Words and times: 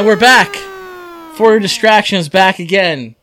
And 0.00 0.06
we're 0.06 0.16
back. 0.16 0.56
For 1.34 1.58
distractions, 1.58 2.30
back 2.30 2.58
again. 2.58 3.16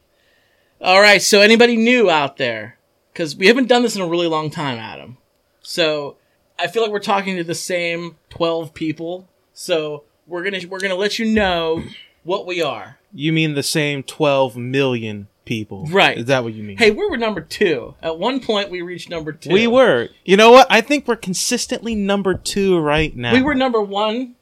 All 0.80 1.02
right. 1.02 1.20
So 1.24 1.42
anybody 1.42 1.76
new 1.76 2.08
out 2.08 2.38
there? 2.38 2.78
Because 3.12 3.36
we 3.36 3.48
haven't 3.48 3.68
done 3.68 3.82
this 3.82 3.96
in 3.96 4.04
a 4.04 4.08
really 4.08 4.28
long 4.28 4.52
time, 4.52 4.78
Adam. 4.78 5.18
So 5.64 6.18
I 6.60 6.68
feel 6.68 6.84
like 6.84 6.92
we're 6.92 7.00
talking 7.00 7.36
to 7.38 7.44
the 7.44 7.56
same 7.56 8.18
twelve 8.30 8.76
people. 8.76 9.28
So 9.54 10.04
we're 10.28 10.44
gonna 10.44 10.60
we're 10.70 10.80
gonna 10.80 10.94
let 10.94 11.18
you 11.18 11.26
know 11.26 11.82
what 12.22 12.46
we 12.46 12.62
are. 12.62 13.00
You 13.12 13.34
mean 13.34 13.56
the 13.56 13.64
same 13.64 14.04
12 14.04 14.56
million 14.56 15.30
people. 15.46 15.88
Right. 15.88 16.20
Is 16.20 16.26
that 16.26 16.44
what 16.44 16.54
you 16.54 16.62
mean? 16.62 16.78
Hey, 16.78 16.92
we 16.92 17.10
were 17.10 17.18
number 17.18 17.42
two. 17.42 17.96
At 18.04 18.20
one 18.20 18.40
point, 18.40 18.70
we 18.70 18.84
reached 18.84 19.10
number 19.10 19.32
two. 19.32 19.52
We 19.52 19.66
were. 19.66 20.10
You 20.26 20.38
know 20.38 20.52
what? 20.52 20.68
I 20.70 20.82
think 20.82 21.08
we're 21.08 21.16
consistently 21.16 21.96
number 21.96 22.36
two 22.36 22.78
right 22.78 23.16
now. 23.16 23.34
We 23.34 23.42
were 23.42 23.56
number 23.56 23.82
one 23.82 24.36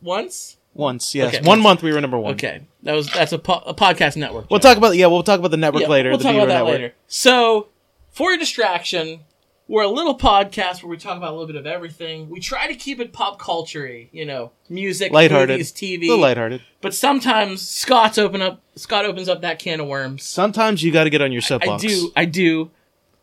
once. 0.00 0.56
Once, 0.74 1.14
yes. 1.14 1.34
Okay, 1.34 1.46
one 1.46 1.60
month 1.60 1.82
we 1.82 1.92
were 1.92 2.00
number 2.00 2.18
one. 2.18 2.34
Okay, 2.34 2.62
that 2.82 2.92
was 2.92 3.10
that's 3.10 3.32
a, 3.32 3.38
po- 3.38 3.62
a 3.66 3.74
podcast 3.74 4.16
network. 4.16 4.50
We'll 4.50 4.60
talk 4.60 4.76
about 4.76 4.96
yeah. 4.96 5.06
We'll 5.06 5.22
talk 5.22 5.38
about 5.38 5.50
the 5.52 5.56
network 5.56 5.82
Yeah, 5.82 5.88
later. 5.88 6.10
We'll 6.10 6.18
the 6.18 6.24
talk 6.24 6.34
about 6.34 6.42
Beaver 6.46 6.52
that 6.52 6.64
network. 6.64 6.72
later. 6.74 6.94
So, 7.06 7.68
for 8.10 8.30
your 8.30 8.38
distraction, 8.38 9.20
we're 9.66 9.82
a 9.82 9.88
little 9.88 10.18
podcast 10.18 10.82
where 10.82 10.90
we 10.90 10.96
talk 10.98 11.16
about 11.16 11.30
a 11.30 11.36
little 11.36 11.46
bit 11.46 11.56
of 11.56 11.66
everything. 11.66 12.28
We 12.28 12.40
try 12.40 12.66
to 12.66 12.74
keep 12.74 13.00
it 13.00 13.12
pop 13.12 13.38
culture 13.38 13.86
you 13.86 14.24
know, 14.26 14.50
music, 14.68 15.12
Lighthearted. 15.12 15.54
movies, 15.54 15.72
TV. 15.72 16.02
A 16.02 16.08
little 16.08 16.18
lighthearted. 16.18 16.62
But 16.80 16.92
sometimes 16.94 17.66
Scott's 17.66 18.18
open 18.18 18.42
up. 18.42 18.60
Scott 18.76 19.06
opens 19.06 19.28
up 19.28 19.40
that 19.42 19.58
can 19.58 19.80
of 19.80 19.86
worms. 19.86 20.24
Sometimes 20.24 20.82
you 20.82 20.92
got 20.92 21.04
to 21.04 21.10
get 21.10 21.22
on 21.22 21.32
your 21.32 21.40
soapbox. 21.42 21.82
I 21.82 21.86
do, 21.86 22.12
I 22.16 22.24
do. 22.26 22.70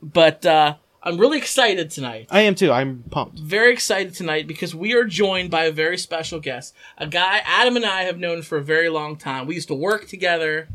But 0.01 0.45
uh, 0.45 0.75
I'm 1.03 1.17
really 1.17 1.39
excited 1.39 1.89
tonight. 1.89 2.27
I 2.29 2.41
am 2.41 2.53
too. 2.53 2.71
I'm 2.71 3.03
pumped. 3.09 3.39
Very 3.39 3.73
excited 3.73 4.13
tonight 4.13 4.45
because 4.45 4.75
we 4.75 4.93
are 4.93 5.03
joined 5.03 5.49
by 5.49 5.63
a 5.63 5.71
very 5.71 5.97
special 5.97 6.39
guest, 6.39 6.75
a 6.97 7.07
guy 7.07 7.41
Adam 7.43 7.75
and 7.75 7.85
I 7.85 8.03
have 8.03 8.19
known 8.19 8.43
for 8.43 8.59
a 8.59 8.63
very 8.63 8.89
long 8.89 9.15
time. 9.15 9.47
We 9.47 9.55
used 9.55 9.69
to 9.69 9.73
work 9.73 10.07
together, 10.07 10.67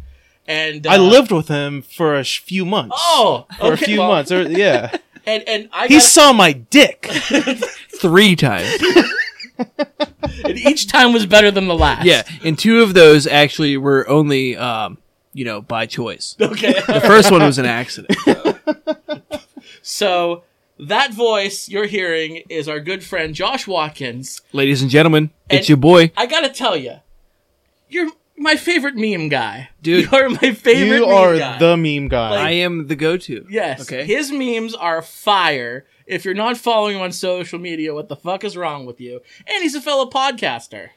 and 0.49 0.85
uh, 0.85 0.91
I 0.91 0.97
lived 0.97 1.31
with 1.31 1.47
him 1.47 1.81
for 1.81 2.17
a 2.17 2.25
sh- 2.25 2.41
few 2.41 2.65
months. 2.65 2.97
Oh, 2.99 3.47
for 3.59 3.73
a 3.75 3.77
few 3.77 4.01
well, 4.01 4.09
months. 4.09 4.33
Or, 4.33 4.43
yeah. 4.43 4.97
and 5.27 5.45
and 5.49 5.69
I 5.73 5.87
he 5.87 5.95
got, 5.95 6.03
saw 6.03 6.33
my 6.33 6.53
dick. 6.53 7.07
three 8.01 8.35
times. 8.35 8.83
and 10.45 10.59
each 10.59 10.89
time 10.89 11.13
was 11.13 11.25
better 11.25 11.53
than 11.53 11.69
the 11.69 11.77
last. 11.77 12.05
yeah, 12.05 12.25
and 12.42 12.59
two 12.59 12.83
of 12.83 12.95
those 12.95 13.29
actually 13.29 13.77
were 13.77 14.09
only, 14.09 14.57
um, 14.57 14.98
you 15.33 15.45
know, 15.45 15.61
by 15.61 15.86
choice. 15.86 16.35
Okay. 16.41 16.73
The 16.73 17.01
first 17.01 17.31
one 17.31 17.42
was 17.42 17.59
an 17.59 17.67
accident. 17.67 18.19
So 19.86 20.42
that 20.80 21.14
voice 21.14 21.69
you're 21.69 21.86
hearing 21.86 22.42
is 22.48 22.69
our 22.69 22.80
good 22.80 23.05
friend 23.05 23.35
Josh 23.35 23.67
Watkins. 23.69 24.42
Ladies 24.52 24.83
and 24.83 24.91
gentlemen, 24.91 25.30
it's 25.48 25.69
your 25.69 25.79
boy. 25.79 26.11
I 26.17 26.27
gotta 26.27 26.48
tell 26.51 26.77
you, 26.77 26.97
you're 27.89 28.11
my 28.36 28.57
favorite 28.57 28.97
meme 28.97 29.29
guy, 29.29 29.70
Dude. 29.80 30.08
You 30.13 30.19
are 30.19 30.29
my 30.29 30.52
favorite. 30.52 30.97
you 30.97 31.07
meme 31.07 31.14
are 31.14 31.39
guy. 31.39 31.58
the 31.58 31.77
meme 31.77 32.08
guy. 32.08 32.30
Like- 32.30 32.41
I 32.41 32.51
am 32.51 32.89
the 32.89 32.97
go-to. 32.97 33.47
yes. 33.48 33.80
Okay. 33.83 34.05
His 34.05 34.33
memes 34.33 34.74
are 34.74 35.01
fire. 35.02 35.86
If 36.05 36.24
you're 36.24 36.35
not 36.35 36.57
following 36.57 36.97
him 36.97 37.03
on 37.03 37.13
social 37.13 37.58
media, 37.58 37.95
what 37.95 38.08
the 38.08 38.17
fuck 38.17 38.45
is 38.45 38.57
wrong 38.57 38.86
with 38.86 39.01
you? 39.01 39.20
And 39.47 39.63
he's 39.63 39.74
a 39.74 39.80
fellow 39.80 40.11
podcaster. 40.11 40.89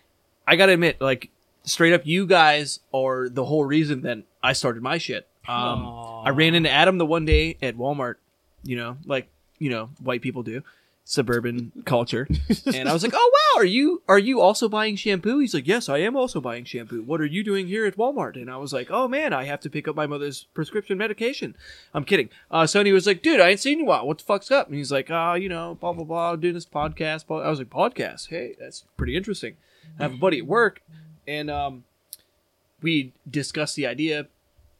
I 0.47 0.55
gotta 0.55 0.73
admit, 0.73 0.99
like, 0.99 1.29
straight 1.63 1.93
up, 1.93 2.05
you 2.05 2.25
guys 2.27 2.79
are 2.93 3.29
the 3.29 3.45
whole 3.45 3.65
reason 3.65 4.01
that 4.01 4.19
I 4.43 4.53
started 4.53 4.81
my 4.83 4.97
shit. 4.97 5.27
Um, 5.47 5.85
I 6.25 6.29
ran 6.31 6.53
into 6.55 6.69
Adam 6.69 6.97
the 6.99 7.05
one 7.05 7.25
day 7.25 7.57
at 7.61 7.75
Walmart, 7.75 8.15
you 8.63 8.75
know, 8.75 8.97
like, 9.05 9.29
you 9.57 9.69
know, 9.69 9.89
white 10.01 10.21
people 10.21 10.43
do. 10.43 10.63
Suburban 11.05 11.71
culture, 11.85 12.27
and 12.67 12.87
I 12.87 12.93
was 12.93 13.01
like, 13.01 13.13
"Oh 13.15 13.31
wow, 13.33 13.61
are 13.61 13.65
you 13.65 14.03
are 14.07 14.19
you 14.19 14.41
also 14.41 14.69
buying 14.69 14.95
shampoo?" 14.95 15.39
He's 15.39 15.55
like, 15.55 15.65
"Yes, 15.65 15.89
I 15.89 15.97
am 15.97 16.15
also 16.15 16.39
buying 16.39 16.65
shampoo. 16.65 17.01
What 17.01 17.19
are 17.19 17.25
you 17.25 17.43
doing 17.43 17.65
here 17.65 17.87
at 17.87 17.97
Walmart?" 17.97 18.35
And 18.35 18.47
I 18.47 18.57
was 18.57 18.73
like, 18.73 18.91
"Oh 18.91 19.07
man, 19.07 19.33
I 19.33 19.45
have 19.45 19.59
to 19.61 19.71
pick 19.71 19.87
up 19.87 19.95
my 19.95 20.05
mother's 20.05 20.45
prescription 20.53 20.99
medication." 20.99 21.55
I'm 21.95 22.03
kidding. 22.03 22.29
Uh, 22.51 22.65
Sony 22.65 22.93
was 22.93 23.07
like, 23.07 23.23
"Dude, 23.23 23.39
I 23.39 23.49
ain't 23.49 23.59
seen 23.59 23.79
you 23.79 23.85
in 23.85 23.87
a 23.87 23.89
while. 23.89 24.05
What 24.05 24.19
the 24.19 24.23
fuck's 24.23 24.51
up?" 24.51 24.67
And 24.67 24.75
he's 24.75 24.91
like, 24.91 25.09
"Ah, 25.09 25.33
you 25.33 25.49
know, 25.49 25.79
blah 25.81 25.93
blah 25.93 26.03
blah, 26.03 26.35
doing 26.35 26.53
this 26.53 26.67
podcast." 26.67 27.25
Blah. 27.25 27.39
I 27.39 27.49
was 27.49 27.57
like, 27.57 27.71
"Podcast? 27.71 28.29
Hey, 28.29 28.55
that's 28.59 28.85
pretty 28.95 29.15
interesting." 29.15 29.57
I 29.97 30.03
have 30.03 30.13
a 30.13 30.17
buddy 30.17 30.37
at 30.37 30.45
work, 30.45 30.83
and 31.27 31.49
um, 31.49 31.85
we 32.83 33.13
discussed 33.27 33.75
the 33.75 33.87
idea, 33.87 34.27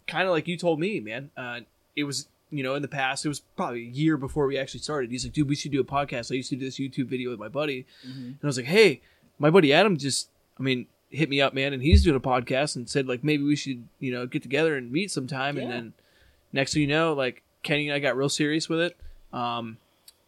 kind 0.06 0.25
of 0.25 0.31
like 0.31 0.47
you 0.47 0.57
told 0.57 0.79
me, 0.79 1.00
man. 1.00 1.31
Uh, 1.35 1.61
it 1.96 2.03
was 2.03 2.28
you 2.52 2.64
know 2.64 2.76
in 2.76 2.82
the 2.82 2.88
past, 2.88 3.26
it 3.26 3.30
was 3.30 3.40
probably 3.40 3.82
a 3.82 3.90
year 3.90 4.18
before 4.18 4.48
we 4.48 4.58
actually 4.58 4.80
started. 4.82 5.12
He's 5.12 5.26
like, 5.26 5.34
"Dude, 5.34 5.50
we 5.50 5.56
should 5.56 5.72
do 5.72 5.82
a 5.82 5.84
podcast." 5.86 6.32
I 6.32 6.36
used 6.36 6.50
to 6.50 6.56
do 6.56 6.66
this 6.66 6.80
YouTube 6.80 7.08
video 7.08 7.30
with 7.30 7.40
my 7.40 7.48
buddy, 7.48 7.86
and 8.04 8.40
I 8.44 8.48
was 8.48 8.58
like, 8.58 8.66
"Hey, 8.66 9.02
my 9.38 9.50
buddy 9.50 9.74
Adam 9.74 9.98
just, 9.98 10.30
I 10.59 10.64
mean." 10.64 10.88
Hit 11.12 11.28
me 11.28 11.42
up, 11.42 11.56
man, 11.56 11.74
and 11.74 11.82
he's 11.82 12.04
doing 12.04 12.16
a 12.16 12.20
podcast 12.20 12.76
and 12.76 12.88
said 12.88 13.08
like 13.08 13.24
maybe 13.24 13.42
we 13.42 13.56
should 13.56 13.88
you 14.00 14.12
know 14.12 14.28
get 14.28 14.44
together 14.44 14.78
and 14.78 14.92
meet 14.92 15.09
sometime. 15.09 15.58
And 15.58 15.72
then 15.72 15.94
next 16.54 16.74
thing 16.74 16.84
you 16.84 16.88
know, 16.88 17.14
like 17.14 17.42
Kenny 17.64 17.88
and 17.88 17.96
I 17.96 17.98
got 17.98 18.16
real 18.16 18.30
serious 18.30 18.70
with 18.70 18.80
it. 18.80 18.98
Um, 19.34 19.78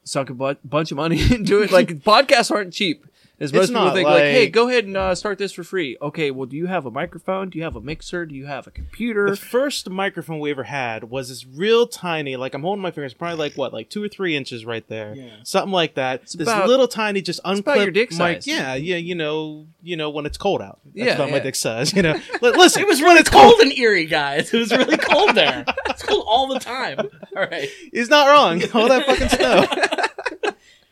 sunk 0.03 0.29
a 0.29 0.33
bu- 0.33 0.55
bunch 0.63 0.91
of 0.91 0.97
money 0.97 1.21
into 1.33 1.61
it. 1.61 1.71
Like 1.71 1.87
podcasts 2.03 2.51
aren't 2.51 2.73
cheap. 2.73 3.05
As 3.39 3.51
most 3.51 3.63
It's 3.63 3.71
people 3.71 3.85
not, 3.85 3.93
think, 3.95 4.07
like, 4.07 4.21
hey, 4.21 4.49
go 4.49 4.69
ahead 4.69 4.85
and 4.85 4.95
uh, 4.95 5.15
start 5.15 5.39
this 5.39 5.51
for 5.51 5.63
free. 5.63 5.97
Okay, 5.99 6.29
well, 6.29 6.45
do 6.45 6.55
you 6.55 6.67
have 6.67 6.85
a 6.85 6.91
microphone? 6.91 7.49
Do 7.49 7.57
you 7.57 7.63
have 7.63 7.75
a 7.75 7.81
mixer? 7.81 8.23
Do 8.27 8.35
you 8.35 8.45
have 8.45 8.67
a 8.67 8.69
computer? 8.69 9.31
the 9.31 9.35
first 9.35 9.89
microphone 9.89 10.39
we 10.39 10.51
ever 10.51 10.61
had 10.65 11.05
was 11.05 11.29
this 11.29 11.43
real 11.47 11.87
tiny, 11.87 12.35
like 12.35 12.53
I'm 12.53 12.61
holding 12.61 12.83
my 12.83 12.91
fingers, 12.91 13.15
probably 13.15 13.39
like 13.39 13.55
what, 13.57 13.73
like 13.73 13.89
two 13.89 14.03
or 14.03 14.07
three 14.09 14.35
inches 14.35 14.63
right 14.63 14.87
there, 14.89 15.15
Yeah. 15.15 15.37
something 15.43 15.71
like 15.71 15.95
that. 15.95 16.21
this 16.27 16.35
about- 16.35 16.67
little 16.67 16.87
tiny, 16.87 17.19
just 17.23 17.39
unclipped 17.43 17.81
your 17.81 17.89
dick 17.89 18.11
mic. 18.11 18.17
size. 18.43 18.45
Yeah, 18.47 18.75
yeah, 18.75 18.97
you 18.97 19.15
know, 19.15 19.65
you 19.81 19.97
know 19.97 20.11
when 20.11 20.27
it's 20.27 20.37
cold 20.37 20.61
out. 20.61 20.79
That's 20.93 21.07
Yeah, 21.07 21.15
about 21.15 21.31
my 21.31 21.39
dick 21.39 21.55
size. 21.55 21.93
You 21.93 22.03
know, 22.03 22.13
Li- 22.43 22.51
listen, 22.55 22.83
It 22.83 22.87
was 22.87 23.01
really 23.01 23.23
cold 23.23 23.59
in 23.61 23.71
Erie, 23.71 24.05
guys. 24.05 24.53
It 24.53 24.59
was 24.59 24.71
really 24.71 24.97
cold 24.97 25.33
there. 25.33 25.65
It's 25.87 26.03
cold 26.03 26.25
all 26.27 26.47
the 26.47 26.59
time. 26.59 26.99
All 26.99 27.41
right. 27.41 27.69
He's 27.91 28.09
not 28.11 28.27
wrong. 28.27 28.61
All 28.75 28.87
that 28.87 29.07
fucking 29.07 29.29
snow. 29.29 29.65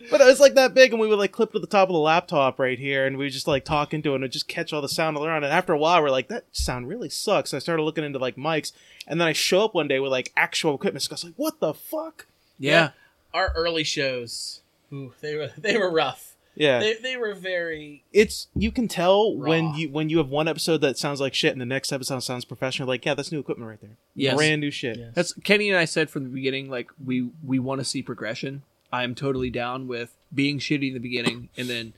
But 0.10 0.22
it 0.22 0.26
was 0.26 0.40
like 0.40 0.56
that 0.56 0.74
big, 0.74 0.92
and 0.92 1.00
we 1.00 1.08
would 1.08 1.20
like 1.20 1.32
clip 1.32 1.52
to 1.54 1.60
the 1.60 1.68
top 1.68 1.90
of 1.90 1.94
the 1.94 2.00
laptop 2.00 2.60
right 2.60 2.78
here, 2.80 3.06
and 3.06 3.18
we 3.18 3.26
would 3.26 3.34
just 3.34 3.48
like 3.48 3.66
talk 3.66 3.94
into 3.94 4.12
it, 4.12 4.16
and 4.16 4.24
it 4.24 4.30
just 4.30 4.48
catch 4.48 4.74
all 4.74 4.82
the 4.82 4.90
sound 4.90 5.18
all 5.18 5.26
around. 5.26 5.44
And 5.44 5.54
after 5.54 5.74
a 5.74 5.78
while, 5.78 6.02
we're 6.02 6.10
like, 6.10 6.28
that 6.30 6.46
sound 6.52 6.88
really 6.88 7.10
sucks. 7.10 7.52
So 7.52 7.58
I 7.58 7.60
started 7.60 7.84
looking 7.84 8.04
into 8.04 8.20
like 8.20 8.36
mics, 8.36 8.72
and 9.08 9.20
then 9.20 9.28
I 9.28 9.34
show 9.34 9.64
up 9.66 9.74
one 9.74 9.88
day 9.88 10.00
with 10.00 10.12
like 10.12 10.32
actual 10.36 10.76
equipment. 10.76 11.04
So 11.04 11.12
I 11.12 11.14
was 11.14 11.24
like, 11.26 11.34
what 11.38 11.60
the 11.60 11.74
fuck? 11.74 12.26
yeah. 12.58 12.92
Our 13.32 13.54
early 13.56 13.84
shows, 13.84 14.62
ooh, 14.92 15.14
they 15.22 15.36
were 15.36 15.52
they 15.58 15.78
were 15.78 15.92
rough. 15.92 16.34
Yeah, 16.56 16.80
They 16.80 16.96
they 16.96 17.16
were 17.16 17.36
very 17.36 18.04
it's 18.12 18.48
you 18.54 18.72
can 18.72 18.88
tell 18.90 19.38
Raw. 19.38 19.48
when 19.50 19.76
you 19.76 19.90
when 19.90 20.10
you 20.10 20.18
have 20.18 20.28
one 20.30 20.48
episode 20.48 20.80
that 20.82 20.98
sounds 20.98 21.22
like 21.22 21.34
shit, 21.34 21.54
and 21.54 21.62
the 21.62 21.66
next 21.66 21.94
episode 21.94 22.20
sounds 22.22 22.44
professional. 22.44 22.88
Like, 22.88 23.06
yeah, 23.06 23.14
that's 23.14 23.32
new 23.32 23.40
equipment 23.40 23.70
right 23.70 23.80
there. 23.80 23.96
Yes. 24.16 24.36
brand 24.36 24.60
new 24.60 24.72
shit. 24.72 24.98
Yes. 24.98 25.12
That's 25.14 25.34
Kenny 25.34 25.70
and 25.70 25.78
I 25.78 25.86
said 25.86 26.10
from 26.10 26.24
the 26.24 26.30
beginning, 26.30 26.70
like 26.70 26.90
we 27.06 27.30
we 27.46 27.60
want 27.60 27.80
to 27.80 27.86
see 27.86 28.02
progression. 28.02 28.64
I 28.92 29.04
am 29.04 29.16
totally 29.16 29.50
down 29.50 29.88
with 29.88 30.16
being 30.34 30.60
shitty 30.60 30.90
in 30.90 30.94
the 30.94 31.00
beginning, 31.00 31.50
and 31.58 31.68
then 31.70 31.94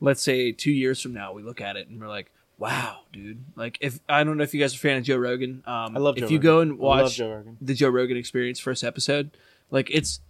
let's 0.00 0.22
say 0.22 0.52
two 0.52 0.72
years 0.72 1.00
from 1.00 1.12
now 1.14 1.32
we 1.32 1.42
look 1.42 1.60
at 1.60 1.76
it 1.76 1.88
and 1.88 2.00
we're 2.00 2.08
like, 2.08 2.30
wow, 2.58 3.00
dude. 3.12 3.44
Like 3.56 3.78
if 3.80 3.98
I 4.08 4.24
don't 4.24 4.36
know 4.36 4.44
if 4.44 4.52
you 4.54 4.60
guys 4.60 4.74
are 4.74 4.76
a 4.76 4.78
fan 4.78 4.98
of 4.98 5.04
Joe 5.04 5.16
Rogan. 5.16 5.62
Um, 5.66 5.96
I 5.96 6.00
love. 6.00 6.16
if 6.16 6.22
Joe 6.24 6.28
you 6.28 6.36
Rogan. 6.38 6.40
go 6.42 6.60
and 6.60 6.78
watch 6.78 7.16
Joe 7.16 7.30
Rogan. 7.30 7.56
the 7.60 7.74
Joe 7.74 7.88
Rogan 7.88 8.16
Experience 8.16 8.58
first 8.60 8.84
episode, 8.84 9.30
like 9.70 9.88
it's 9.90 10.20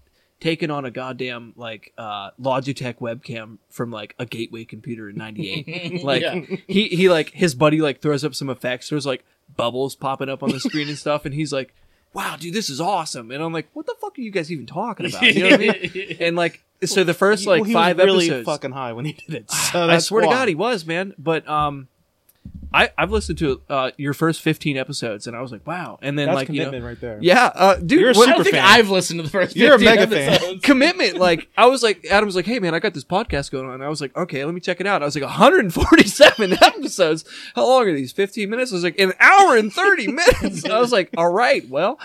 taken 0.41 0.71
on 0.73 0.85
a 0.85 0.91
goddamn 0.91 1.53
like 1.57 1.93
uh 1.97 2.31
Logitech 2.41 2.97
webcam 2.97 3.59
from 3.71 3.91
like 3.93 4.15
a 4.19 4.27
gateway 4.27 4.65
computer 4.65 5.09
in 5.09 5.15
98 5.17 6.03
like 6.05 6.23
Yeah. 6.23 6.41
he 6.67 6.89
he 6.89 7.09
like 7.09 7.31
his 7.31 7.55
buddy 7.55 7.81
like 7.81 8.01
throws 8.01 8.25
up 8.25 8.35
some 8.35 8.51
effects 8.51 8.89
there's 8.89 9.07
like 9.07 9.25
bubbles 9.57 9.95
popping 9.95 10.29
up 10.29 10.43
on 10.43 10.51
the 10.51 10.59
screen 10.59 10.89
and 10.89 10.99
stuff 10.99 11.25
and 11.25 11.33
he's 11.33 11.53
like 11.53 11.73
wow 12.15 12.37
dude 12.39 12.55
this 12.55 12.69
is 12.69 12.81
awesome 12.81 13.31
and 13.31 13.43
I'm 13.43 13.53
like 13.53 13.69
what 13.73 13.87
the 13.87 13.95
fuck 14.01 14.19
are 14.19 14.21
you 14.21 14.31
guys 14.31 14.51
even 14.53 14.67
talking 14.67 15.07
about 15.07 15.23
you 15.23 15.43
know 15.43 15.51
what 15.51 15.61
I 15.61 15.91
mean 15.93 16.17
and 16.21 16.37
like 16.37 16.63
so 16.85 17.05
the 17.05 17.15
first 17.15 17.47
like 17.47 17.61
Well, 17.61 17.69
he 17.69 17.73
five 17.73 17.97
was 17.97 18.07
really 18.07 18.27
episodes 18.27 18.47
fucking 18.47 18.73
high 18.73 18.93
when 18.93 19.05
he 19.05 19.13
did 19.13 19.35
it. 19.35 19.51
So 19.51 19.85
I 19.89 19.99
swear 19.99 20.23
to. 20.23 20.29
God, 20.29 20.49
he 20.49 20.55
was 20.55 20.85
man. 20.85 21.15
But 21.19 21.49
um, 21.49 21.89
I 22.75 22.91
I've 22.99 23.11
listened 23.11 23.39
to 23.39 23.61
uh 23.69 23.91
your 23.97 24.15
first 24.15 24.41
fifteen 24.43 24.77
episodes, 24.77 25.27
and 25.27 25.37
I 25.37 25.41
was 25.41 25.53
like, 25.53 25.67
wow. 25.67 25.99
And 26.03 26.19
then 26.19 26.27
That's 26.27 26.37
like 26.37 26.49
you 26.49 26.61
know, 26.61 26.65
commitment 26.67 26.85
right 26.85 27.01
there. 27.01 27.19
yeah, 27.21 27.51
uh, 27.55 27.77
dude, 27.77 28.01
You're 28.01 28.11
a 28.11 28.15
what- 28.15 28.29
I 28.29 28.33
don't 28.33 28.39
super 28.45 28.51
think 28.57 28.65
fan. 28.65 28.79
I've 28.79 28.91
listened 28.91 29.19
to 29.19 29.25
the 29.25 29.31
first. 29.31 29.57
You're 29.57 29.75
a 29.75 29.79
15 29.79 29.85
mega 29.97 30.07
fan. 30.15 30.33
episodes. 30.35 30.63
commitment. 30.65 31.17
Like 31.19 31.49
I 31.57 31.67
was 31.67 31.83
like, 31.83 32.05
Adam 32.11 32.27
was 32.27 32.37
like, 32.37 32.47
hey 32.47 32.59
man, 32.59 32.75
I 32.75 32.79
got 32.79 32.95
this 32.95 33.05
podcast 33.05 33.51
going 33.51 33.67
on. 33.67 33.75
And 33.75 33.85
I 33.85 33.89
was 33.89 34.01
like, 34.01 34.17
okay, 34.17 34.45
let 34.45 34.55
me 34.55 34.61
check 34.61 34.81
it 34.81 34.87
out. 34.87 35.03
I 35.03 35.05
was 35.05 35.15
like, 35.15 35.25
147 35.25 36.53
episodes. 36.63 37.25
How 37.55 37.67
long 37.67 37.89
are 37.89 37.93
these? 37.95 38.13
15 38.13 38.49
minutes? 38.51 38.73
I 38.73 38.75
was 38.77 38.85
like, 38.85 38.99
an 38.99 39.13
hour 39.21 39.57
and 39.57 39.73
30 39.73 40.07
minutes. 40.13 40.65
I 40.65 40.79
was 40.79 40.93
like, 40.93 41.11
all 41.17 41.33
right, 41.33 41.69
well, 41.69 41.99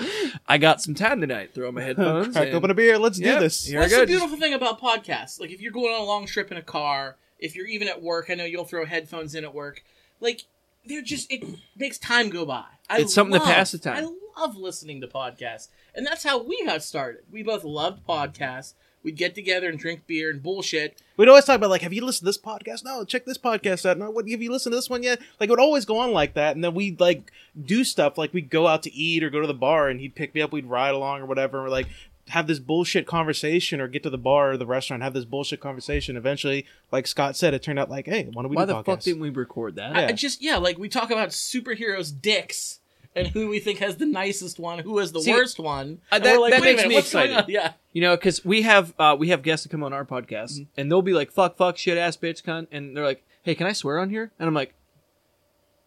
I 0.47 0.57
got 0.57 0.81
some 0.81 0.95
time 0.95 1.21
tonight. 1.21 1.53
Throw 1.53 1.67
on 1.67 1.73
my 1.75 1.81
headphones. 1.83 2.33
Crack 2.33 2.47
and- 2.47 2.55
open 2.55 2.71
a 2.71 2.73
beer. 2.73 2.97
Let's 2.97 3.19
Yep. 3.19 3.35
do 3.35 3.39
this. 3.43 3.65
Here 3.65 3.79
That's 3.81 3.93
I 3.93 3.95
go. 3.97 4.01
the 4.01 4.07
beautiful 4.07 4.37
thing 4.37 4.53
about 4.53 4.79
podcasts. 4.79 5.39
Like 5.39 5.51
if 5.51 5.61
you're 5.61 5.71
going 5.71 5.93
on 5.93 6.01
a 6.01 6.05
long 6.05 6.25
trip 6.25 6.51
in 6.51 6.57
a 6.57 6.61
car, 6.61 7.17
if 7.39 7.55
you're 7.55 7.67
even 7.67 7.87
at 7.87 8.01
work, 8.01 8.29
I 8.29 8.35
know 8.35 8.45
you'll 8.45 8.65
throw 8.65 8.85
headphones 8.85 9.35
in 9.35 9.43
at 9.43 9.53
work. 9.53 9.83
Like 10.19 10.43
they're 10.87 11.01
just 11.01 11.31
it 11.31 11.43
makes 11.75 11.97
time 11.97 12.29
go 12.29 12.45
by. 12.45 12.65
I 12.89 12.99
It's 12.99 13.13
something 13.13 13.39
to 13.39 13.45
pass 13.45 13.71
the 13.71 13.77
time. 13.77 13.97
I 13.97 14.41
love 14.41 14.55
listening 14.55 15.01
to 15.01 15.07
podcasts, 15.07 15.67
and 15.93 16.05
that's 16.05 16.23
how 16.23 16.41
we 16.41 16.63
got 16.65 16.83
started. 16.83 17.23
We 17.31 17.43
both 17.43 17.63
loved 17.63 18.05
podcasts. 18.07 18.73
we'd 19.03 19.15
get 19.15 19.35
together 19.35 19.69
and 19.69 19.79
drink 19.79 20.05
beer 20.05 20.29
and 20.29 20.43
bullshit. 20.43 21.01
We'd 21.15 21.29
always 21.29 21.45
talk 21.45 21.55
about 21.55 21.69
like, 21.69 21.81
have 21.81 21.93
you 21.93 22.05
listened 22.05 22.25
to 22.25 22.25
this 22.25 22.37
podcast? 22.37 22.83
No, 22.83 23.05
check 23.05 23.25
this 23.25 23.37
podcast 23.37 23.85
out. 23.85 23.97
No, 23.97 24.09
what 24.11 24.29
have 24.29 24.41
you 24.41 24.51
listened 24.51 24.73
to 24.73 24.77
this 24.77 24.89
one 24.89 25.01
yet? 25.03 25.19
Like 25.39 25.47
it 25.47 25.51
would 25.51 25.59
always 25.59 25.85
go 25.85 25.97
on 25.99 26.11
like 26.11 26.33
that, 26.33 26.55
and 26.55 26.63
then 26.63 26.73
we'd 26.73 26.99
like 26.99 27.31
do 27.59 27.83
stuff 27.83 28.17
like 28.17 28.33
we'd 28.33 28.49
go 28.49 28.67
out 28.67 28.83
to 28.83 28.93
eat 28.93 29.23
or 29.23 29.29
go 29.29 29.39
to 29.39 29.47
the 29.47 29.53
bar, 29.53 29.87
and 29.87 29.99
he'd 29.99 30.15
pick 30.15 30.35
me 30.35 30.41
up, 30.41 30.51
we'd 30.51 30.65
ride 30.65 30.93
along 30.93 31.21
or 31.21 31.25
whatever, 31.25 31.57
and 31.57 31.65
we're 31.65 31.71
like 31.71 31.87
have 32.29 32.47
this 32.47 32.59
bullshit 32.59 33.07
conversation 33.07 33.79
or 33.81 33.87
get 33.87 34.03
to 34.03 34.09
the 34.09 34.17
bar 34.17 34.51
or 34.51 34.57
the 34.57 34.65
restaurant, 34.65 35.01
have 35.03 35.13
this 35.13 35.25
bullshit 35.25 35.59
conversation. 35.59 36.17
Eventually, 36.17 36.65
like 36.91 37.07
Scott 37.07 37.35
said, 37.35 37.53
it 37.53 37.63
turned 37.63 37.79
out 37.79 37.89
like, 37.89 38.05
hey, 38.05 38.27
why 38.33 38.41
don't 38.43 38.49
we 38.49 38.55
Why 38.55 38.63
do 38.63 38.67
the 38.67 38.73
podcasts? 38.75 38.85
fuck 38.85 38.99
didn't 39.01 39.21
we 39.21 39.29
record 39.29 39.75
that? 39.75 39.95
I- 39.95 40.01
Yeah. 40.01 40.07
I 40.07 40.11
just 40.11 40.41
yeah, 40.41 40.57
like 40.57 40.77
we 40.77 40.89
talk 40.89 41.09
about 41.11 41.29
superheroes' 41.29 42.11
dicks 42.21 42.79
and 43.15 43.27
who 43.29 43.47
we 43.47 43.59
think 43.59 43.79
has 43.79 43.97
the 43.97 44.05
nicest 44.05 44.59
one, 44.59 44.79
who 44.79 44.97
has 44.99 45.11
the 45.11 45.21
See, 45.21 45.31
worst 45.31 45.57
one. 45.59 45.99
uh, 46.11 46.19
that- 46.19 46.39
like, 46.39 46.51
that 46.53 46.61
makes 46.61 46.81
minute, 46.81 46.89
me 46.89 46.97
excited. 46.99 47.45
Yeah. 47.47 47.73
You 47.93 48.01
know, 48.01 48.15
because 48.15 48.43
we 48.45 48.61
have 48.63 48.93
uh, 48.99 49.15
we 49.17 49.29
have 49.29 49.41
guests 49.41 49.63
that 49.65 49.69
come 49.69 49.83
on 49.83 49.91
our 49.93 50.05
podcast, 50.05 50.51
Mm-hmm. 50.59 50.63
and 50.79 50.91
they'll 50.91 51.01
be 51.01 51.13
like, 51.13 51.31
"Fuck, 51.31 51.57
fuck, 51.57 51.77
shit, 51.77 51.97
ass, 51.97 52.15
bitch, 52.17 52.43
cunt," 52.43 52.67
and 52.71 52.95
they're 52.95 53.03
like, 53.05 53.23
"Hey, 53.41 53.55
can 53.55 53.65
I 53.65 53.73
swear 53.73 53.97
on 53.99 54.09
here?" 54.11 54.31
And 54.37 54.47
I'm 54.47 54.53
like, 54.53 54.73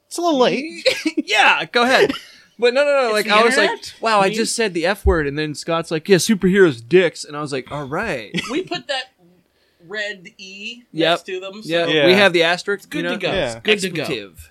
It's 0.08 0.19
a 0.19 0.22
little 0.22 0.40
late. 0.40 0.84
"Yeah, 1.25 1.64
go 1.66 1.82
ahead." 1.84 2.12
But 2.61 2.75
no, 2.75 2.85
no, 2.85 2.91
no. 2.93 3.05
It's 3.07 3.12
Like 3.15 3.25
the 3.27 3.33
I 3.33 3.43
was 3.43 3.57
like, 3.57 3.71
"Wow, 4.01 4.21
I 4.21 4.31
just 4.31 4.55
said 4.55 4.75
the 4.75 4.87
f 4.87 5.05
word," 5.07 5.27
and 5.27 5.39
then 5.39 5.55
Scott's 5.55 5.91
like, 5.91 6.09
"Yeah, 6.09 6.17
superheroes 6.19 6.87
dicks," 6.87 7.25
and 7.25 7.37
I 7.37 7.41
was 7.41 7.53
like, 7.53 7.71
"All 7.73 7.85
right." 7.87 8.39
We 8.51 8.62
put 8.62 8.87
that 8.89 9.12
red 9.89 10.29
E 10.39 10.83
Yep. 10.93 11.11
next 11.11 11.23
to 11.27 11.41
them. 11.41 11.62
So 11.62 11.69
Yeah, 11.69 11.87
Yeah. 11.87 12.07
we 12.07 12.12
have 12.12 12.33
the 12.33 12.43
asterisk. 12.43 12.91
Good 12.91 12.99
you 12.99 13.03
know? 13.05 13.11
to 13.15 13.19
go. 13.19 13.33
Yeah. 13.33 13.55
It's 13.57 13.61
good 13.65 13.81
to 13.81 13.89
go. 13.91 14.03
Expletive. 14.03 14.51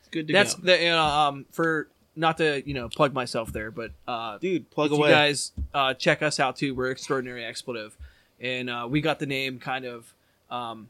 It's 0.00 0.08
good 0.10 0.26
to 0.28 0.32
That's 0.32 0.54
go. 0.54 0.62
the 0.62 0.82
you 0.82 0.90
know, 0.90 1.02
um 1.04 1.46
for 1.50 1.88
not 2.16 2.38
to 2.38 2.62
you 2.66 2.74
know 2.74 2.88
plug 2.88 3.12
myself 3.12 3.52
there, 3.52 3.70
but 3.70 3.92
uh, 4.06 4.38
Dude, 4.38 4.70
plug 4.70 4.90
if 4.92 4.98
away. 4.98 5.08
you 5.08 5.14
guys 5.14 5.52
uh, 5.74 5.94
check 5.94 6.22
us 6.22 6.40
out 6.40 6.56
too. 6.56 6.74
We're 6.74 6.90
extraordinary 6.90 7.44
expletive, 7.44 7.96
and 8.40 8.68
uh, 8.70 8.86
we 8.90 9.00
got 9.00 9.18
the 9.18 9.26
name 9.26 9.58
kind 9.60 9.84
of. 9.84 10.14
Um, 10.50 10.88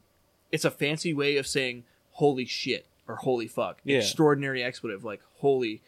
it's 0.53 0.65
a 0.65 0.71
fancy 0.71 1.13
way 1.13 1.37
of 1.37 1.47
saying 1.47 1.85
holy 2.13 2.47
shit 2.47 2.87
or 3.07 3.17
holy 3.17 3.47
fuck. 3.47 3.79
Yeah. 3.85 3.99
Extraordinary 3.99 4.63
expletive, 4.63 5.05
like 5.05 5.21
holy, 5.41 5.83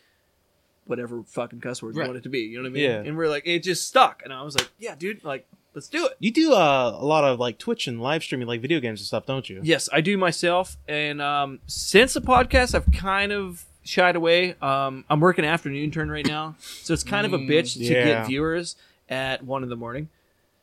whatever 0.90 1.22
fucking 1.22 1.60
cuss 1.60 1.82
word 1.82 1.96
Right. 1.96 2.04
you 2.04 2.08
want 2.10 2.19
it 2.19 2.22
to 2.25 2.28
be. 2.28 2.40
You 2.40 2.58
know 2.58 2.64
what 2.64 2.70
I 2.70 2.72
mean? 2.72 2.82
Yeah. 2.84 2.96
And 2.98 3.16
we're 3.16 3.28
like, 3.28 3.46
it 3.46 3.62
just 3.62 3.88
stuck, 3.88 4.22
and 4.25 4.32
I 4.32 4.42
was 4.42 4.56
like, 4.58 4.69
yeah, 4.78 4.94
dude, 4.96 5.25
like 5.25 5.46
let's 5.72 5.88
do 5.88 6.04
it. 6.06 6.12
You 6.19 6.31
do 6.32 6.52
uh, 6.52 6.98
a 7.00 7.04
lot 7.04 7.25
of 7.25 7.38
like 7.38 7.56
Twitch 7.58 7.87
and 7.87 8.02
live 8.02 8.22
streaming, 8.22 8.48
like 8.48 8.60
video 8.60 8.81
games 8.81 9.00
and 9.00 9.06
stuff, 9.06 9.25
don't 9.25 9.48
you? 9.48 9.60
Yes, 9.62 9.88
I 9.92 10.00
do 10.02 10.19
myself, 10.19 10.76
and 10.87 11.22
um, 11.22 11.60
since 11.66 12.12
the 12.14 12.20
podcast, 12.20 12.75
I've 12.75 12.90
kind 12.92 13.32
of 13.32 13.64
shied 13.84 14.16
away. 14.16 14.56
Um, 14.60 15.04
I'm 15.08 15.20
working 15.20 15.44
afternoon 15.44 15.90
turn 15.90 16.10
right 16.10 16.26
now, 16.26 16.56
so 16.60 16.93
it's 16.93 17.04
kind 17.04 17.25
of 17.25 17.32
a 17.32 17.38
Mm, 17.38 17.48
bitch 17.48 17.75
to 17.75 17.84
yeah. 17.84 18.04
get 18.04 18.26
viewers 18.26 18.76
at 19.08 19.43
one 19.44 19.62
in 19.62 19.69
the 19.70 19.76
morning. 19.76 20.08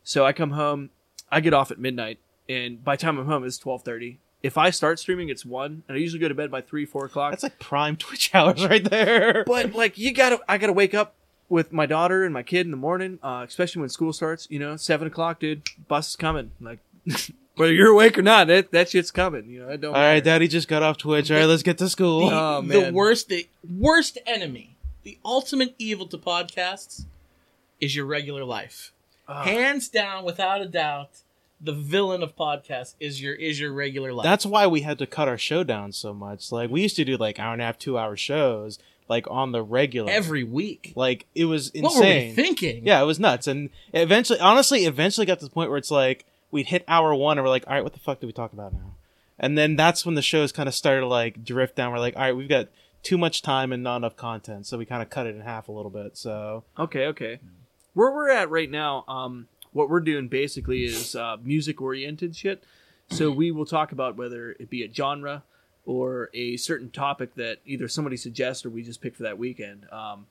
So 0.04 0.24
I 0.24 0.32
come 0.32 0.50
home, 0.52 0.90
I 1.30 1.40
get 1.40 1.52
off 1.54 1.70
at 1.70 1.78
midnight, 1.78 2.18
and 2.48 2.82
by 2.84 2.96
the 2.96 3.00
time 3.02 3.18
I'm 3.18 3.26
home, 3.26 3.44
it's 3.44 3.58
twelve 3.58 3.82
thirty. 3.82 4.18
If 4.42 4.56
I 4.56 4.70
start 4.70 4.98
streaming, 5.00 5.28
it's 5.30 5.44
one, 5.44 5.82
and 5.88 5.96
I 5.96 6.00
usually 6.00 6.20
go 6.20 6.28
to 6.28 6.34
bed 6.34 6.50
by 6.50 6.60
three, 6.60 6.84
four 6.86 7.04
o'clock. 7.06 7.32
That's 7.32 7.42
like 7.42 7.58
prime 7.58 7.96
Twitch 7.98 8.34
hours 8.34 8.64
right 8.64 8.84
there. 8.84 9.44
but 9.46 9.72
like, 9.74 9.98
you 9.98 10.12
gotta, 10.12 10.40
I 10.48 10.58
gotta 10.58 10.72
wake 10.72 10.94
up 10.94 11.14
with 11.48 11.72
my 11.72 11.86
daughter 11.86 12.24
and 12.24 12.32
my 12.32 12.42
kid 12.42 12.66
in 12.66 12.70
the 12.70 12.76
morning, 12.76 13.18
uh, 13.22 13.44
especially 13.48 13.80
when 13.80 13.88
school 13.88 14.12
starts. 14.12 14.46
You 14.50 14.58
know, 14.60 14.76
seven 14.76 15.06
o'clock, 15.08 15.40
dude, 15.40 15.62
bus 15.88 16.10
is 16.10 16.16
coming. 16.16 16.52
Like, 16.60 16.78
whether 17.56 17.72
you're 17.72 17.88
awake 17.90 18.16
or 18.16 18.22
not, 18.22 18.46
that 18.46 18.70
that 18.70 18.90
shit's 18.90 19.10
coming. 19.10 19.48
You 19.50 19.60
know, 19.62 19.70
I 19.70 19.76
don't. 19.76 19.94
All 19.94 20.00
right, 20.00 20.14
matter. 20.14 20.20
Daddy 20.24 20.48
just 20.48 20.68
got 20.68 20.82
off 20.84 20.98
Twitch. 20.98 21.30
All 21.30 21.36
right, 21.36 21.46
let's 21.46 21.62
get 21.64 21.78
to 21.78 21.88
school. 21.88 22.28
the, 22.30 22.36
Oh, 22.36 22.62
the 22.62 22.92
worst, 22.92 23.28
the 23.28 23.48
worst 23.68 24.18
enemy, 24.26 24.76
the 25.02 25.18
ultimate 25.24 25.74
evil 25.78 26.06
to 26.06 26.18
podcasts 26.18 27.06
is 27.80 27.96
your 27.96 28.06
regular 28.06 28.44
life. 28.44 28.92
Hands 29.28 29.86
down, 29.88 30.24
without 30.24 30.62
a 30.62 30.66
doubt, 30.66 31.10
the 31.60 31.72
villain 31.72 32.22
of 32.22 32.36
podcasts 32.36 32.94
is 33.00 33.20
your 33.20 33.34
is 33.34 33.58
your 33.58 33.72
regular 33.72 34.12
life. 34.12 34.24
That's 34.24 34.46
why 34.46 34.66
we 34.66 34.82
had 34.82 34.98
to 34.98 35.06
cut 35.06 35.28
our 35.28 35.38
show 35.38 35.64
down 35.64 35.92
so 35.92 36.14
much. 36.14 36.52
Like 36.52 36.70
we 36.70 36.82
used 36.82 36.96
to 36.96 37.04
do 37.04 37.16
like 37.16 37.38
hour 37.40 37.52
and 37.52 37.62
a 37.62 37.64
half, 37.64 37.78
two 37.78 37.98
hour 37.98 38.16
shows, 38.16 38.78
like 39.08 39.26
on 39.30 39.52
the 39.52 39.62
regular. 39.62 40.10
every 40.10 40.44
week. 40.44 40.92
like 40.94 41.26
it 41.34 41.46
was 41.46 41.72
What 41.74 41.94
were 41.94 42.00
we 42.00 42.06
insane. 42.06 42.34
thinking? 42.34 42.86
Yeah, 42.86 43.02
it 43.02 43.06
was 43.06 43.18
nuts. 43.18 43.46
And 43.46 43.70
eventually, 43.92 44.38
honestly, 44.40 44.84
eventually 44.84 45.26
got 45.26 45.38
to 45.40 45.44
the 45.46 45.50
point 45.50 45.70
where 45.70 45.78
it's 45.78 45.90
like 45.90 46.24
we'd 46.50 46.66
hit 46.66 46.84
hour 46.86 47.14
one 47.14 47.38
and 47.38 47.44
we're 47.44 47.50
like, 47.50 47.64
all 47.66 47.74
right, 47.74 47.82
what 47.84 47.92
the 47.92 47.98
fuck 48.00 48.20
do 48.20 48.26
we 48.26 48.32
talk 48.32 48.52
about 48.52 48.72
now? 48.72 48.94
And 49.38 49.56
then 49.58 49.76
that's 49.76 50.04
when 50.06 50.14
the 50.14 50.22
shows 50.22 50.50
kind 50.52 50.68
of 50.68 50.74
started 50.74 51.00
to 51.00 51.06
like 51.06 51.44
drift 51.44 51.76
down. 51.76 51.92
We're 51.92 51.98
like, 51.98 52.16
all 52.16 52.22
right, 52.22 52.36
we've 52.36 52.48
got 52.48 52.68
too 53.02 53.18
much 53.18 53.42
time 53.42 53.72
and 53.72 53.82
not 53.82 53.96
enough 53.98 54.16
content, 54.16 54.66
so 54.66 54.76
we 54.76 54.84
kind 54.84 55.02
of 55.02 55.08
cut 55.10 55.26
it 55.26 55.34
in 55.34 55.40
half 55.42 55.68
a 55.68 55.72
little 55.72 55.90
bit. 55.90 56.16
So 56.18 56.64
Okay, 56.78 57.06
okay. 57.06 57.38
Where 57.94 58.10
we're 58.12 58.30
at 58.30 58.50
right 58.50 58.70
now, 58.70 59.04
um, 59.08 59.46
what 59.78 59.88
we're 59.88 60.00
doing 60.00 60.26
basically 60.26 60.84
is 60.84 61.14
uh, 61.14 61.36
music 61.42 61.80
oriented 61.80 62.34
shit. 62.34 62.64
So 63.10 63.30
we 63.30 63.50
will 63.52 63.64
talk 63.64 63.92
about 63.92 64.16
whether 64.16 64.50
it 64.58 64.68
be 64.68 64.82
a 64.82 64.92
genre 64.92 65.44
or 65.86 66.28
a 66.34 66.56
certain 66.56 66.90
topic 66.90 67.36
that 67.36 67.58
either 67.64 67.86
somebody 67.88 68.16
suggests 68.16 68.66
or 68.66 68.70
we 68.70 68.82
just 68.82 69.00
pick 69.00 69.14
for 69.14 69.22
that 69.22 69.38
weekend. 69.38 69.86
Um, 69.92 70.26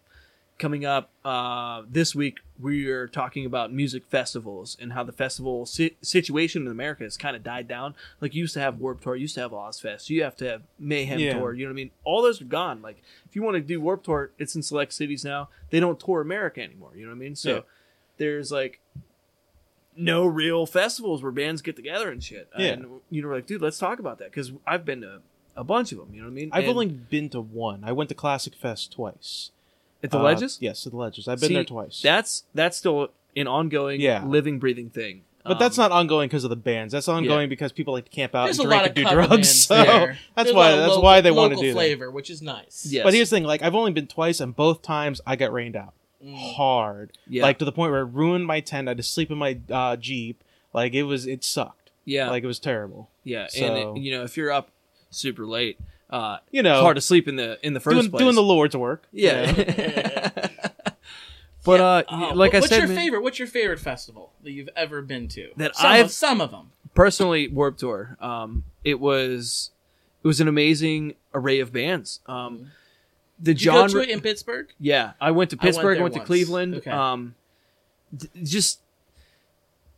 coming 0.59 0.83
up 0.85 1.09
uh, 1.23 1.83
this 1.89 2.13
week, 2.13 2.39
we 2.59 2.87
are 2.87 3.07
talking 3.07 3.45
about 3.45 3.71
music 3.71 4.03
festivals 4.09 4.75
and 4.81 4.91
how 4.93 5.03
the 5.03 5.11
festival 5.13 5.65
si- 5.65 5.95
situation 6.01 6.63
in 6.65 6.71
America 6.71 7.03
has 7.03 7.15
kind 7.15 7.35
of 7.37 7.43
died 7.43 7.67
down. 7.69 7.95
Like 8.21 8.35
you 8.35 8.41
used 8.41 8.53
to 8.55 8.59
have 8.59 8.79
Warped 8.79 9.01
Tour, 9.03 9.15
you 9.15 9.21
used 9.21 9.35
to 9.35 9.41
have 9.41 9.51
Ozzfest, 9.51 10.09
you 10.09 10.23
have 10.23 10.35
to 10.37 10.45
have 10.49 10.61
Mayhem 10.77 11.19
Yeah. 11.19 11.33
Tour. 11.39 11.53
You 11.53 11.65
know 11.65 11.69
what 11.69 11.75
I 11.75 11.83
mean? 11.83 11.91
All 12.03 12.21
those 12.21 12.41
are 12.41 12.45
gone. 12.45 12.81
Like 12.81 13.01
if 13.29 13.35
you 13.35 13.41
want 13.43 13.55
to 13.55 13.61
do 13.61 13.79
Warped 13.79 14.05
Tour, 14.05 14.31
it's 14.37 14.55
in 14.55 14.61
select 14.61 14.93
cities 14.93 15.23
now. 15.23 15.47
They 15.69 15.79
don't 15.79 15.99
tour 15.99 16.19
America 16.21 16.61
anymore. 16.61 16.91
You 16.95 17.03
know 17.05 17.11
what 17.11 17.15
I 17.17 17.19
mean? 17.19 17.35
So 17.35 17.49
Yeah. 17.55 17.61
there's 18.17 18.51
like 18.51 18.79
no 19.97 20.25
real 20.25 20.65
festivals 20.65 21.23
where 21.23 21.31
bands 21.31 21.61
get 21.61 21.75
together 21.75 22.09
and 22.11 22.23
shit. 22.23 22.47
Yeah. 22.57 22.67
And 22.73 22.85
you 23.09 23.21
know, 23.21 23.27
we're 23.29 23.35
like, 23.35 23.47
dude, 23.47 23.61
let's 23.61 23.77
talk 23.79 23.99
about 23.99 24.19
that 24.19 24.31
because 24.31 24.51
I've 24.65 24.85
been 24.85 25.01
to 25.01 25.21
a 25.55 25.63
bunch 25.63 25.91
of 25.91 25.97
them. 25.97 26.09
You 26.13 26.21
know 26.21 26.27
what 26.27 26.31
I 26.31 26.35
mean? 26.35 26.49
I've 26.53 26.63
And 26.65 26.71
only 26.71 26.85
been 26.87 27.29
to 27.31 27.41
one. 27.41 27.83
I 27.83 27.91
went 27.91 28.09
to 28.09 28.15
Classic 28.15 28.53
Fest 28.53 28.91
twice. 28.93 29.51
at 30.03 30.11
the 30.11 30.19
Uh, 30.19 30.23
Ledges. 30.23 30.59
Yes, 30.61 30.85
at 30.85 30.91
the 30.91 30.97
Ledges. 30.97 31.27
I've 31.27 31.39
been 31.39 31.47
See, 31.49 31.53
there 31.55 31.63
twice. 31.63 32.01
That's 32.03 32.43
that's 32.53 32.77
still 32.77 33.09
an 33.35 33.47
ongoing, 33.47 33.99
Yeah. 33.99 34.23
living, 34.25 34.59
breathing 34.59 34.89
thing. 34.91 35.23
but 35.43 35.57
that's 35.59 35.79
Um, 35.79 35.83
not 35.83 35.91
ongoing 35.93 36.27
because 36.27 36.43
of 36.43 36.49
the 36.49 36.55
bands. 36.57 36.91
That's 36.91 37.07
ongoing 37.07 37.47
because 37.49 37.71
people 37.71 37.93
like 37.93 38.03
to 38.05 38.11
camp 38.11 38.35
out 38.35 38.45
There's 38.45 38.59
and 38.59 38.67
drink 38.67 38.81
lot 38.81 38.89
and 38.89 38.97
of 38.97 39.09
do 39.09 39.15
drugs. 39.15 39.49
So 39.65 39.75
there. 39.75 40.17
that's 40.35 40.47
There's 40.47 40.55
why 40.55 40.71
that's 40.75 40.89
local- 40.89 41.03
why 41.03 41.21
they 41.21 41.31
want 41.31 41.51
to 41.51 41.55
local 41.55 41.61
do 41.63 41.67
that. 41.69 41.73
flavor, 41.73 42.11
which 42.11 42.29
is 42.29 42.41
nice. 42.41 42.85
Yes. 42.89 43.03
But 43.03 43.13
here's 43.13 43.29
the 43.31 43.37
thing: 43.37 43.43
like 43.45 43.61
I've 43.63 43.73
only 43.73 43.91
been 43.93 44.07
twice, 44.07 44.39
and 44.41 44.53
both 44.55 44.81
times 44.81 45.21
I 45.25 45.35
got 45.37 45.51
rained 45.53 45.75
out 45.77 45.93
Mm. 46.23 46.55
hard, 46.55 47.11
Yeah. 47.27 47.43
like 47.43 47.59
to 47.59 47.65
the 47.65 47.71
point 47.71 47.91
where 47.91 48.01
it 48.01 48.05
ruined 48.11 48.45
my 48.47 48.59
tent. 48.59 48.87
I 48.87 48.91
had 48.91 48.97
to 48.97 49.03
sleep 49.03 49.29
in 49.31 49.37
my 49.37 49.59
uh, 49.71 49.95
jeep. 49.97 50.43
Like 50.73 50.93
it 50.93 51.03
was, 51.03 51.27
it 51.27 51.43
sucked. 51.43 51.91
yeah, 52.05 52.29
Like 52.29 52.43
it 52.43 52.47
was 52.47 52.59
terrible. 52.59 53.09
yeah, 53.23 53.47
so- 53.49 53.65
and 53.65 53.97
it, 53.97 54.01
you 54.03 54.11
know, 54.17 54.23
if 54.23 54.35
you're 54.37 54.51
up 54.51 54.69
super 55.11 55.45
late, 55.45 55.79
uh, 56.09 56.37
You 56.51 56.63
know, 56.63 56.81
hard 56.81 56.95
to 56.95 57.01
sleep 57.01 57.27
in 57.27 57.35
the 57.35 57.59
in 57.65 57.73
the 57.73 57.79
first 57.79 57.95
doing, 57.99 58.09
place. 58.09 58.21
doing 58.21 58.35
the 58.35 58.41
Lord's 58.43 58.75
work. 58.75 59.03
you 59.11 59.27
yeah. 59.27 59.51
know? 59.51 60.43
but 61.65 61.79
uh, 61.81 62.03
Uh, 62.09 62.33
like 62.33 62.53
I 62.53 62.59
what's 62.59 62.69
said, 62.69 62.79
your 62.79 62.87
man, 62.87 62.97
favorite? 62.97 63.21
What's 63.23 63.39
your 63.39 63.47
favorite 63.47 63.79
festival 63.79 64.31
that 64.43 64.51
you've 64.51 64.69
ever 64.75 65.01
been 65.01 65.27
to? 65.29 65.49
That 65.57 65.75
some 65.75 65.85
I've- 65.91 66.01
of, 66.03 66.11
some 66.11 66.41
of 66.41 66.51
them. 66.51 66.71
personally, 66.93 67.47
Warp 67.47 67.77
Tour. 67.77 68.17
Um, 68.21 68.63
it 68.83 68.99
was 68.99 69.71
it 70.23 70.27
was 70.27 70.39
an 70.41 70.47
amazing 70.47 71.15
array 71.33 71.59
of 71.59 71.71
bands. 71.73 72.21
Um, 72.25 72.71
the 73.39 73.53
Did 73.53 73.61
you 73.63 73.71
genre. 73.71 73.87
go 73.87 73.93
to 73.93 73.99
it 74.01 74.09
in 74.09 74.21
Pittsburgh? 74.21 74.67
Yeah, 74.79 75.13
I 75.21 75.31
went 75.31 75.49
to 75.51 75.57
I 75.59 75.63
went 75.65 75.75
Pittsburgh. 75.75 75.97
I 75.99 76.01
went, 76.01 76.13
to 76.15 76.19
once. 76.19 76.27
Cleveland. 76.27 76.75
Okay. 76.75 76.91
Um, 76.91 77.35
d- 78.15 78.29
just 78.43 78.79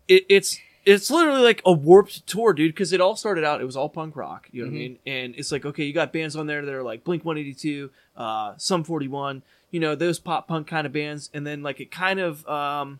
it, 0.08 0.26
it's 0.30 0.58
it's 0.86 1.12
literally 1.12 1.42
like 1.42 1.62
a 1.66 1.72
warped 1.72 2.26
tour, 2.28 2.54
dude. 2.54 2.74
Because 2.74 2.94
it 2.94 3.02
all 3.02 3.16
started 3.16 3.44
out. 3.44 3.62
It 3.62 3.66
was 3.66 3.76
all 3.76 3.90
punk 3.90 4.16
rock. 4.16 4.48
You 4.52 4.64
know 4.64 4.68
what 4.70 4.74
I 4.74 4.76
Mhm. 4.76 4.80
mean? 4.80 5.00
And 5.06 5.36
it's 5.38 5.52
like 5.52 5.66
okay, 5.66 5.84
you 5.84 5.94
got 5.94 6.12
bands 6.12 6.36
on 6.36 6.48
there 6.48 6.66
that 6.66 6.74
are 6.74 6.84
like 6.84 7.04
Blink 7.04 7.24
One 7.26 7.38
Eighty 7.38 7.54
Two, 7.54 7.92
uh, 8.18 8.54
Sum 8.58 8.84
Forty 8.84 9.08
One. 9.08 9.44
You 9.72 9.80
know 9.80 9.94
those 9.96 10.20
pop 10.20 10.48
punk 10.48 10.68
kind 10.68 10.88
of 10.88 10.94
bands, 10.94 11.30
and 11.34 11.46
then 11.46 11.62
like 11.62 11.80
it 11.80 11.92
kind 11.92 12.20
of 12.20 12.48
um, 12.48 13.00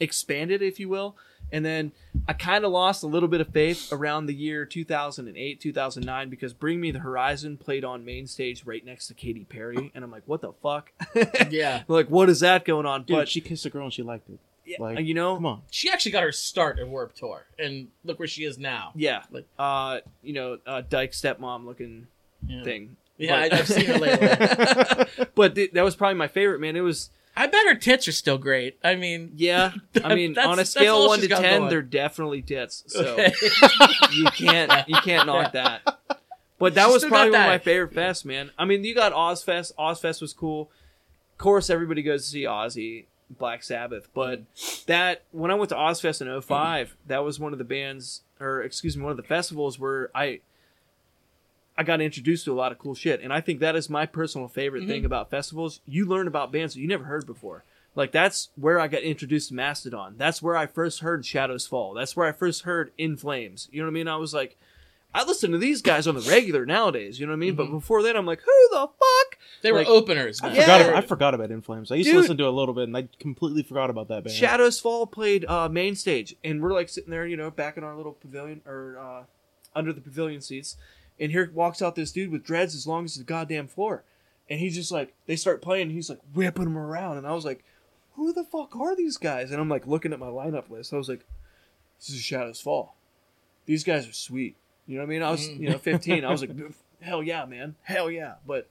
expanded, 0.00 0.62
if 0.62 0.78
you 0.78 0.88
will. 0.88 1.16
And 1.54 1.64
then 1.64 1.92
I 2.26 2.32
kind 2.32 2.64
of 2.64 2.72
lost 2.72 3.04
a 3.04 3.06
little 3.06 3.28
bit 3.28 3.40
of 3.40 3.48
faith 3.48 3.92
around 3.92 4.26
the 4.26 4.34
year 4.34 4.64
2008, 4.66 5.60
2009 5.60 6.28
because 6.28 6.52
Bring 6.52 6.80
Me 6.80 6.90
the 6.90 6.98
Horizon 6.98 7.56
played 7.56 7.84
on 7.84 8.04
main 8.04 8.26
stage 8.26 8.64
right 8.66 8.84
next 8.84 9.06
to 9.06 9.14
Katy 9.14 9.44
Perry, 9.44 9.92
and 9.94 10.02
I'm 10.02 10.10
like, 10.10 10.24
what 10.26 10.40
the 10.40 10.52
fuck? 10.62 10.90
Yeah. 11.50 11.84
like 11.88 12.08
what 12.08 12.28
is 12.28 12.40
that 12.40 12.64
going 12.64 12.86
on 12.86 13.04
Dude, 13.04 13.16
but 13.16 13.28
she 13.28 13.40
kissed 13.40 13.64
a 13.66 13.70
girl 13.70 13.84
and 13.84 13.92
she 13.92 14.02
liked 14.02 14.28
it. 14.30 14.38
yeah, 14.66 14.78
like, 14.80 15.00
you 15.06 15.14
know 15.14 15.36
Come 15.36 15.46
on. 15.46 15.62
She 15.70 15.90
actually 15.90 16.12
got 16.12 16.22
her 16.24 16.32
start 16.32 16.78
at 16.80 16.88
Warped 16.88 17.16
Tour, 17.18 17.44
and 17.58 17.88
look 18.04 18.18
where 18.18 18.26
she 18.28 18.44
is 18.44 18.58
now. 18.58 18.90
yeah 18.96 19.22
Like- 19.30 19.46
uh 19.58 20.00
you 20.22 20.32
know 20.32 20.58
uh 20.66 20.80
dyke 20.88 21.12
stepmom 21.12 21.64
looking 21.66 22.08
Yeah, 22.48 22.64
thing 22.64 22.96
yeah 23.16 23.48
But- 23.48 23.52
I, 23.54 23.58
I've 23.60 23.68
seen 23.68 23.86
her 23.86 23.98
lately. 23.98 25.26
but 25.36 25.54
th- 25.54 25.70
that 25.72 25.84
was 25.84 25.94
probably 25.94 26.16
my 26.16 26.28
favorite 26.28 26.60
man 26.60 26.74
it 26.74 26.80
was 26.80 27.10
I 27.36 27.46
bet 27.46 27.66
her 27.66 27.74
tits 27.74 28.06
are 28.06 28.12
still 28.12 28.38
great. 28.38 28.78
I 28.84 28.94
mean, 28.94 29.32
yeah 29.36 29.72
i 30.04 30.14
mean 30.14 30.38
on 30.38 30.58
a 30.58 30.64
scale 30.64 31.06
1 31.08 31.20
to 31.20 31.28
10 31.28 31.42
going. 31.42 31.70
they're 31.70 31.82
definitely 31.82 32.42
tits 32.42 32.84
so 32.86 33.04
okay. 33.04 33.32
you 34.12 34.24
can't 34.26 34.88
you 34.88 34.96
can't 34.96 35.26
knock 35.26 35.52
that 35.52 35.82
but 36.58 36.74
that 36.74 36.86
She's 36.86 36.92
was 36.92 37.04
probably 37.04 37.32
one 37.32 37.40
of 37.40 37.46
my 37.46 37.58
favorite 37.58 37.92
fests 37.92 38.24
man 38.24 38.50
i 38.58 38.64
mean 38.64 38.84
you 38.84 38.94
got 38.94 39.12
ozzfest 39.12 39.74
ozzfest 39.76 40.20
was 40.20 40.32
cool 40.32 40.70
of 41.32 41.38
course 41.38 41.70
everybody 41.70 42.02
goes 42.02 42.24
to 42.24 42.30
see 42.30 42.42
ozzy 42.42 43.06
Black 43.30 43.62
Sabbath. 43.62 44.08
But 44.14 44.42
that 44.86 45.22
when 45.32 45.50
I 45.50 45.54
went 45.54 45.70
to 45.70 45.74
Ozzfest 45.74 46.20
in 46.20 46.40
05, 46.40 46.96
that 47.06 47.24
was 47.24 47.40
one 47.40 47.52
of 47.52 47.58
the 47.58 47.64
bands, 47.64 48.22
or 48.40 48.62
excuse 48.62 48.96
me, 48.96 49.02
one 49.02 49.10
of 49.10 49.16
the 49.16 49.22
festivals 49.22 49.78
where 49.78 50.10
I 50.14 50.40
I 51.76 51.82
got 51.82 52.00
introduced 52.00 52.44
to 52.44 52.52
a 52.52 52.54
lot 52.54 52.70
of 52.72 52.78
cool 52.78 52.94
shit, 52.94 53.20
and 53.20 53.32
I 53.32 53.40
think 53.40 53.60
that 53.60 53.74
is 53.76 53.90
my 53.90 54.06
personal 54.06 54.46
favorite 54.48 54.86
thing 54.86 55.04
about 55.04 55.30
festivals. 55.30 55.80
You 55.86 56.06
learn 56.06 56.28
about 56.28 56.52
bands 56.52 56.74
that 56.74 56.80
you 56.80 56.86
never 56.88 57.04
heard 57.04 57.26
before. 57.26 57.64
Like 57.96 58.12
that's 58.12 58.50
where 58.56 58.78
I 58.80 58.88
got 58.88 59.02
introduced 59.02 59.48
to 59.48 59.54
Mastodon. 59.54 60.14
That's 60.16 60.42
where 60.42 60.56
I 60.56 60.66
first 60.66 61.00
heard 61.00 61.24
Shadows 61.26 61.66
Fall. 61.66 61.94
That's 61.94 62.16
where 62.16 62.26
I 62.28 62.32
first 62.32 62.62
heard 62.62 62.92
In 62.98 63.16
Flames. 63.16 63.68
You 63.72 63.80
know 63.80 63.86
what 63.86 63.92
I 63.92 63.94
mean? 63.94 64.08
I 64.08 64.16
was 64.16 64.34
like, 64.34 64.56
I 65.14 65.24
listen 65.24 65.52
to 65.52 65.58
these 65.58 65.80
guys 65.80 66.08
on 66.08 66.16
the 66.16 66.20
regular 66.22 66.66
nowadays. 66.66 67.20
You 67.20 67.26
know 67.26 67.30
what 67.32 67.36
I 67.36 67.38
mean? 67.38 67.54
But 67.54 67.70
before 67.70 68.02
then, 68.02 68.16
I'm 68.16 68.26
like, 68.26 68.40
who 68.40 68.68
the 68.72 68.88
fuck? 68.88 69.38
They 69.62 69.70
were 69.70 69.78
Like- 69.78 69.86
openers. 69.88 70.40
I 70.42 70.48
man. 70.48 70.56
Yeah. 70.56 70.62
forgot. 70.62 70.80
About, 70.80 70.94
I 70.96 71.00
forgot 71.06 71.34
about 71.34 71.50
In 71.52 71.60
Flames. 71.62 71.92
I 71.92 71.94
used 71.94 72.08
Dude. 72.08 72.14
to 72.14 72.20
listen 72.22 72.36
to 72.38 72.44
it 72.44 72.48
a 72.48 72.50
little 72.50 72.74
bit, 72.74 72.84
and 72.84 72.96
I 72.96 73.08
completely 73.20 73.62
forgot 73.62 73.90
about 73.90 74.08
that 74.08 74.24
band. 74.24 74.34
Shadows 74.34 74.80
Fall 74.80 75.06
played 75.06 75.44
uh, 75.44 75.68
main 75.68 75.94
stage, 75.94 76.34
and 76.42 76.60
we're 76.60 76.72
like 76.72 76.88
sitting 76.88 77.10
there, 77.10 77.26
you 77.26 77.36
know, 77.36 77.50
back 77.50 77.76
in 77.76 77.84
our 77.84 77.96
little 77.96 78.12
pavilion 78.14 78.60
or 78.66 78.98
uh, 78.98 79.22
under 79.76 79.92
the 79.92 80.00
pavilion 80.00 80.40
seats, 80.40 80.76
and 81.18 81.30
here 81.30 81.50
walks 81.54 81.82
out 81.82 81.94
this 81.94 82.12
dude 82.12 82.30
with 82.30 82.44
dreads 82.44 82.74
as 82.74 82.86
long 82.86 83.04
as 83.04 83.16
the 83.16 83.24
goddamn 83.24 83.68
floor, 83.68 84.04
and 84.48 84.60
he's 84.60 84.74
just 84.74 84.92
like, 84.92 85.14
they 85.26 85.36
start 85.36 85.62
playing, 85.62 85.88
and 85.88 85.92
he's 85.92 86.10
like 86.10 86.20
whipping 86.32 86.64
them 86.64 86.78
around, 86.78 87.18
and 87.18 87.26
I 87.26 87.32
was 87.32 87.44
like, 87.44 87.64
who 88.16 88.32
the 88.32 88.44
fuck 88.44 88.76
are 88.76 88.94
these 88.94 89.16
guys? 89.16 89.50
And 89.50 89.60
I'm 89.60 89.68
like 89.68 89.86
looking 89.86 90.12
at 90.12 90.18
my 90.18 90.28
lineup 90.28 90.70
list, 90.70 90.92
I 90.92 90.96
was 90.96 91.08
like, 91.08 91.24
this 91.98 92.10
is 92.10 92.20
Shadows 92.20 92.60
Fall, 92.60 92.96
these 93.66 93.84
guys 93.84 94.08
are 94.08 94.12
sweet, 94.12 94.56
you 94.86 94.96
know 94.96 95.02
what 95.02 95.08
I 95.08 95.10
mean? 95.10 95.22
I 95.22 95.30
was, 95.30 95.48
mm. 95.48 95.60
you 95.60 95.70
know, 95.70 95.78
15, 95.78 96.24
I 96.24 96.30
was 96.30 96.40
like, 96.40 96.50
hell 97.00 97.22
yeah, 97.22 97.44
man, 97.44 97.76
hell 97.82 98.10
yeah, 98.10 98.34
but 98.46 98.68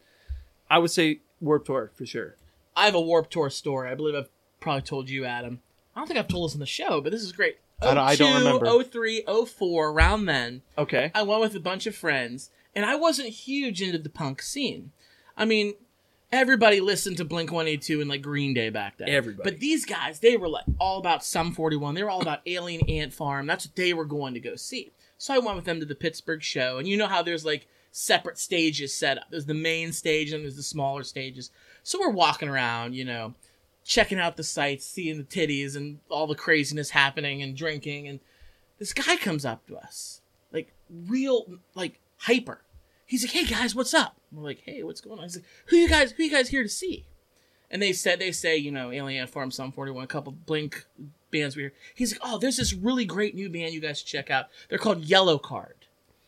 I 0.70 0.80
would 0.80 0.92
say 0.92 1.20
Warped 1.40 1.68
Tour 1.68 1.92
for 1.96 2.06
sure. 2.06 2.36
I 2.76 2.86
have 2.86 2.96
a 2.96 3.02
Warped 3.02 3.32
Tour 3.32 3.50
story. 3.50 3.90
I 3.90 3.96
believe 3.96 4.16
I've 4.16 4.30
probably 4.60 4.82
told 4.82 5.10
you, 5.10 5.26
Adam. 5.26 5.62
I 5.96 6.00
don't 6.00 6.08
think 6.08 6.20
I've 6.20 6.28
told 6.28 6.50
this 6.50 6.56
on 6.56 6.60
the 6.60 6.66
show, 6.66 7.02
but 7.02 7.12
this 7.12 7.22
is 7.22 7.32
great. 7.32 7.58
I 7.84 7.94
don't- 7.94 8.08
I 8.08 8.16
don't 8.16 8.34
oh 8.34 8.38
remember. 8.60 8.84
03, 8.84 9.24
04, 9.46 9.90
around 9.90 10.26
then, 10.26 10.62
Okay. 10.78 11.12
I 11.14 11.24
went 11.24 11.42
with 11.42 11.56
a 11.56 11.60
bunch 11.60 11.86
of 11.88 11.96
friends, 11.96 12.50
and 12.76 12.86
I 12.86 12.96
wasn't 12.96 13.30
huge 13.30 13.82
into 13.82 13.98
the 13.98 14.10
punk 14.10 14.42
scene. 14.42 14.92
I 15.38 15.46
mean, 15.46 15.74
everybody 16.32 16.80
listened 16.82 17.18
to 17.18 17.26
Blink 17.26 17.52
182 17.52 18.02
and 18.02 18.10
like 18.10 18.22
Green 18.22 18.54
Day 18.54 18.70
back 18.70 18.98
then. 18.98 19.10
Everybody. 19.10 19.50
But 19.50 19.60
these 19.60 19.86
guys, 19.86 20.20
they 20.20 20.38
were 20.38 20.50
like 20.50 20.66
all 20.80 20.98
about 21.00 21.24
Sum 21.24 21.54
41. 21.54 21.96
They 21.96 22.04
were 22.04 22.10
all 22.10 22.22
about 22.22 22.42
Alien 22.46 22.88
Ant 22.90 23.14
Farm. 23.14 23.46
That's 23.48 23.66
what 23.68 23.76
they 23.76 23.94
were 23.94 24.06
going 24.06 24.34
to 24.34 24.40
go 24.40 24.56
see. 24.56 24.92
So 25.18 25.34
I 25.34 25.40
went 25.40 25.56
with 25.56 25.66
them 25.66 25.80
to 25.80 25.86
the 25.86 25.96
Pittsburgh 25.96 26.42
show, 26.44 26.78
and 26.80 26.88
you 26.88 26.98
know 26.98 27.08
how 27.08 27.22
there's 27.22 27.46
like 27.46 27.68
separate 27.92 28.38
stages 28.40 28.94
set 28.94 29.18
up. 29.20 29.26
There's 29.30 29.46
the 29.46 29.54
main 29.54 29.92
stage 29.94 30.34
and 30.34 30.44
there's 30.44 30.56
the 30.56 30.64
smaller 30.64 31.04
stages. 31.04 31.52
So 31.84 32.00
we're 32.00 32.10
walking 32.10 32.50
around, 32.50 32.94
you 32.96 33.06
know, 33.06 33.36
checking 33.84 34.20
out 34.20 34.38
the 34.38 34.44
sights, 34.44 34.86
seeing 34.86 35.18
the 35.18 35.24
titties 35.24 35.76
and 35.76 36.00
all 36.10 36.28
the 36.28 36.36
craziness 36.36 36.92
happening 36.92 37.42
and 37.42 37.56
drinking 37.56 38.08
and 38.08 38.20
this 38.80 38.94
guy 38.94 39.16
comes 39.16 39.46
up 39.46 39.66
to 39.68 39.78
us. 39.78 40.22
Like 40.52 40.74
real 40.90 41.46
like 41.74 42.00
hyper. 42.18 42.62
He's 43.06 43.24
like, 43.24 43.32
"Hey 43.32 43.46
guys, 43.46 43.76
what's 43.76 43.94
up?" 43.94 44.18
We're 44.32 44.44
like, 44.44 44.62
"Hey, 44.66 44.84
what's 44.84 45.02
going 45.02 45.20
on?" 45.20 45.24
He's 45.24 45.38
like, 45.38 45.46
"Who 45.68 45.78
you 45.78 45.88
guys 45.88 46.12
who 46.12 46.24
you 46.24 46.32
guys 46.32 46.50
here 46.50 46.64
to 46.64 46.70
see?" 46.70 47.06
And 47.72 47.82
they 47.82 47.94
said 47.94 48.20
they 48.20 48.32
say, 48.32 48.56
you 48.58 48.72
know, 48.72 48.92
Alien 48.92 49.26
Farm, 49.26 49.50
Sum 49.50 49.72
41, 49.72 50.04
a 50.04 50.08
couple 50.08 50.32
Blink 50.32 50.86
bands 51.32 51.56
we 51.56 51.64
hear. 51.64 51.74
He's 51.96 52.12
like, 52.12 52.22
"Oh, 52.24 52.38
there's 52.38 52.58
this 52.58 52.74
really 52.74 53.06
great 53.06 53.36
new 53.36 53.50
band 53.50 53.74
you 53.74 53.80
guys 53.80 54.00
should 54.00 54.08
check 54.08 54.30
out. 54.30 54.48
They're 54.70 54.78
called 54.78 55.06
Yellowcard." 55.06 55.88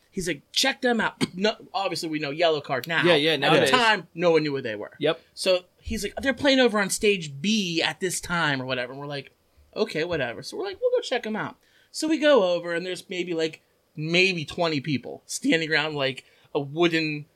He's 0.10 0.28
like, 0.28 0.42
"Check 0.52 0.82
them 0.82 1.02
out." 1.02 1.24
No, 1.36 1.56
obviously 1.74 2.08
we 2.08 2.20
know 2.20 2.32
Yellowcard 2.32 2.88
now. 2.88 3.04
Yeah, 3.04 3.16
yeah, 3.16 3.34
At 3.34 3.66
the 3.66 3.72
time, 3.72 4.08
no 4.16 4.32
one 4.32 4.44
knew 4.44 4.54
what 4.54 4.64
they 4.64 4.76
were. 4.76 4.94
Yep. 5.00 5.20
So 5.34 5.66
he's 5.86 6.02
like, 6.04 6.16
they're 6.20 6.34
playing 6.34 6.60
over 6.60 6.80
on 6.80 6.90
stage 6.90 7.40
B 7.40 7.80
at 7.80 8.00
this 8.00 8.20
time 8.20 8.60
or 8.60 8.66
whatever. 8.66 8.92
And 8.92 9.00
we're 9.00 9.06
like, 9.06 9.32
okay, 9.76 10.04
whatever. 10.04 10.42
So 10.42 10.58
we're 10.58 10.66
like, 10.66 10.80
we'll 10.82 10.90
go 10.90 11.02
check 11.02 11.24
them 11.24 11.36
out. 11.36 11.58
So 11.92 12.08
we 12.08 12.18
go 12.18 12.56
over 12.56 12.74
and 12.74 12.84
there's 12.84 13.08
maybe 13.08 13.36
like 13.36 13.62
maybe 13.96 14.46
20 14.46 14.82
people 14.82 15.22
standing 15.28 15.72
around 15.72 15.94
like 15.94 16.26
a 16.56 16.60
wooden 16.60 17.28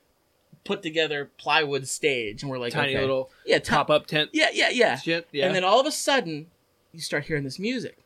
put 0.63 0.81
together 0.81 1.29
plywood 1.37 1.87
stage. 1.87 2.41
And 2.41 2.49
we're 2.49 2.57
like, 2.57 2.73
Tiny 2.73 2.93
okay. 2.93 3.01
little 3.01 3.29
yeah, 3.45 3.59
top 3.59 3.91
up 3.91 4.07
tent 4.07 4.31
Yeah, 4.33 4.49
yeah, 4.51 4.69
yeah. 4.69 4.97
shit. 4.97 5.27
Yeah. 5.31 5.45
And 5.45 5.55
then 5.55 5.63
all 5.63 5.79
of 5.79 5.85
a 5.85 5.91
sudden, 5.91 6.47
you 6.91 7.01
start 7.01 7.25
hearing 7.25 7.43
this 7.43 7.59
music. 7.59 7.99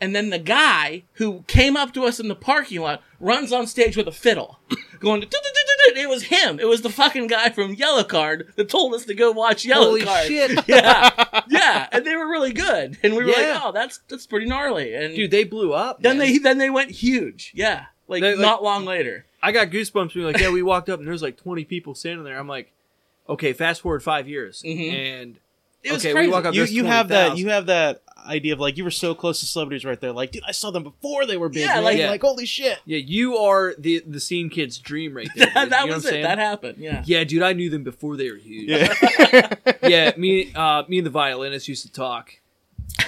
And 0.00 0.14
then 0.14 0.30
the 0.30 0.38
guy 0.38 1.02
who 1.14 1.42
came 1.48 1.76
up 1.76 1.92
to 1.94 2.04
us 2.04 2.20
in 2.20 2.28
the 2.28 2.36
parking 2.36 2.80
lot 2.80 3.02
runs 3.18 3.52
on 3.52 3.66
stage 3.66 3.96
with 3.96 4.06
a 4.06 4.12
fiddle, 4.12 4.60
going. 5.00 5.20
"Du-du-du-du-du." 5.94 6.00
It 6.00 6.08
was 6.08 6.22
him. 6.24 6.58
It 6.60 6.66
was 6.66 6.82
the 6.82 6.90
fucking 6.90 7.26
guy 7.28 7.50
from 7.50 7.76
Yellowcard 7.76 8.54
that 8.56 8.68
told 8.68 8.94
us 8.94 9.04
to 9.06 9.14
go 9.14 9.30
watch 9.32 9.64
Yellow 9.64 9.86
Holy 9.86 10.02
Card. 10.02 10.26
shit. 10.26 10.58
Yeah, 10.68 11.10
yeah. 11.48 11.88
And 11.92 12.04
they 12.06 12.16
were 12.16 12.28
really 12.28 12.52
good. 12.52 12.98
And 13.02 13.14
we 13.16 13.24
were 13.24 13.30
Yeah. 13.30 13.52
like, 13.54 13.62
oh, 13.64 13.72
that's 13.72 14.00
that's 14.08 14.26
pretty 14.26 14.46
gnarly. 14.46 14.94
And 14.94 15.14
Dude, 15.14 15.30
they 15.30 15.44
blew 15.44 15.72
up. 15.72 16.02
then 16.02 16.18
man. 16.18 16.26
they 16.32 16.38
then 16.38 16.58
they 16.58 16.70
went 16.70 16.90
huge. 16.90 17.52
Yeah, 17.54 17.86
like 18.08 18.22
They- 18.22 18.32
like- 18.34 18.40
not 18.40 18.62
long 18.62 18.84
later. 18.84 19.26
I 19.42 19.52
got 19.52 19.68
goosebumps 19.70 20.12
being 20.14 20.26
like, 20.26 20.38
yeah, 20.38 20.50
we 20.50 20.62
walked 20.62 20.90
up 20.90 20.98
and 20.98 21.08
there's 21.08 21.22
like 21.22 21.36
20 21.38 21.64
people 21.64 21.94
standing 21.94 22.24
there. 22.24 22.38
I'm 22.38 22.46
like, 22.48 22.72
okay, 23.28 23.52
fast 23.54 23.80
forward 23.80 24.02
five 24.02 24.28
years, 24.28 24.62
Mhm. 24.66 24.92
and 24.92 25.38
It 25.82 25.92
was 25.92 26.04
okay, 26.04 26.12
crazy. 26.12 26.26
we 26.28 26.32
walk 26.32 26.44
up. 26.44 26.52
You 26.54 26.60
there's 26.60 26.72
you 26.74 26.84
have 26.84 27.08
that 27.08 27.28
20,000. 27.28 27.38
you 27.38 27.48
have 27.50 27.66
that 27.66 28.02
idea 28.26 28.52
of 28.52 28.60
like 28.60 28.76
you 28.76 28.84
were 28.84 28.90
so 28.90 29.14
close 29.14 29.40
to 29.40 29.46
celebrities 29.46 29.84
right 29.84 30.00
there. 30.00 30.12
Like, 30.12 30.32
dude, 30.32 30.42
I 30.46 30.52
saw 30.52 30.70
them 30.70 30.82
before 30.82 31.26
they 31.26 31.36
were 31.36 31.48
big. 31.48 31.62
Yeah, 31.62 31.74
man. 31.74 31.84
like- 31.84 31.98
like, 32.00 32.20
holy 32.20 32.46
shit. 32.46 32.78
Yeah, 32.84 32.98
you 32.98 33.36
are 33.36 33.74
the 33.78 34.02
the 34.06 34.20
scene 34.20 34.50
kid's 34.50 34.78
dream 34.78 35.16
right 35.16 35.28
there. 35.36 35.50
that 35.54 35.70
that 35.70 35.80
You 35.84 35.88
know 35.90 35.94
was 35.96 36.04
it. 36.04 36.08
saying? 36.10 36.22
That 36.24 36.38
happened. 36.38 36.78
Yeah. 36.78 37.02
Yeah, 37.06 37.24
dude, 37.24 37.42
I 37.42 37.52
knew 37.52 37.70
them 37.70 37.82
before 37.84 38.16
they 38.16 38.30
were 38.30 38.36
huge. 38.36 38.68
Yeah. 38.68 39.54
yeah, 39.82 40.12
me, 40.16 40.52
uh, 40.54 40.84
me 40.88 40.98
and 40.98 41.06
the 41.06 41.10
violinist 41.10 41.68
used 41.68 41.84
to 41.86 41.92
talk. 41.92 42.34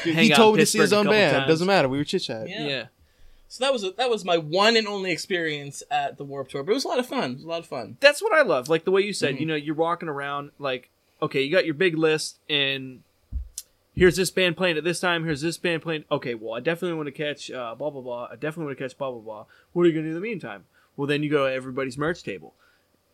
Dude, 0.04 0.14
Hang 0.14 0.25
he 0.25 0.33
out 0.33 0.37
told 0.37 0.57
me 0.57 0.62
to 0.62 0.66
see 0.66 0.78
his 0.78 0.90
Pittsburgh 0.90 1.07
own 1.09 1.12
band. 1.12 1.37
times. 1.37 1.49
Doesn't 1.49 1.66
matter. 1.66 1.88
We 1.88 1.99
were 1.99 2.04
chit 2.04 2.23
chat. 2.23 2.49
Yeah. 2.49 2.66
Yeah. 2.66 2.87
So 3.49 3.64
that 3.64 3.73
was 3.73 3.83
that 3.97 4.09
was 4.09 4.25
my 4.25 4.38
one 4.38 4.76
and 4.78 4.87
only 4.87 5.11
experience 5.12 5.83
at 5.90 6.16
the 6.16 6.25
Warped 6.25 6.52
Tour, 6.52 6.62
but 6.62 6.71
it 6.71 6.75
was 6.75 6.85
a 6.87 6.88
lot 6.88 6.99
of 6.99 7.07
fun. 7.07 7.33
It 7.33 7.35
was 7.35 7.45
a 7.45 7.49
lot 7.49 7.61
of 7.61 7.66
fun. 7.66 7.99
that's 8.00 8.23
what 8.23 8.33
I 8.33 8.40
love. 8.42 8.71
Like 8.71 8.85
the 8.85 8.90
way 8.90 9.02
you 9.02 9.12
said, 9.12 9.35
Mhm. 9.37 9.40
you 9.40 9.47
know, 9.47 9.54
you're 9.54 9.75
walking 9.75 10.09
around 10.09 10.52
like, 10.59 10.88
okay, 11.21 11.42
you 11.42 11.52
got 11.52 11.66
your 11.66 11.75
big 11.75 11.99
list, 11.99 12.38
and 12.49 13.02
here's 13.95 14.17
this 14.17 14.31
band 14.31 14.57
playing 14.57 14.77
at 14.79 14.85
this 14.85 15.01
time. 15.01 15.25
Here's 15.25 15.41
this 15.43 15.57
band 15.59 15.83
playing. 15.83 16.05
Okay, 16.11 16.35
well, 16.35 16.55
I 16.55 16.61
definitely 16.61 16.97
want 16.97 17.07
to 17.09 17.13
catch 17.13 17.51
uh, 17.51 17.75
blah 17.75 17.91
blah 17.91 18.01
blah. 18.03 18.29
I 18.31 18.35
definitely 18.35 18.67
want 18.67 18.79
to 18.79 18.85
catch 18.85 18.97
blah 18.99 19.11
blah 19.11 19.21
blah. 19.21 19.45
What 19.73 19.83
are 19.85 19.87
you 19.89 19.93
gonna 19.93 20.05
do 20.05 20.09
in 20.11 20.15
the 20.15 20.21
meantime? 20.21 20.65
Well, 20.97 21.07
then 21.07 21.23
you 21.23 21.31
go 21.31 21.47
to 21.49 21.53
everybody's 21.55 21.97
merch 21.99 22.23
table, 22.23 22.55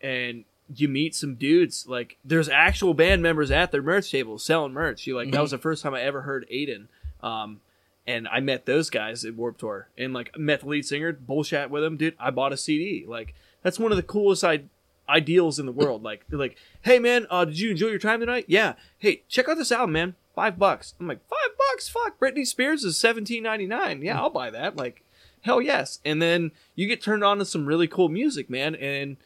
and 0.03 0.45
you 0.75 0.89
meet 0.89 1.15
some 1.15 1.35
dudes. 1.35 1.87
Like 1.89 2.17
there's 2.25 2.49
actual 2.49 2.95
band 2.95 3.23
members 3.23 3.51
at 3.51 3.73
their 3.73 3.83
merch 3.83 4.11
table 4.11 4.39
selling 4.39 4.73
merch. 4.73 5.07
You 5.07 5.17
like 5.17 5.31
that 5.31 5.39
Mhm. 5.39 5.43
was 5.43 5.51
the 5.53 5.59
first 5.59 5.83
time 5.83 5.95
I 5.95 6.03
ever 6.03 6.23
heard 6.23 6.47
Aiden. 6.53 6.87
Um, 7.23 7.61
and 8.07 8.27
I 8.29 8.41
met 8.41 8.65
those 8.67 8.89
guys 8.91 9.25
at 9.25 9.35
Warped 9.35 9.61
Tour, 9.61 9.89
and 9.99 10.13
like 10.15 10.37
met 10.39 10.61
the 10.61 10.69
lead 10.69 10.85
singer, 10.87 11.13
bullshit 11.13 11.71
with 11.71 11.85
him, 11.85 11.97
dude. 11.97 12.15
I 12.19 12.31
bought 12.31 12.53
a 12.53 12.57
CD. 12.57 13.05
Like 13.07 13.35
that's 13.63 13.79
one 13.79 13.93
of 13.93 13.97
the 13.97 14.03
coolest 14.03 14.45
I- 14.45 14.65
ideals 15.09 15.59
in 15.59 15.67
the 15.67 15.73
world. 15.73 16.03
Like 16.03 16.25
they're 16.29 16.39
like, 16.39 16.57
hey 16.83 16.99
man, 16.99 17.27
uh, 17.31 17.45
did 17.47 17.59
you 17.59 17.71
enjoy 17.71 17.89
your 17.89 17.99
time 17.99 18.21
tonight? 18.21 18.45
Yeah. 18.49 18.75
Hey, 18.99 19.23
check 19.29 19.49
out 19.49 19.57
this 19.57 19.73
album, 19.73 19.93
man. 19.93 20.15
Five 20.39 20.57
bucks. 20.57 20.95
I'm 21.01 21.09
like, 21.09 21.19
five 21.29 21.59
bucks? 21.59 21.89
Fuck. 21.89 22.21
Britney 22.21 22.47
Spears 22.47 22.85
is 22.85 22.97
seventeen 22.97 23.43
ninety 23.43 23.67
nine. 23.67 24.03
Yeah, 24.03 24.21
I'll 24.21 24.31
buy 24.31 24.51
that. 24.51 24.77
Like, 24.77 25.03
hell 25.41 25.61
yes. 25.61 25.99
And 26.05 26.23
then 26.23 26.53
you 26.77 26.87
get 26.87 27.03
turned 27.03 27.25
on 27.25 27.39
to 27.39 27.45
some 27.45 27.67
really 27.67 27.89
cool 27.89 28.09
music, 28.09 28.49
man, 28.49 28.77
and 28.77 29.17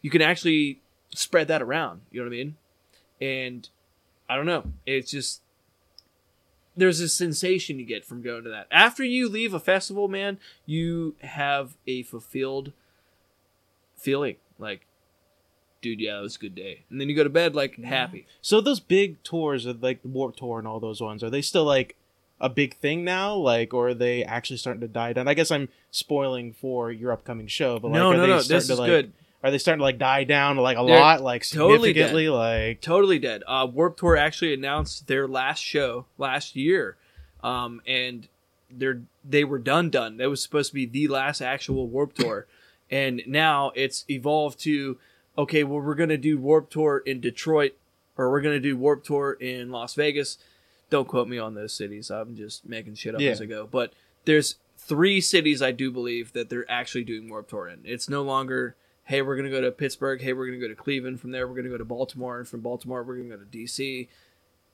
you 0.00 0.08
can 0.08 0.22
actually 0.22 0.80
spread 1.10 1.48
that 1.48 1.60
around. 1.60 2.00
You 2.10 2.20
know 2.20 2.30
what 2.30 2.34
I 2.34 2.38
mean? 2.38 2.56
And 3.20 3.68
I 4.26 4.36
don't 4.36 4.46
know. 4.46 4.72
It's 4.86 5.10
just 5.10 5.42
there's 6.74 7.00
a 7.00 7.10
sensation 7.10 7.78
you 7.78 7.84
get 7.84 8.06
from 8.06 8.22
going 8.22 8.44
to 8.44 8.50
that. 8.50 8.68
After 8.70 9.04
you 9.04 9.28
leave 9.28 9.52
a 9.52 9.60
festival, 9.60 10.08
man, 10.08 10.38
you 10.64 11.14
have 11.20 11.76
a 11.86 12.04
fulfilled 12.04 12.72
feeling. 13.98 14.36
Like, 14.58 14.86
dude, 15.80 16.00
yeah, 16.00 16.18
it 16.18 16.22
was 16.22 16.36
a 16.36 16.40
good 16.40 16.54
day. 16.54 16.84
And 16.90 17.00
then 17.00 17.08
you 17.08 17.16
go 17.16 17.24
to 17.24 17.30
bed 17.30 17.54
like 17.54 17.76
happy. 17.82 18.26
So 18.40 18.60
those 18.60 18.80
big 18.80 19.22
tours, 19.22 19.66
of 19.66 19.82
like 19.82 20.02
the 20.02 20.08
Warped 20.08 20.38
Tour 20.38 20.58
and 20.58 20.68
all 20.68 20.80
those 20.80 21.00
ones, 21.00 21.22
are 21.22 21.30
they 21.30 21.42
still 21.42 21.64
like 21.64 21.96
a 22.40 22.48
big 22.48 22.76
thing 22.76 23.04
now? 23.04 23.34
Like, 23.34 23.74
or 23.74 23.88
are 23.88 23.94
they 23.94 24.24
actually 24.24 24.58
starting 24.58 24.80
to 24.80 24.88
die 24.88 25.12
down? 25.12 25.28
I 25.28 25.34
guess 25.34 25.50
I'm 25.50 25.68
spoiling 25.90 26.52
for 26.52 26.90
your 26.90 27.12
upcoming 27.12 27.46
show, 27.46 27.78
but 27.78 27.90
like, 27.90 27.98
no, 27.98 28.10
are 28.10 28.16
no, 28.16 28.22
they 28.22 28.26
no. 28.28 28.40
starting 28.40 28.56
This 28.56 28.66
to, 28.68 28.72
is 28.74 28.78
like, 28.78 28.88
good. 28.88 29.12
Are 29.42 29.52
they 29.52 29.58
starting 29.58 29.78
to 29.78 29.84
like 29.84 29.98
die 29.98 30.24
down 30.24 30.56
like 30.56 30.76
a 30.76 30.84
They're 30.84 30.98
lot, 30.98 31.22
like 31.22 31.48
totally 31.48 31.90
significantly? 31.90 32.28
Like, 32.28 32.80
Totally 32.80 33.20
dead. 33.20 33.44
Uh, 33.46 33.68
Warped 33.72 34.00
Tour 34.00 34.16
actually 34.16 34.52
announced 34.52 35.06
their 35.06 35.28
last 35.28 35.62
show 35.62 36.06
last 36.18 36.56
year, 36.56 36.96
um, 37.44 37.80
and 37.86 38.26
they're 38.68 39.02
they 39.24 39.44
were 39.44 39.60
done. 39.60 39.90
Done. 39.90 40.16
That 40.16 40.28
was 40.28 40.42
supposed 40.42 40.70
to 40.70 40.74
be 40.74 40.86
the 40.86 41.06
last 41.06 41.40
actual 41.40 41.86
Warped 41.86 42.16
Tour, 42.16 42.46
and 42.90 43.22
now 43.28 43.70
it's 43.76 44.04
evolved 44.10 44.58
to 44.60 44.98
okay. 45.38 45.64
Well, 45.64 45.80
we're 45.80 45.94
gonna 45.94 46.18
do 46.18 46.36
Warped 46.38 46.72
Tour 46.72 46.98
in 47.06 47.20
Detroit, 47.20 47.72
or 48.16 48.30
we're 48.30 48.40
gonna 48.42 48.60
do 48.60 48.76
Warped 48.76 49.06
Tour 49.06 49.32
in 49.40 49.70
Las 49.70 49.94
Vegas. 49.94 50.36
Don't 50.90 51.08
quote 51.08 51.28
me 51.28 51.38
on 51.38 51.54
those 51.54 51.72
cities. 51.74 52.10
I'm 52.10 52.34
just 52.36 52.66
making 52.68 52.94
shit 52.96 53.14
up 53.14 53.20
Yeah. 53.20 53.30
as 53.30 53.40
I 53.40 53.46
go. 53.46 53.66
But 53.66 53.92
there's 54.24 54.56
three 54.76 55.20
cities 55.20 55.62
I 55.62 55.70
do 55.72 55.90
believe 55.90 56.32
that 56.32 56.48
they're 56.50 56.70
actually 56.70 57.04
doing 57.04 57.28
Warped 57.28 57.50
Tour 57.50 57.68
in. 57.68 57.80
It's 57.84 58.08
no 58.08 58.22
longer 58.22 58.74
hey, 59.04 59.22
we're 59.22 59.36
gonna 59.36 59.48
go 59.48 59.62
to 59.62 59.70
Pittsburgh. 59.70 60.20
Hey, 60.20 60.34
we're 60.34 60.44
gonna 60.44 60.58
go 60.58 60.68
to 60.68 60.74
Cleveland. 60.74 61.18
From 61.18 61.30
there, 61.30 61.48
we're 61.48 61.54
gonna 61.56 61.70
go 61.70 61.78
to 61.78 61.84
Baltimore, 61.84 62.38
and 62.40 62.46
from 62.46 62.60
Baltimore, 62.60 63.02
we're 63.02 63.16
gonna 63.16 63.30
go 63.30 63.42
to 63.42 63.44
DC. 63.46 64.06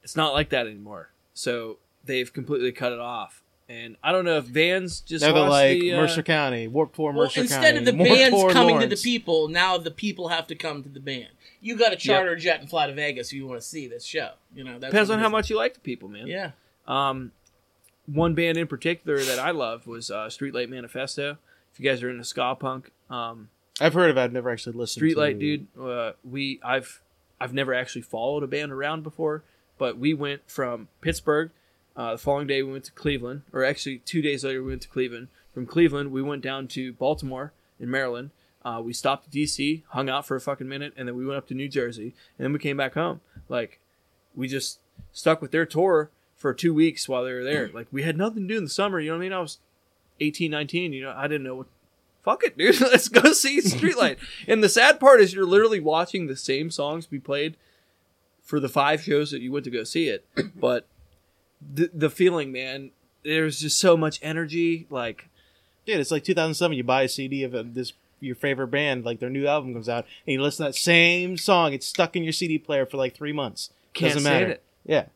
It's 0.02 0.16
not 0.16 0.32
like 0.32 0.48
that 0.48 0.66
anymore. 0.66 1.10
so 1.34 1.78
they've 2.04 2.32
completely 2.32 2.70
cut 2.72 2.92
it 2.92 2.98
off. 2.98 3.42
And 3.68 3.96
I 4.02 4.12
don't 4.12 4.26
know 4.26 4.36
if 4.36 4.44
Vans 4.44 5.00
just 5.00 5.24
They're 5.24 5.32
like 5.32 5.80
the, 5.80 5.94
uh, 5.94 5.96
Mercer 5.96 6.22
County, 6.22 6.68
Warped 6.68 6.96
Tour 6.96 7.12
Well, 7.12 7.24
Mercer 7.24 7.40
instead 7.40 7.62
County. 7.62 7.78
of 7.78 7.84
the 7.86 7.94
Warped 7.94 8.12
bands 8.12 8.36
Tour 8.36 8.50
coming 8.52 8.80
to 8.80 8.86
the 8.86 8.96
people, 8.96 9.48
now 9.48 9.78
the 9.78 9.90
people 9.90 10.28
have 10.28 10.46
to 10.48 10.54
come 10.54 10.82
to 10.82 10.88
the 10.88 11.00
band. 11.00 11.28
You 11.62 11.76
got 11.76 11.90
to 11.90 11.96
charter 11.96 12.32
a 12.32 12.38
jet 12.38 12.60
and 12.60 12.68
fly 12.68 12.86
to 12.86 12.92
Vegas 12.92 13.28
if 13.28 13.32
you 13.32 13.46
want 13.46 13.58
to 13.60 13.66
see 13.66 13.86
this 13.86 14.04
show. 14.04 14.32
You 14.54 14.64
know, 14.64 14.78
that's 14.78 14.92
depends 14.92 15.08
on 15.10 15.18
how 15.18 15.30
much 15.30 15.48
you 15.48 15.56
like 15.56 15.72
the 15.74 15.80
people, 15.80 16.08
man. 16.10 16.26
Yeah, 16.26 16.50
Um, 16.86 17.32
one 18.06 18.34
band 18.34 18.58
in 18.58 18.66
particular 18.66 19.18
that 19.22 19.38
I 19.38 19.50
loved 19.50 19.86
was 19.86 20.10
uh, 20.10 20.26
Streetlight 20.26 20.68
Manifesto. 20.68 21.38
If 21.72 21.80
you 21.80 21.88
guys 21.88 22.02
are 22.02 22.10
into 22.10 22.22
ska 22.24 22.54
punk, 22.60 22.90
um, 23.08 23.48
I've 23.80 23.94
heard 23.94 24.10
of 24.10 24.18
it. 24.18 24.20
I've 24.20 24.32
never 24.32 24.50
actually 24.50 24.76
listened. 24.76 25.08
To 25.08 25.14
Streetlight, 25.16 25.40
to 25.40 25.56
dude. 25.56 25.66
Uh, 25.80 26.12
we 26.22 26.60
I've 26.62 27.00
I've 27.40 27.54
never 27.54 27.72
actually 27.72 28.02
followed 28.02 28.42
a 28.42 28.46
band 28.46 28.70
around 28.70 29.02
before, 29.02 29.42
but 29.78 29.96
we 29.98 30.12
went 30.12 30.42
from 30.46 30.88
Pittsburgh. 31.00 31.50
Uh, 31.96 32.12
the 32.12 32.18
following 32.18 32.46
day 32.46 32.62
we 32.62 32.72
went 32.72 32.84
to 32.84 32.92
Cleveland, 32.92 33.42
or 33.52 33.64
actually 33.64 33.98
two 33.98 34.20
days 34.20 34.44
later 34.44 34.62
we 34.62 34.70
went 34.70 34.82
to 34.82 34.88
Cleveland. 34.88 35.28
From 35.52 35.66
Cleveland 35.66 36.10
we 36.10 36.22
went 36.22 36.42
down 36.42 36.66
to 36.68 36.92
Baltimore 36.92 37.52
in 37.78 37.90
Maryland. 37.90 38.30
Uh, 38.64 38.80
we 38.82 38.92
stopped 38.92 39.26
at 39.26 39.32
DC, 39.32 39.82
hung 39.88 40.08
out 40.08 40.26
for 40.26 40.36
a 40.36 40.40
fucking 40.40 40.68
minute, 40.68 40.94
and 40.96 41.06
then 41.06 41.16
we 41.16 41.26
went 41.26 41.38
up 41.38 41.46
to 41.48 41.54
New 41.54 41.68
Jersey, 41.68 42.14
and 42.38 42.44
then 42.44 42.52
we 42.52 42.58
came 42.58 42.76
back 42.76 42.94
home. 42.94 43.20
Like 43.48 43.78
we 44.34 44.48
just 44.48 44.80
stuck 45.12 45.40
with 45.40 45.52
their 45.52 45.66
tour 45.66 46.10
for 46.34 46.52
two 46.52 46.74
weeks 46.74 47.08
while 47.08 47.24
they 47.24 47.32
were 47.32 47.44
there. 47.44 47.70
Like 47.72 47.86
we 47.92 48.02
had 48.02 48.16
nothing 48.16 48.48
to 48.48 48.54
do 48.54 48.58
in 48.58 48.64
the 48.64 48.70
summer. 48.70 48.98
You 48.98 49.10
know 49.10 49.16
what 49.16 49.22
I 49.22 49.28
mean? 49.28 49.32
I 49.32 49.40
was 49.40 49.58
18, 50.20 50.50
19. 50.50 50.92
You 50.92 51.02
know, 51.02 51.14
I 51.16 51.28
didn't 51.28 51.44
know 51.44 51.56
what. 51.56 51.66
Fuck 52.24 52.42
it, 52.42 52.56
dude. 52.56 52.80
Let's 52.80 53.08
go 53.08 53.32
see 53.32 53.60
Streetlight. 53.60 54.16
and 54.48 54.64
the 54.64 54.68
sad 54.68 54.98
part 54.98 55.20
is 55.20 55.34
you're 55.34 55.44
literally 55.44 55.80
watching 55.80 56.26
the 56.26 56.36
same 56.36 56.70
songs 56.70 57.06
be 57.06 57.20
played 57.20 57.56
for 58.42 58.58
the 58.58 58.68
five 58.68 59.02
shows 59.02 59.30
that 59.30 59.42
you 59.42 59.52
went 59.52 59.64
to 59.64 59.70
go 59.70 59.84
see 59.84 60.08
it. 60.08 60.26
But 60.56 60.86
the 61.60 61.90
the 61.92 62.10
feeling, 62.10 62.52
man, 62.52 62.90
there's 63.22 63.60
just 63.60 63.78
so 63.78 63.96
much 63.96 64.18
energy. 64.22 64.86
Like 64.90 65.28
Dude, 65.86 66.00
it's 66.00 66.10
like 66.10 66.24
2007. 66.24 66.76
You 66.76 66.84
buy 66.84 67.02
a 67.02 67.08
CD 67.08 67.42
of 67.44 67.54
a, 67.54 67.62
this 67.62 67.92
your 68.20 68.34
favorite 68.34 68.68
band, 68.68 69.04
like 69.04 69.20
their 69.20 69.28
new 69.30 69.46
album 69.46 69.74
comes 69.74 69.88
out, 69.88 70.06
and 70.26 70.32
you 70.32 70.40
listen 70.42 70.64
to 70.64 70.70
that 70.72 70.76
same 70.78 71.36
song. 71.36 71.72
It's 71.74 71.86
stuck 71.86 72.16
in 72.16 72.24
your 72.24 72.32
CD 72.32 72.58
player 72.58 72.86
for 72.86 72.96
like 72.96 73.14
three 73.14 73.32
months. 73.32 73.70
can't 73.92 74.14
Doesn't 74.14 74.24
say 74.26 74.32
matter. 74.32 74.46
it. 74.52 74.62
Yeah, 74.86 75.06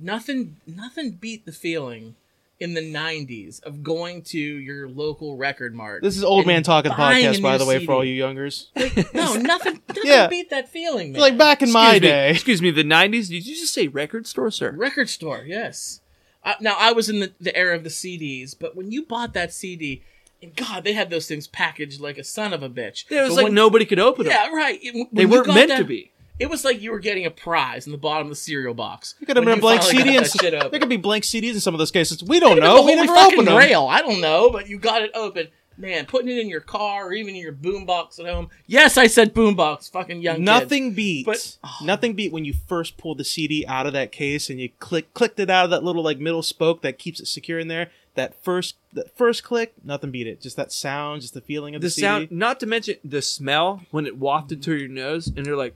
nothing, 0.00 0.56
nothing 0.66 1.12
beat 1.12 1.44
the 1.44 1.52
feeling 1.52 2.14
in 2.62 2.74
the 2.74 2.80
'90s 2.80 3.62
of 3.64 3.82
going 3.82 4.22
to 4.22 4.38
your 4.38 4.88
local 4.88 5.36
record 5.36 5.74
mart. 5.74 6.02
this 6.02 6.16
is 6.16 6.24
old 6.24 6.46
man 6.46 6.62
talking 6.62 6.92
podcast, 6.92 7.42
by 7.42 7.52
new 7.52 7.58
the 7.58 7.66
way, 7.66 7.74
CD. 7.74 7.86
for 7.86 7.92
all 7.92 8.04
you 8.04 8.14
youngers. 8.14 8.70
no, 8.76 8.84
nothing, 9.34 9.42
nothing 9.44 9.80
Yeah. 10.04 10.28
beat 10.28 10.50
that 10.50 10.68
feeling, 10.68 11.12
man. 11.12 11.20
like 11.20 11.36
back 11.36 11.62
in 11.62 11.70
my 11.72 11.94
me, 11.94 12.00
day. 12.00 12.30
excuse 12.30 12.62
me, 12.62 12.70
the 12.70 12.84
'90s. 12.84 13.28
Did 13.28 13.46
you 13.46 13.54
just 13.56 13.74
say 13.74 13.88
record 13.88 14.26
store, 14.26 14.50
sir? 14.50 14.70
Record 14.70 15.08
store, 15.10 15.42
yes. 15.46 16.00
Uh, 16.44 16.54
now 16.60 16.76
I 16.78 16.92
was 16.92 17.08
in 17.08 17.20
the, 17.20 17.32
the 17.40 17.54
era 17.56 17.76
of 17.76 17.84
the 17.84 17.90
CDs, 17.90 18.54
but 18.58 18.74
when 18.76 18.90
you 18.90 19.04
bought 19.04 19.32
that 19.34 19.52
CD, 19.52 20.02
and 20.40 20.54
God, 20.56 20.84
they 20.84 20.92
had 20.92 21.10
those 21.10 21.26
things 21.28 21.46
packaged 21.46 22.00
like 22.00 22.18
a 22.18 22.24
son 22.24 22.52
of 22.52 22.62
a 22.62 22.68
bitch. 22.70 23.04
It 23.10 23.20
was 23.20 23.30
But 23.30 23.34
like 23.36 23.44
when- 23.44 23.54
nobody 23.54 23.84
could 23.84 23.98
open 24.00 24.24
them. 24.24 24.32
Yeah, 24.32 24.48
right. 24.54 24.80
When 24.92 25.06
they 25.12 25.26
weren't 25.26 25.46
meant 25.48 25.68
that- 25.68 25.78
to 25.78 25.84
be. 25.84 26.11
It 26.42 26.50
was 26.50 26.64
like 26.64 26.82
you 26.82 26.90
were 26.90 26.98
getting 26.98 27.24
a 27.24 27.30
prize 27.30 27.86
in 27.86 27.92
the 27.92 27.98
bottom 27.98 28.26
of 28.26 28.30
the 28.30 28.36
cereal 28.36 28.74
box. 28.74 29.14
It 29.20 29.26
could 29.26 29.36
have 29.36 29.44
when 29.44 29.52
been 29.54 29.58
a 29.58 29.62
blank 29.62 29.82
finally 29.82 30.02
CD, 30.02 30.16
and 30.16 30.70
there 30.72 30.80
could 30.80 30.88
be 30.88 30.96
blank 30.96 31.22
CDs 31.22 31.54
in 31.54 31.60
some 31.60 31.72
of 31.72 31.78
those 31.78 31.92
cases. 31.92 32.22
We 32.24 32.40
don't 32.40 32.58
know. 32.58 32.82
We 32.82 32.96
the 32.96 33.02
never 33.02 33.12
holy 33.12 33.18
fucking 33.20 33.34
opened 33.34 33.48
them. 33.48 33.54
grail. 33.54 33.86
I 33.86 34.02
don't 34.02 34.20
know, 34.20 34.50
but 34.50 34.68
you 34.68 34.78
got 34.78 35.02
it 35.02 35.12
open. 35.14 35.48
Man, 35.78 36.04
putting 36.04 36.28
it 36.28 36.38
in 36.38 36.48
your 36.48 36.60
car 36.60 37.06
or 37.06 37.12
even 37.12 37.34
in 37.34 37.40
your 37.40 37.52
boombox 37.52 38.18
at 38.20 38.26
home. 38.26 38.50
Yes, 38.66 38.98
I 38.98 39.06
said 39.06 39.34
boombox. 39.34 39.90
Fucking 39.90 40.20
young 40.20 40.36
kid. 40.36 40.44
Nothing 40.44 40.92
beat, 40.92 41.26
But- 41.26 41.56
nothing 41.82 42.14
beat 42.14 42.32
when 42.32 42.44
you 42.44 42.54
first 42.66 42.98
pulled 42.98 43.18
the 43.18 43.24
CD 43.24 43.64
out 43.66 43.86
of 43.86 43.92
that 43.94 44.12
case 44.12 44.50
and 44.50 44.60
you 44.60 44.68
click 44.80 45.14
clicked 45.14 45.40
it 45.40 45.48
out 45.48 45.64
of 45.64 45.70
that 45.70 45.82
little 45.82 46.02
like 46.02 46.18
middle 46.18 46.42
spoke 46.42 46.82
that 46.82 46.98
keeps 46.98 47.20
it 47.20 47.26
secure 47.26 47.58
in 47.58 47.68
there. 47.68 47.90
That 48.14 48.34
first, 48.44 48.74
that 48.92 49.16
first 49.16 49.42
click, 49.42 49.72
nothing 49.82 50.10
beat 50.10 50.26
it. 50.26 50.42
Just 50.42 50.56
that 50.56 50.70
sound, 50.70 51.22
just 51.22 51.32
the 51.32 51.40
feeling 51.40 51.74
of 51.74 51.80
the, 51.80 51.86
the 51.86 51.90
CD. 51.92 52.02
sound 52.02 52.30
not 52.30 52.60
to 52.60 52.66
mention 52.66 52.96
the 53.02 53.22
smell 53.22 53.80
when 53.90 54.04
it 54.06 54.18
wafted 54.18 54.62
to 54.64 54.76
your 54.76 54.88
nose 54.88 55.28
and 55.34 55.46
you're 55.46 55.56
like 55.56 55.74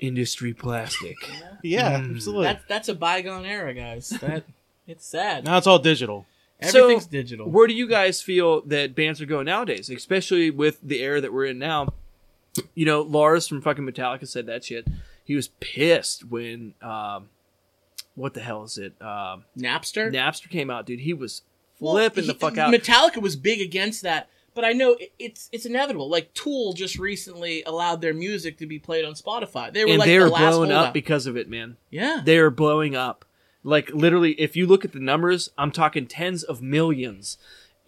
industry 0.00 0.52
plastic 0.54 1.16
Yeah, 1.62 1.98
Mm. 2.00 2.14
absolutely. 2.16 2.44
That's 2.44 2.64
that's 2.68 2.88
a 2.88 2.94
bygone 2.94 3.44
era, 3.44 3.74
guys. 3.74 4.10
That 4.10 4.44
it's 4.86 5.04
sad. 5.06 5.44
now 5.44 5.58
it's 5.58 5.66
all 5.66 5.78
digital. 5.78 6.26
Everything's 6.60 7.04
So, 7.04 7.10
digital. 7.10 7.48
where 7.50 7.66
do 7.66 7.74
you 7.74 7.86
guys 7.88 8.20
feel 8.22 8.62
that 8.62 8.94
bands 8.94 9.20
are 9.20 9.26
going 9.26 9.46
nowadays 9.46 9.88
especially 9.90 10.50
with 10.50 10.78
the 10.82 11.00
era 11.02 11.20
that 11.20 11.32
we're 11.32 11.44
in 11.46 11.58
now 11.60 11.92
you 12.74 12.84
know 12.84 13.02
lars 13.02 13.46
from 13.46 13.60
fucking 13.62 13.84
metallica 13.86 14.26
said 14.26 14.46
that 14.46 14.64
shit 14.64 14.84
he 15.24 15.36
was 15.36 15.48
pissed 15.60 16.24
when 16.24 16.74
um 16.82 17.28
what 18.16 18.34
the 18.34 18.40
hell 18.40 18.64
is 18.64 18.76
it 18.76 18.92
um 19.00 19.44
Napster. 19.56 20.12
napster 20.12 20.50
came 20.50 20.68
out 20.68 20.84
dude 20.84 20.98
he 21.00 21.14
was 21.14 21.42
Well, 21.78 21.92
flipping 21.94 22.26
the 22.26 22.32
he- 22.32 22.38
fuck 22.40 22.58
out 22.58 22.74
Metallica 22.74 23.22
was 23.22 23.36
big 23.36 23.60
against 23.60 24.02
that, 24.02 24.28
but 24.58 24.64
I 24.64 24.72
know 24.72 24.94
it, 24.94 25.12
it's 25.20 25.48
it's 25.52 25.66
inevitable. 25.66 26.10
Like 26.10 26.34
Tool 26.34 26.72
just 26.72 26.98
recently 26.98 27.62
allowed 27.62 28.00
their 28.00 28.12
music 28.12 28.58
to 28.58 28.66
be 28.66 28.80
played 28.80 29.04
on 29.04 29.14
Spotify. 29.14 29.72
They 29.72 29.84
were 29.84 29.92
and 29.92 30.00
like 30.00 30.08
they 30.08 30.18
the 30.18 30.24
were 30.24 30.30
last 30.30 30.50
blowing 30.50 30.72
up 30.72 30.92
because 30.92 31.28
of 31.28 31.36
it 31.36 31.48
man 31.48 31.76
yeah. 31.90 32.22
they 32.24 32.38
are 32.38 32.50
blowing 32.50 32.96
up. 32.96 33.24
Like 33.62 33.88
literally, 33.90 34.32
if 34.32 34.56
you 34.56 34.66
look 34.66 34.84
at 34.84 34.90
the 34.90 34.98
numbers, 34.98 35.48
I'm 35.56 35.70
talking 35.70 36.08
tens 36.08 36.42
of 36.42 36.60
millions, 36.60 37.38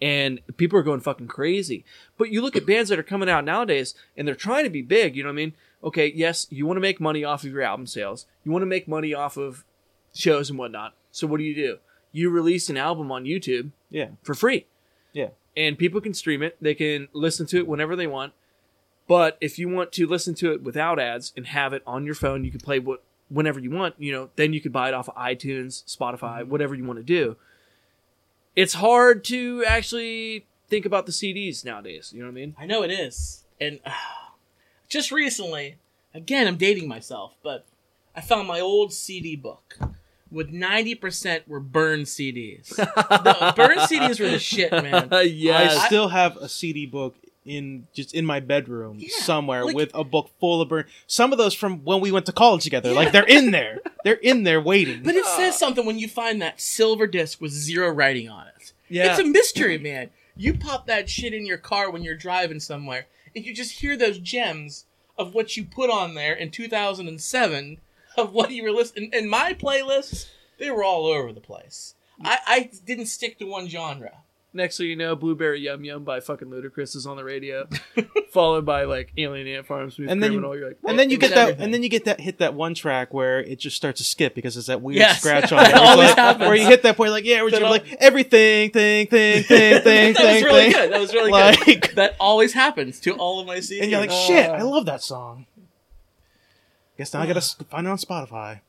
and 0.01 0.39
people 0.55 0.79
are 0.79 0.83
going 0.83 1.01
fucking 1.01 1.27
crazy. 1.27 1.83
But 2.17 2.29
you 2.29 2.41
look 2.41 2.55
at 2.55 2.65
bands 2.65 2.89
that 2.89 2.97
are 2.97 3.03
coming 3.03 3.27
out 3.27 3.43
nowadays, 3.43 3.93
and 4.15 4.25
they're 4.25 4.33
trying 4.33 4.63
to 4.63 4.69
be 4.69 4.81
big. 4.81 5.17
You 5.17 5.23
know 5.23 5.27
what 5.29 5.33
I 5.33 5.43
mean? 5.43 5.55
Okay, 5.83 6.09
yes, 6.15 6.47
you 6.49 6.65
want 6.65 6.77
to 6.77 6.81
make 6.81 7.01
money 7.01 7.25
off 7.25 7.43
of 7.43 7.51
your 7.51 7.63
album 7.63 7.85
sales. 7.85 8.27
You 8.45 8.53
want 8.53 8.61
to 8.61 8.67
make 8.67 8.87
money 8.87 9.13
off 9.13 9.35
of 9.35 9.65
shows 10.15 10.49
and 10.49 10.57
whatnot. 10.57 10.93
So 11.11 11.27
what 11.27 11.39
do 11.39 11.43
you 11.43 11.53
do? 11.53 11.79
You 12.13 12.29
release 12.29 12.69
an 12.69 12.77
album 12.77 13.11
on 13.11 13.25
YouTube 13.25 13.71
Yeah, 13.89 14.11
for 14.23 14.33
free 14.33 14.67
yeah. 15.13 15.29
And 15.55 15.77
people 15.77 16.01
can 16.01 16.13
stream 16.13 16.41
it. 16.43 16.57
They 16.61 16.75
can 16.75 17.07
listen 17.13 17.45
to 17.47 17.57
it 17.57 17.67
whenever 17.67 17.95
they 17.95 18.07
want. 18.07 18.33
But 19.07 19.37
if 19.41 19.59
you 19.59 19.67
want 19.67 19.91
to 19.93 20.07
listen 20.07 20.35
to 20.35 20.53
it 20.53 20.63
without 20.63 20.99
ads 20.99 21.33
and 21.35 21.47
have 21.47 21.73
it 21.73 21.83
on 21.85 22.05
your 22.05 22.15
phone, 22.15 22.45
you 22.45 22.51
can 22.51 22.59
play 22.59 22.79
what 22.79 23.03
whenever 23.29 23.59
you 23.59 23.71
want. 23.71 23.95
You 23.97 24.11
know, 24.13 24.29
then 24.35 24.53
you 24.53 24.61
could 24.61 24.71
buy 24.71 24.87
it 24.87 24.93
off 24.93 25.09
of 25.09 25.15
iTunes, 25.15 25.83
Spotify, 25.85 26.45
whatever 26.45 26.75
you 26.75 26.85
want 26.85 26.99
to 26.99 27.03
do. 27.03 27.35
It's 28.55 28.73
hard 28.73 29.23
to 29.25 29.63
actually 29.65 30.45
think 30.69 30.85
about 30.85 31.05
the 31.05 31.11
CDs 31.11 31.65
nowadays. 31.65 32.11
You 32.13 32.19
know 32.19 32.27
what 32.27 32.31
I 32.31 32.35
mean? 32.35 32.55
I 32.57 32.65
know 32.65 32.83
it 32.83 32.91
is. 32.91 33.43
And 33.59 33.79
uh, 33.85 33.91
just 34.87 35.11
recently, 35.11 35.77
again, 36.13 36.47
I'm 36.47 36.57
dating 36.57 36.87
myself, 36.87 37.35
but 37.43 37.65
I 38.15 38.21
found 38.21 38.47
my 38.47 38.59
old 38.59 38.93
CD 38.93 39.35
book 39.35 39.77
with 40.31 40.51
90% 40.51 41.47
were 41.47 41.59
burned 41.59 42.05
CDs. 42.05 42.69
the 42.75 43.53
burned 43.55 43.81
CDs 43.81 44.19
were 44.19 44.29
the 44.29 44.39
shit, 44.39 44.71
man. 44.71 45.09
yes. 45.25 45.77
I 45.77 45.87
still 45.87 46.07
have 46.07 46.37
a 46.37 46.47
CD 46.47 46.85
book 46.85 47.15
in 47.45 47.87
just 47.93 48.13
in 48.13 48.25
my 48.25 48.39
bedroom 48.39 48.97
Yeah, 48.99 49.09
somewhere 49.11 49.65
like- 49.65 49.75
with 49.75 49.91
a 49.93 50.03
book 50.03 50.29
full 50.39 50.61
of 50.61 50.69
burn. 50.69 50.85
Some 51.07 51.31
of 51.31 51.37
those 51.37 51.53
from 51.53 51.83
when 51.83 51.99
we 51.99 52.11
went 52.11 52.25
to 52.27 52.31
college 52.31 52.63
together. 52.63 52.89
Yeah. 52.89 52.95
Like 52.95 53.11
they're 53.11 53.23
in 53.27 53.51
there. 53.51 53.79
They're 54.03 54.13
in 54.13 54.43
there 54.43 54.61
waiting. 54.61 55.03
But 55.03 55.15
it 55.15 55.25
says 55.25 55.57
something 55.57 55.85
when 55.85 55.99
you 55.99 56.07
find 56.07 56.41
that 56.41 56.61
silver 56.61 57.07
disc 57.07 57.41
with 57.41 57.51
zero 57.51 57.89
writing 57.89 58.29
on 58.29 58.47
it. 58.47 58.73
Yeah. 58.89 59.11
It's 59.11 59.19
a 59.19 59.23
mystery, 59.23 59.77
man. 59.77 60.09
You 60.37 60.53
pop 60.53 60.87
that 60.87 61.09
shit 61.09 61.33
in 61.33 61.45
your 61.45 61.57
car 61.57 61.91
when 61.91 62.03
you're 62.03 62.15
driving 62.15 62.59
somewhere, 62.59 63.07
and 63.35 63.45
you 63.45 63.53
just 63.53 63.79
hear 63.79 63.97
those 63.97 64.17
gems 64.17 64.85
of 65.17 65.33
what 65.35 65.55
you 65.57 65.63
put 65.65 65.89
on 65.89 66.13
there 66.15 66.33
in 66.33 66.49
2007 66.51 67.77
of 68.17 68.33
what 68.33 68.51
you 68.51 68.63
were 68.63 68.71
listening. 68.71 69.09
In 69.13 69.29
my 69.29 69.53
playlists, 69.53 70.27
they 70.59 70.71
were 70.71 70.83
all 70.83 71.05
over 71.07 71.31
the 71.33 71.41
place. 71.41 71.95
I, 72.23 72.37
I 72.45 72.69
didn't 72.85 73.07
stick 73.07 73.39
to 73.39 73.45
one 73.45 73.67
genre. 73.67 74.11
Next 74.53 74.77
thing 74.77 74.87
you 74.87 74.97
know, 74.97 75.15
Blueberry 75.15 75.61
Yum 75.61 75.85
Yum 75.85 76.03
by 76.03 76.19
fucking 76.19 76.49
Ludacris 76.49 76.93
is 76.93 77.07
on 77.07 77.15
the 77.15 77.23
radio, 77.23 77.69
followed 78.33 78.65
by 78.65 78.83
like 78.83 79.13
Alien 79.17 79.47
Ant 79.47 79.65
Farm, 79.65 79.89
Smooth 79.89 80.09
And 80.11 80.21
then 80.21 80.33
you- 80.33 80.39
Criminal. 80.39 80.57
You're 80.59 80.67
like, 80.67 80.77
and 80.85 80.99
then 80.99 81.09
you 81.09 81.17
get 81.17 81.29
that, 81.29 81.37
everything. 81.37 81.63
and 81.63 81.73
then 81.73 81.83
you 81.83 81.87
get 81.89 82.03
that 82.03 82.19
hit 82.19 82.39
that 82.39 82.53
one 82.53 82.73
track 82.73 83.13
where 83.13 83.39
it 83.39 83.59
just 83.59 83.77
starts 83.77 83.99
to 83.99 84.03
skip 84.03 84.35
because 84.35 84.57
it's 84.57 84.67
that 84.67 84.81
weird 84.81 84.97
Yes. 84.97 85.19
scratch 85.19 85.51
on 85.53 85.63
That 85.63 85.69
it. 85.69 85.71
It's 85.71 85.79
always 85.79 86.07
like- 86.09 86.17
happens. 86.17 86.47
Where 86.47 86.55
you 86.55 86.65
hit 86.67 86.83
that 86.83 86.97
point, 86.97 87.11
like 87.11 87.23
yeah, 87.23 87.41
we're 87.43 87.49
That 87.51 87.61
just 87.61 87.71
like 87.71 87.93
everything, 88.01 88.71
thing, 88.71 89.07
thing, 89.07 89.43
thing, 89.43 89.81
thing, 89.83 90.13
that 90.15 90.21
was 90.21 90.33
thing, 90.33 90.43
really 90.43 90.61
thing. 90.63 90.71
good. 90.73 90.91
That 90.91 90.99
was 90.99 91.13
really 91.13 91.31
Like- 91.31 91.65
good. 91.65 91.95
That 91.95 92.15
always 92.19 92.51
happens 92.51 92.99
to 92.99 93.13
all 93.13 93.39
of 93.39 93.47
my 93.47 93.59
CDs. 93.59 93.83
And 93.83 93.89
you're 93.91 94.01
like, 94.01 94.11
shit, 94.11 94.49
I 94.49 94.57
uh, 94.59 94.65
love 94.65 94.85
that 94.87 95.01
song. 95.01 95.45
Guess 97.01 97.15
now 97.15 97.21
I 97.21 97.25
gotta 97.25 97.41
find 97.41 97.87
it 97.87 97.89
on 97.89 97.97
Spotify. 97.97 98.59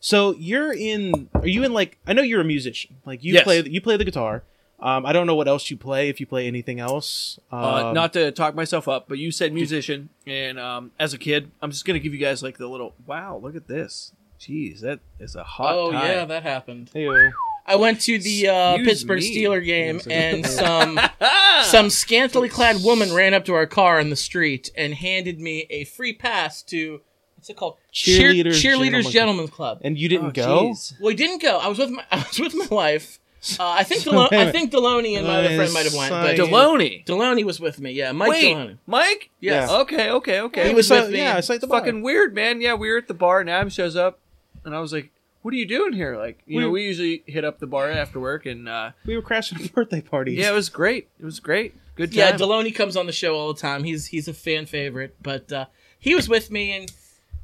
So 0.00 0.34
you're 0.38 0.72
in? 0.72 1.28
Are 1.34 1.46
you 1.46 1.62
in 1.62 1.74
like? 1.74 1.98
I 2.06 2.14
know 2.14 2.22
you're 2.22 2.40
a 2.40 2.44
musician. 2.44 2.96
Like 3.04 3.22
you 3.22 3.34
Yes. 3.34 3.44
play, 3.44 3.60
you 3.60 3.82
play 3.82 3.98
the 3.98 4.04
guitar. 4.04 4.44
Um, 4.80 5.04
I 5.04 5.12
don't 5.12 5.26
know 5.26 5.34
what 5.34 5.46
else 5.46 5.70
you 5.70 5.76
play. 5.76 6.08
If 6.08 6.18
you 6.18 6.26
play 6.26 6.46
anything 6.46 6.80
else, 6.80 7.38
Uh, 7.52 7.88
Um, 7.88 7.94
not 7.94 8.14
to 8.14 8.32
talk 8.32 8.54
myself 8.54 8.88
up, 8.88 9.08
but 9.10 9.18
you 9.18 9.30
said 9.30 9.52
musician, 9.52 10.08
and 10.26 10.58
um, 10.58 10.90
as 10.98 11.12
a 11.12 11.18
kid, 11.18 11.50
I'm 11.60 11.70
just 11.70 11.84
gonna 11.84 11.98
give 11.98 12.14
you 12.14 12.18
guys 12.20 12.42
like 12.42 12.56
the 12.56 12.66
little 12.66 12.94
wow, 13.06 13.38
look 13.42 13.54
at 13.56 13.68
this. 13.68 14.12
Jeez, 14.40 14.80
that 14.80 15.00
is 15.20 15.34
a 15.36 15.44
hot. 15.44 15.74
Oh 15.74 15.92
tie. 15.92 16.12
yeah, 16.14 16.24
that 16.24 16.42
happened. 16.44 16.90
Heyo. 16.94 17.30
I 17.68 17.76
went 17.76 18.00
to 18.02 18.18
the 18.18 18.48
uh, 18.48 18.74
Excuse 18.76 18.88
Pittsburgh 18.88 19.20
me. 19.20 19.36
Steeler 19.36 19.62
game, 19.64 19.96
Yes, 19.96 20.06
and 20.06 20.46
some 20.46 21.00
some 21.64 21.90
scantily 21.90 22.48
clad 22.48 22.82
woman 22.82 23.12
ran 23.12 23.34
up 23.34 23.44
to 23.46 23.54
our 23.54 23.66
car 23.66 23.98
in 24.00 24.08
the 24.08 24.16
street 24.16 24.70
and 24.76 24.94
handed 24.94 25.40
me 25.40 25.66
a 25.68 25.84
free 25.84 26.12
pass 26.14 26.62
to 26.62 27.00
what's 27.46 27.50
it 27.50 27.56
called? 27.56 27.76
Cheer- 27.92 28.32
Cheerleaders 28.32 28.60
Cheerleaders 28.60 28.60
Gentlemen's 28.62 29.12
Gentlemen's 29.12 29.50
Club. 29.50 29.78
And 29.82 29.96
you 29.96 30.08
didn't 30.08 30.26
Oh, 30.26 30.30
go? 30.30 30.64
jeez. 30.70 30.94
Well, 31.00 31.10
he 31.10 31.16
didn't 31.16 31.42
go. 31.42 31.58
I 31.58 31.68
was 31.68 31.78
with 31.78 31.90
my 31.90 32.04
I 32.10 32.16
was 32.28 32.38
with 32.40 32.54
my 32.54 32.66
wife. 32.70 33.18
Uh, 33.60 33.68
I 33.70 33.84
think 33.84 34.00
So, 34.02 34.10
Delo- 34.12 34.22
wait 34.24 34.32
a 34.32 34.34
I 34.34 34.38
minute. 34.40 34.52
think 34.52 34.72
Deloney 34.72 35.16
and 35.16 35.26
my 35.26 35.38
other 35.38 35.54
friend 35.56 35.72
might 35.72 35.84
have 35.84 35.94
went, 35.94 36.10
but 36.10 36.36
so- 36.36 36.46
Deloney. 36.48 37.04
Deloney 37.06 37.44
was 37.44 37.60
with 37.60 37.78
me. 37.78 37.92
Yeah, 37.92 38.10
Mike 38.12 38.30
Wait, 38.30 38.56
Deloney. 38.56 38.78
Mike? 38.86 39.30
Yes. 39.40 39.70
Yeah. 39.70 39.76
Okay, 39.78 40.10
okay, 40.10 40.40
okay. 40.40 40.68
He 40.68 40.74
was 40.74 40.88
So- 40.88 41.02
with 41.02 41.12
me. 41.12 41.18
Yeah, 41.18 41.38
it's 41.38 41.48
like 41.48 41.60
the 41.60 41.66
It's 41.66 41.74
fucking 41.74 42.02
weird, 42.02 42.34
man. 42.34 42.60
Yeah, 42.60 42.74
we 42.74 42.90
were 42.90 42.98
at 42.98 43.06
the 43.06 43.14
bar 43.14 43.40
and 43.40 43.48
Adam 43.48 43.68
shows 43.68 43.94
up 43.94 44.18
and 44.64 44.74
I 44.74 44.80
was 44.80 44.92
like, 44.92 45.10
What 45.42 45.54
are 45.54 45.56
you 45.58 45.66
doing 45.66 45.92
here? 45.92 46.16
Like, 46.16 46.40
you 46.46 46.56
We- 46.56 46.62
know, 46.64 46.70
we 46.70 46.82
usually 46.84 47.22
hit 47.26 47.44
up 47.44 47.60
the 47.60 47.68
bar 47.68 47.88
after 47.88 48.18
work 48.18 48.46
and 48.46 48.68
uh 48.68 48.90
We 49.04 49.14
were 49.14 49.22
crashing 49.22 49.60
at 49.64 49.72
birthday 49.72 50.00
parties. 50.00 50.38
yeah, 50.38 50.50
it 50.50 50.54
was 50.54 50.68
great. 50.68 51.08
It 51.20 51.24
was 51.24 51.38
great. 51.38 51.74
Good 51.94 52.10
time. 52.10 52.18
Yeah, 52.18 52.32
Deloney 52.36 52.74
comes 52.74 52.96
on 52.96 53.06
the 53.06 53.12
show 53.12 53.36
all 53.36 53.54
the 53.54 53.60
time. 53.60 53.84
He's 53.84 54.06
he's 54.06 54.26
a 54.28 54.34
fan 54.34 54.66
favorite, 54.66 55.14
but 55.22 55.50
uh, 55.52 55.64
he 55.98 56.14
was 56.14 56.28
with 56.28 56.50
me, 56.50 56.72
and 56.76 56.90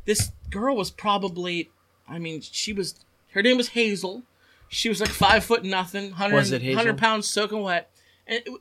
this 0.05 0.33
girl 0.51 0.77
was 0.77 0.91
probably, 0.91 1.71
I 2.09 2.19
mean, 2.19 2.41
she 2.41 2.73
was 2.73 3.05
her 3.33 3.43
name 3.43 3.57
was 3.57 3.69
Hazel. 3.71 4.23
She 4.69 4.89
was 4.89 5.01
like 5.01 5.11
five 5.11 5.45
foot 5.45 5.65
nothing, 5.65 6.11
100, 6.11 6.35
Was 6.35 6.53
it 6.53 6.63
Hazel? 6.63 6.77
100 6.77 6.99
pounds 6.99 7.29
soaking 7.29 7.63
wet, 7.63 7.91
and 8.27 8.43
it, 8.47 8.53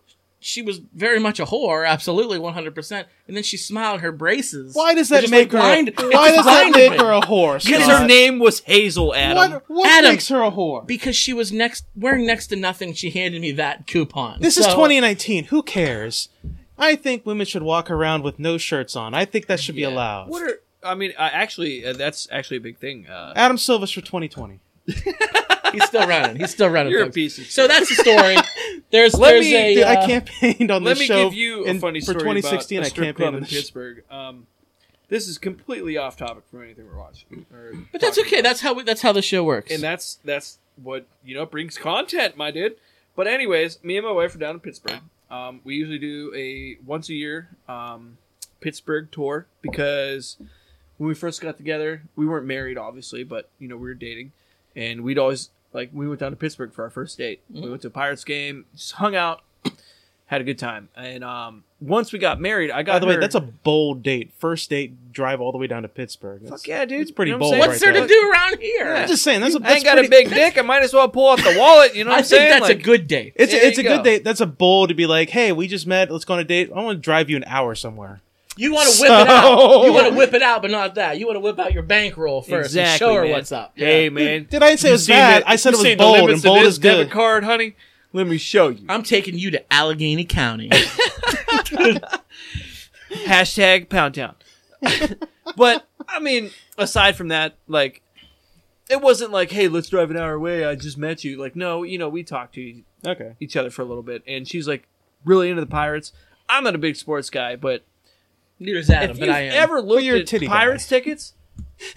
she 0.43 0.61
was 0.63 0.79
very 0.93 1.19
much 1.19 1.39
a 1.39 1.45
whore, 1.45 1.87
absolutely 1.87 2.39
one 2.39 2.53
hundred 2.53 2.73
percent. 2.73 3.07
And 3.27 3.35
then 3.37 3.43
she 3.43 3.57
smiled, 3.57 4.01
her 4.01 4.11
braces. 4.11 4.75
Why 4.75 4.95
does 4.95 5.09
that 5.09 5.29
make 5.29 5.51
like, 5.51 5.51
her? 5.51 5.57
blind- 5.59 5.89
a, 5.89 5.91
it 5.91 6.13
why 6.13 6.31
does 6.35 6.45
that 6.45 6.71
make 6.73 6.99
her 6.99 7.11
a 7.11 7.21
whore? 7.21 7.63
Because 7.63 7.87
her 7.87 8.05
name 8.05 8.39
was 8.39 8.59
Hazel 8.61 9.13
Adam. 9.15 9.51
What, 9.51 9.63
what 9.67 9.89
Adam. 9.89 10.11
makes 10.11 10.27
her 10.29 10.41
a 10.41 10.51
whore? 10.51 10.85
Because 10.85 11.15
she 11.15 11.31
was 11.31 11.51
next 11.51 11.85
wearing 11.95 12.25
next 12.25 12.47
to 12.47 12.55
nothing. 12.55 12.93
She 12.93 13.11
handed 13.11 13.39
me 13.39 13.51
that 13.53 13.85
coupon. 13.85 14.41
This 14.41 14.57
is 14.57 14.65
2019. 14.65 15.45
Who 15.45 15.61
cares? 15.61 16.29
I 16.77 16.95
think 16.95 17.23
women 17.25 17.45
should 17.45 17.61
walk 17.63 17.91
around 17.91 18.23
with 18.23 18.39
no 18.39 18.57
shirts 18.57 18.95
on. 18.95 19.13
I 19.13 19.25
think 19.25 19.45
that 19.45 19.59
should 19.59 19.75
be 19.75 19.81
Yeah. 19.81 19.89
allowed. 19.89 20.29
What 20.29 20.41
are 20.41 20.59
I 20.83 20.95
mean, 20.95 21.13
I 21.17 21.29
actually 21.29 21.85
uh, 21.85 21.93
that's 21.93 22.27
actually 22.31 22.57
a 22.57 22.61
big 22.61 22.77
thing. 22.77 23.07
Uh, 23.07 23.33
Adam 23.35 23.57
Silva's 23.57 23.91
for 23.91 24.01
2020. 24.01 24.59
He's 25.73 25.85
still 25.85 26.05
running. 26.07 26.35
He's 26.37 26.51
still 26.51 26.69
running. 26.69 26.91
you're 26.91 27.03
a 27.03 27.05
folks. 27.05 27.15
piece 27.15 27.37
of 27.37 27.45
So 27.45 27.67
that's 27.67 27.87
the 27.89 27.95
story. 27.95 28.35
There's 28.91 29.13
Let 29.17 29.31
there's 29.31 29.45
me- 29.45 29.81
a 29.81 29.83
uh, 29.87 29.91
I 30.03 30.05
campaigned 30.05 30.69
on 30.69 30.83
the 30.83 30.89
show. 30.89 30.89
Let 30.89 30.97
this 30.97 30.99
me 30.99 31.05
show 31.07 31.23
give 31.29 31.33
you 31.33 31.63
a 31.65 31.67
in- 31.69 31.79
funny 31.79 31.99
for 32.01 32.05
story 32.11 32.19
2016. 32.41 32.77
about 32.79 32.83
a 32.83 32.85
I 32.85 32.89
strip 32.89 33.05
campaigned 33.05 33.15
club 33.17 33.27
on 33.29 33.35
in 33.35 33.41
this. 33.43 33.53
Pittsburgh. 33.53 34.03
Um, 34.11 34.47
this 35.07 35.27
is 35.29 35.37
completely 35.37 35.95
off 35.97 36.17
topic 36.17 36.43
from 36.51 36.63
anything 36.63 36.87
we're 36.87 36.97
watching. 36.99 37.45
or 37.53 37.71
But 37.93 38.01
that's 38.01 38.17
talking 38.17 38.33
okay. 38.33 38.41
That's 38.41 38.59
how 38.59 38.73
we, 38.73 38.83
that's 38.83 39.01
how 39.01 39.13
the 39.13 39.21
show 39.21 39.43
works. 39.45 39.71
and 39.71 39.81
that's 39.81 40.19
that's 40.25 40.57
what 40.81 41.05
you 41.23 41.35
know 41.35 41.45
brings 41.45 41.77
content, 41.77 42.35
my 42.35 42.51
dude. 42.51 42.75
But 43.15 43.27
anyways, 43.27 43.81
me 43.83 43.95
and 43.97 44.05
my 44.05 44.11
wife 44.11 44.35
are 44.35 44.39
down 44.39 44.55
in 44.55 44.59
Pittsburgh. 44.59 44.99
Um, 45.29 45.61
we 45.63 45.75
usually 45.75 45.99
do 45.99 46.33
a 46.35 46.75
once 46.85 47.07
a 47.07 47.13
year 47.13 47.47
um, 47.69 48.17
Pittsburgh 48.59 49.09
tour 49.09 49.47
because 49.61 50.35
when 51.01 51.07
we 51.07 51.15
first 51.15 51.41
got 51.41 51.57
together, 51.57 52.03
we 52.15 52.27
weren't 52.27 52.45
married, 52.45 52.77
obviously, 52.77 53.23
but 53.23 53.49
you 53.57 53.67
know 53.67 53.75
we 53.75 53.87
were 53.87 53.95
dating, 53.95 54.33
and 54.75 55.01
we'd 55.01 55.17
always 55.17 55.49
like 55.73 55.89
we 55.93 56.07
went 56.07 56.19
down 56.19 56.29
to 56.29 56.35
Pittsburgh 56.37 56.71
for 56.71 56.83
our 56.83 56.91
first 56.91 57.17
date. 57.17 57.41
We 57.49 57.67
went 57.67 57.81
to 57.81 57.87
a 57.87 57.91
Pirates 57.91 58.23
game, 58.23 58.65
just 58.75 58.91
hung 58.93 59.15
out, 59.15 59.41
had 60.27 60.41
a 60.41 60.43
good 60.43 60.59
time, 60.59 60.89
and 60.95 61.23
um, 61.23 61.63
once 61.79 62.13
we 62.13 62.19
got 62.19 62.39
married, 62.39 62.69
I 62.69 62.83
got 62.83 62.93
By 62.93 62.99
the 62.99 63.07
way, 63.07 63.17
that's 63.17 63.33
a 63.33 63.41
bold 63.41 64.03
date. 64.03 64.31
First 64.37 64.69
date, 64.69 65.11
drive 65.11 65.41
all 65.41 65.51
the 65.51 65.57
way 65.57 65.65
down 65.65 65.81
to 65.81 65.87
Pittsburgh. 65.87 66.41
That's- 66.43 66.61
fuck 66.61 66.67
yeah, 66.67 66.85
dude. 66.85 67.01
It's 67.01 67.09
pretty 67.09 67.31
You 67.31 67.37
know 67.37 67.39
bold 67.39 67.53
what 67.57 67.63
I'm 67.63 67.69
What's 67.69 67.79
saying? 67.81 67.93
there 67.93 68.01
right 68.03 68.07
to 68.07 68.13
do 68.13 68.31
around 68.31 68.59
here? 68.61 68.93
I'm 68.93 69.07
just 69.07 69.23
saying 69.23 69.41
that's, 69.41 69.55
a, 69.55 69.57
I 69.57 69.61
that's 69.61 69.75
ain't 69.77 69.85
got 69.85 69.97
a 70.05 70.07
big 70.07 70.29
dick. 70.29 70.59
I 70.59 70.61
might 70.61 70.83
as 70.83 70.93
well 70.93 71.09
pull 71.09 71.31
out 71.31 71.39
the 71.39 71.55
wallet. 71.57 71.95
You 71.95 72.03
know 72.03 72.11
what 72.11 72.17
I 72.17 72.19
I'm 72.19 72.23
think 72.25 72.39
saying? 72.39 72.49
that's 72.51 72.61
Like- 72.69 72.77
a 72.79 72.83
good 72.83 73.07
date. 73.07 73.33
It's 73.37 73.51
There 73.51 73.63
a, 73.63 73.67
it's 73.67 73.77
a 73.79 73.81
you 73.83 73.89
good 73.89 74.03
date. 74.03 74.23
That's 74.23 74.41
a 74.41 74.45
bold 74.45 74.89
to 74.89 74.95
be 74.95 75.07
like, 75.07 75.31
hey, 75.31 75.51
we 75.51 75.67
just 75.67 75.87
met. 75.87 76.11
Let's 76.11 76.25
go 76.25 76.35
on 76.35 76.39
a 76.39 76.43
date. 76.43 76.69
I 76.75 76.79
want 76.83 76.97
to 76.97 77.01
drive 77.01 77.27
you 77.31 77.37
an 77.37 77.43
hour 77.47 77.73
somewhere. 77.73 78.21
You 78.61 78.71
want 78.73 78.89
to 78.89 79.01
whip 79.01 79.07
So- 79.09 79.19
it 79.21 79.27
out. 79.27 79.83
You 79.85 79.93
want 79.93 80.07
to 80.09 80.13
whip 80.13 80.33
it 80.35 80.41
out, 80.43 80.61
but 80.61 80.69
not 80.69 80.93
that. 80.95 81.17
You 81.17 81.25
want 81.25 81.35
to 81.37 81.39
whip 81.39 81.57
out 81.57 81.73
your 81.73 81.81
bankroll 81.81 82.41
first 82.43 82.75
and 82.75 82.81
Exactly, 82.81 82.97
show 83.07 83.15
her 83.15 83.23
man. 83.23 83.31
what's 83.31 83.51
up. 83.51 83.71
Hey 83.75 84.09
man, 84.09 84.45
Did 84.49 84.61
I 84.61 84.75
say 84.75 84.89
it 84.89 84.91
was 84.93 85.05
seen 85.07 85.15
bad? 85.15 85.41
the- 85.43 85.49
I 85.49 85.55
said 85.55 85.69
it 85.73 85.77
was 85.77 85.81
seen 85.81 85.97
bold, 85.97 86.29
and 86.29 86.41
bold 86.43 86.61
is 86.63 86.77
good. 86.77 86.97
Debit 86.97 87.11
card, 87.11 87.43
honey. 87.43 87.75
Let 88.13 88.27
me 88.27 88.37
show 88.37 88.67
you. 88.69 88.85
I'm 88.87 89.01
taking 89.03 89.35
you 89.37 89.49
to 89.51 89.73
Allegheny 89.73 90.25
County. 90.25 90.69
Hashtag 93.25 93.89
Pound 93.89 94.15
Town. 94.15 94.35
but 95.55 95.87
I 96.07 96.19
mean, 96.19 96.51
aside 96.77 97.15
from 97.15 97.29
that, 97.29 97.55
like, 97.67 98.01
it 98.89 99.01
wasn't 99.01 99.31
like, 99.31 99.51
hey, 99.51 99.67
let's 99.69 99.89
drive 99.89 100.11
an 100.11 100.17
hour 100.17 100.33
away. 100.33 100.65
I 100.65 100.75
just 100.75 100.97
met 100.97 101.23
you. 101.23 101.37
Like, 101.39 101.55
no, 101.55 101.83
you 101.83 101.97
know, 101.97 102.09
we 102.09 102.23
talked 102.23 102.55
to 102.55 102.61
e- 102.61 102.83
Okay. 103.05 103.33
each 103.39 103.55
other 103.55 103.69
for 103.69 103.81
a 103.81 103.85
little 103.85 104.03
bit, 104.03 104.23
and 104.27 104.47
she's 104.47 104.67
like 104.67 104.87
really 105.25 105.49
into 105.49 105.61
the 105.61 105.67
Pirates. 105.67 106.11
I'm 106.49 106.63
not 106.63 106.75
a 106.75 106.79
big 106.79 106.95
sports 106.95 107.29
guy, 107.29 107.55
but 107.55 107.83
Neither 108.61 108.79
is 108.79 108.89
Adam, 108.89 109.11
if 109.11 109.19
but 109.19 109.25
you've 109.27 109.35
I 109.35 109.39
am. 109.41 109.53
ever 109.63 109.81
looked 109.81 110.03
you're 110.03 110.17
a 110.17 110.19
at 110.19 110.27
titty 110.27 110.45
guy. 110.47 110.51
Pirates 110.53 110.87
tickets, 110.87 111.33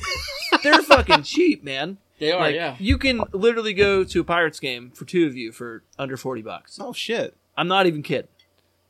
they're 0.63 0.83
fucking 0.83 1.23
cheap, 1.23 1.63
man. 1.63 1.99
they 2.19 2.33
are, 2.33 2.41
Like, 2.41 2.55
yeah. 2.55 2.77
you 2.79 2.97
can 2.99 3.23
literally 3.33 3.75
go 3.75 4.03
to 4.05 4.21
a 4.21 4.25
Pirates 4.25 4.59
game 4.61 4.91
for 4.95 5.05
two 5.05 5.27
of 5.27 5.37
you 5.37 5.53
for 5.53 5.83
under 5.99 6.17
forty 6.17 6.43
bucks. 6.43 6.79
Oh 6.81 6.93
shit! 6.93 7.37
I'm 7.57 7.69
not 7.69 7.87
even 7.87 8.03
kidding. 8.03 8.29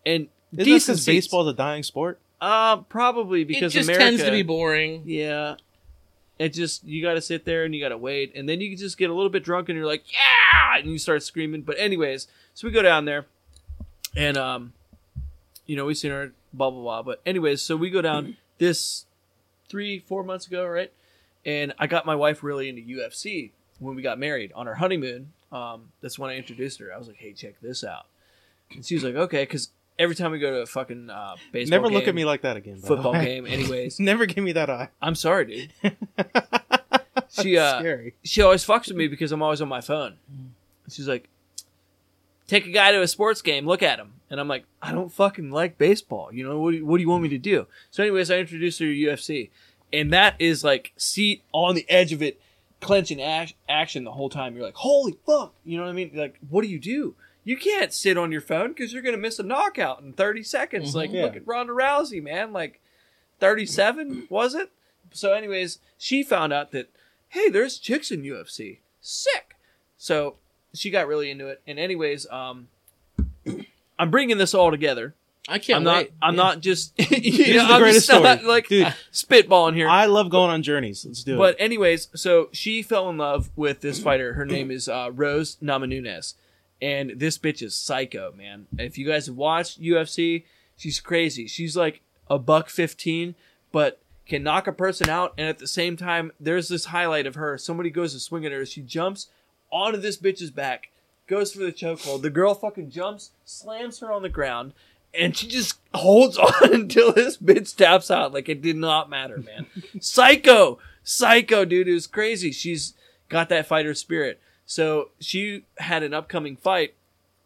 And 0.07 0.29
Isn't 0.53 0.57
this 0.59 0.65
decent 0.67 0.87
because 0.97 1.05
seats. 1.05 1.27
baseball's 1.27 1.49
a 1.49 1.53
dying 1.53 1.83
sport? 1.83 2.19
Uh, 2.41 2.77
probably 2.79 3.43
because 3.45 3.75
It 3.75 3.79
just 3.79 3.89
America 3.89 4.05
tends 4.05 4.23
to 4.23 4.31
be 4.31 4.43
boring. 4.43 5.03
Yeah, 5.07 5.57
it 6.39 6.51
just 6.51 6.85
you 6.85 7.03
got 7.03 7.15
to 7.15 7.21
sit 7.21 7.45
there 7.45 7.65
and 7.65 7.75
you 7.75 7.81
got 7.81 7.89
to 7.89 7.99
wait, 7.99 8.33
and 8.37 8.49
then 8.49 8.61
you 8.61 8.69
can 8.71 8.79
just 8.79 8.99
get 8.99 9.11
a 9.11 9.15
little 9.15 9.31
bit 9.31 9.43
drunk 9.43 9.69
and 9.69 9.77
you're 9.77 9.87
like, 9.87 10.05
yeah, 10.13 10.79
and 10.79 10.87
you 10.91 10.99
start 10.99 11.23
screaming. 11.25 11.63
But 11.63 11.77
anyways, 11.79 12.29
so 12.55 12.69
we 12.69 12.73
go 12.73 12.83
down 12.83 13.05
there, 13.07 13.27
and 14.15 14.37
um, 14.37 14.75
you 15.67 15.75
know 15.77 15.87
we 15.87 15.95
seen 15.95 16.11
her 16.13 16.33
blah 16.57 16.71
blah 16.71 16.81
blah. 16.81 17.03
But 17.03 17.21
anyways, 17.27 17.61
so 17.63 17.77
we 17.77 17.91
go 17.91 18.01
down 18.03 18.37
this 18.59 19.05
three 19.69 19.99
four 19.99 20.23
months 20.25 20.47
ago, 20.47 20.67
right? 20.67 20.93
And 21.45 21.75
I 21.79 21.87
got 21.87 22.07
my 22.07 22.15
wife 22.15 22.43
really 22.43 22.69
into 22.69 22.81
UFC 22.83 23.51
when 23.79 23.95
we 23.95 24.03
got 24.03 24.19
married 24.19 24.53
on 24.55 24.67
our 24.69 24.75
honeymoon. 24.75 25.33
Um, 25.53 25.93
that's 26.01 26.19
when 26.19 26.31
I 26.31 26.37
introduced 26.37 26.81
her. 26.81 26.93
I 26.93 26.99
was 26.99 27.07
like, 27.07 27.17
hey, 27.19 27.33
check 27.33 27.61
this 27.61 27.85
out, 27.85 28.07
and 28.73 28.85
she 28.85 28.95
was 28.95 29.05
like, 29.05 29.15
okay, 29.15 29.43
because 29.43 29.69
every 29.99 30.15
time 30.17 30.33
we 30.33 30.39
go 30.39 30.51
to 30.51 30.57
a 30.63 30.67
fucking 30.67 31.11
uh, 31.11 31.37
baseball, 31.53 31.79
Never 31.79 31.89
look 31.93 32.05
game, 32.05 32.09
at 32.11 32.15
me 32.15 32.25
like 32.25 32.43
that 32.43 32.57
again. 32.57 32.79
football 32.79 33.13
game, 33.13 33.47
anyways. 33.47 34.01
Never 34.01 34.27
give 34.27 34.43
me 34.43 34.53
that 34.53 34.69
eye. 34.71 34.89
I'm 35.03 35.15
sorry, 35.15 35.69
dude. 35.83 35.97
She 37.31 37.59
uh, 37.59 37.81
Scary. 37.81 38.15
she 38.23 38.43
always 38.43 38.65
fucks 38.65 38.89
with 38.89 38.97
me 38.97 39.09
because 39.09 39.33
I'm 39.33 39.43
always 39.43 39.61
on 39.61 39.69
my 39.69 39.81
phone. 39.81 40.17
She's 40.89 41.09
like, 41.09 41.29
"Take 42.47 42.67
a 42.67 42.71
guy 42.71 42.93
to 42.93 43.03
a 43.03 43.09
sports 43.09 43.43
game, 43.43 43.67
look 43.67 43.83
at 43.83 43.99
him," 43.99 44.14
and 44.31 44.41
I'm 44.41 44.49
like, 44.49 44.65
"I 44.83 44.93
don't 44.93 45.13
fucking 45.13 45.51
like 45.51 45.79
baseball. 45.79 46.33
You 46.33 46.45
know 46.49 46.59
what? 46.61 46.71
Do 46.73 46.77
you, 46.79 46.87
what 46.87 46.97
do 46.99 47.03
you 47.03 47.09
want 47.09 47.23
me 47.23 47.29
to 47.31 47.39
do?" 47.39 47.67
So, 47.91 48.03
anyways, 48.03 48.31
I 48.31 48.39
introduced 48.39 48.79
her 48.81 48.87
to 48.87 48.95
UFC, 48.95 49.51
and 49.93 50.13
that 50.13 50.35
is 50.39 50.65
like 50.65 50.93
seat 50.97 51.43
on 51.53 51.75
the 51.75 51.89
edge 51.91 52.13
of 52.13 52.23
it, 52.23 52.41
clenching 52.81 53.21
ash- 53.23 53.55
action 53.69 54.05
the 54.05 54.13
whole 54.13 54.29
time. 54.31 54.55
You're 54.57 54.65
like, 54.65 54.77
"Holy 54.77 55.17
fuck!" 55.27 55.55
You 55.65 55.77
know 55.79 55.85
what 55.85 55.91
I 55.91 55.95
mean? 55.95 56.11
Like, 56.15 56.39
what 56.49 56.63
do 56.63 56.69
you 56.69 56.79
do? 56.79 57.15
You 57.47 57.57
can't 57.59 57.93
sit 57.93 58.17
on 58.17 58.33
your 58.33 58.41
phone 58.41 58.69
because 58.69 58.93
you're 58.93 59.03
gonna 59.03 59.19
miss 59.19 59.39
a 59.39 59.43
knockout 59.43 60.01
in 60.01 60.15
30 60.15 60.43
seconds. 60.43 60.93
Mhm. 60.93 60.95
Like, 60.95 61.13
Yeah. 61.13 61.23
look 61.25 61.37
at 61.37 61.47
Ronda 61.47 61.73
Rousey, 61.75 62.23
man. 62.23 62.53
Like, 62.55 62.81
37 63.41 64.27
was 64.31 64.55
it? 64.55 64.71
So, 65.13 65.33
anyways, 65.35 65.79
she 65.99 66.23
found 66.23 66.53
out 66.53 66.71
that 66.73 66.89
hey, 67.29 67.49
there's 67.49 67.79
chicks 67.79 68.11
in 68.13 68.23
UFC. 68.23 68.79
Sick. 69.01 69.57
So 69.99 70.37
she 70.73 70.89
got 70.89 71.09
really 71.09 71.31
into 71.33 71.49
it. 71.49 71.61
And 71.67 71.81
anyways, 71.81 72.27
um, 72.31 72.69
I'm 73.99 74.11
bringing 74.11 74.39
this 74.39 74.55
all 74.55 74.71
together. 74.71 75.15
I 75.47 75.59
can't 75.59 75.79
I'm 75.79 75.85
not. 75.85 75.97
wait. 75.97 76.13
I'm 76.23 76.35
Yeah. 76.35 76.43
not 76.43 76.61
just. 76.61 76.95
you 76.99 77.07
is 77.45 77.57
know, 77.57 77.69
the 77.69 77.75
I'm 77.75 77.81
greatest 77.83 78.07
just 78.09 78.23
not, 78.23 78.39
story. 78.39 78.49
like 78.49 78.69
Dude. 78.69 78.95
spitballing 79.13 79.75
here. 79.75 79.89
I 79.89 80.07
love 80.07 80.31
going 80.31 80.51
on 80.51 80.63
journeys. 80.63 81.05
Let's 81.05 81.23
do 81.23 81.37
But 81.37 81.51
it. 81.55 81.59
But 81.59 81.65
anyways, 81.65 82.09
so 82.15 82.49
she 82.53 82.83
fell 82.83 83.11
in 83.11 83.19
love 83.19 83.51
with 83.55 83.81
this 83.81 84.01
fighter. 84.01 84.35
Her 84.35 84.47
name 84.47 84.71
is 84.71 84.89
uh, 84.89 85.11
Rose 85.13 85.57
Namajunas, 85.63 86.35
and 86.81 87.13
this 87.17 87.37
bitch 87.39 87.61
is 87.63 87.75
psycho, 87.75 88.33
man. 88.37 88.67
If 88.79 88.97
you 88.97 89.07
guys 89.07 89.27
have 89.27 89.37
watched 89.37 89.81
UFC, 89.83 90.45
she's 90.77 90.99
crazy. 90.99 91.47
She's 91.47 91.77
like 91.77 92.01
a 92.29 92.39
buck 92.39 92.71
fifteen, 92.71 93.35
but 93.71 94.01
can 94.27 94.43
knock 94.43 94.67
a 94.67 94.73
person 94.73 95.11
out, 95.11 95.35
and 95.37 95.47
at 95.47 95.59
the 95.59 95.67
same 95.67 95.99
time, 95.99 96.33
there's 96.41 96.69
this 96.69 96.87
highlight 96.87 97.27
of 97.27 97.35
her. 97.35 97.59
Somebody 97.59 97.91
goes 97.91 98.15
to 98.15 98.19
swing 98.21 98.47
at 98.47 98.53
her, 98.53 98.65
she 98.65 98.81
jumps 98.81 99.29
onto 99.71 99.99
this 99.99 100.17
bitch's 100.17 100.51
back, 100.51 100.89
goes 101.27 101.53
for 101.53 101.61
the 101.61 101.73
chokehold. 101.73 102.23
The 102.23 102.31
girl 102.31 102.55
fucking 102.55 102.91
jumps, 102.91 103.31
slams 103.45 104.01
her 104.01 104.13
on 104.13 104.23
the 104.23 104.29
ground. 104.29 104.73
And 105.13 105.37
she 105.37 105.47
just 105.47 105.79
holds 105.93 106.37
on 106.39 106.73
until 106.73 107.13
this 107.13 107.37
bitch 107.37 107.75
taps 107.77 108.11
out. 108.11 108.33
Like 108.33 108.49
it 108.49 108.63
did 108.63 108.77
not 108.77 109.09
matter, 109.11 109.39
man. 109.39 109.67
Psycho, 110.01 110.79
psycho, 111.03 111.65
dude. 111.65 111.89
It 111.89 111.95
was 111.95 112.07
crazy. 112.07 112.51
She's 112.51 112.95
got 113.29 113.49
that 113.51 113.67
fighter 113.67 113.95
spirit. 113.95 114.41
So 114.67 115.11
she 115.21 115.65
had 115.79 116.03
an 116.03 116.15
upcoming 116.15 116.57
fight 116.57 116.95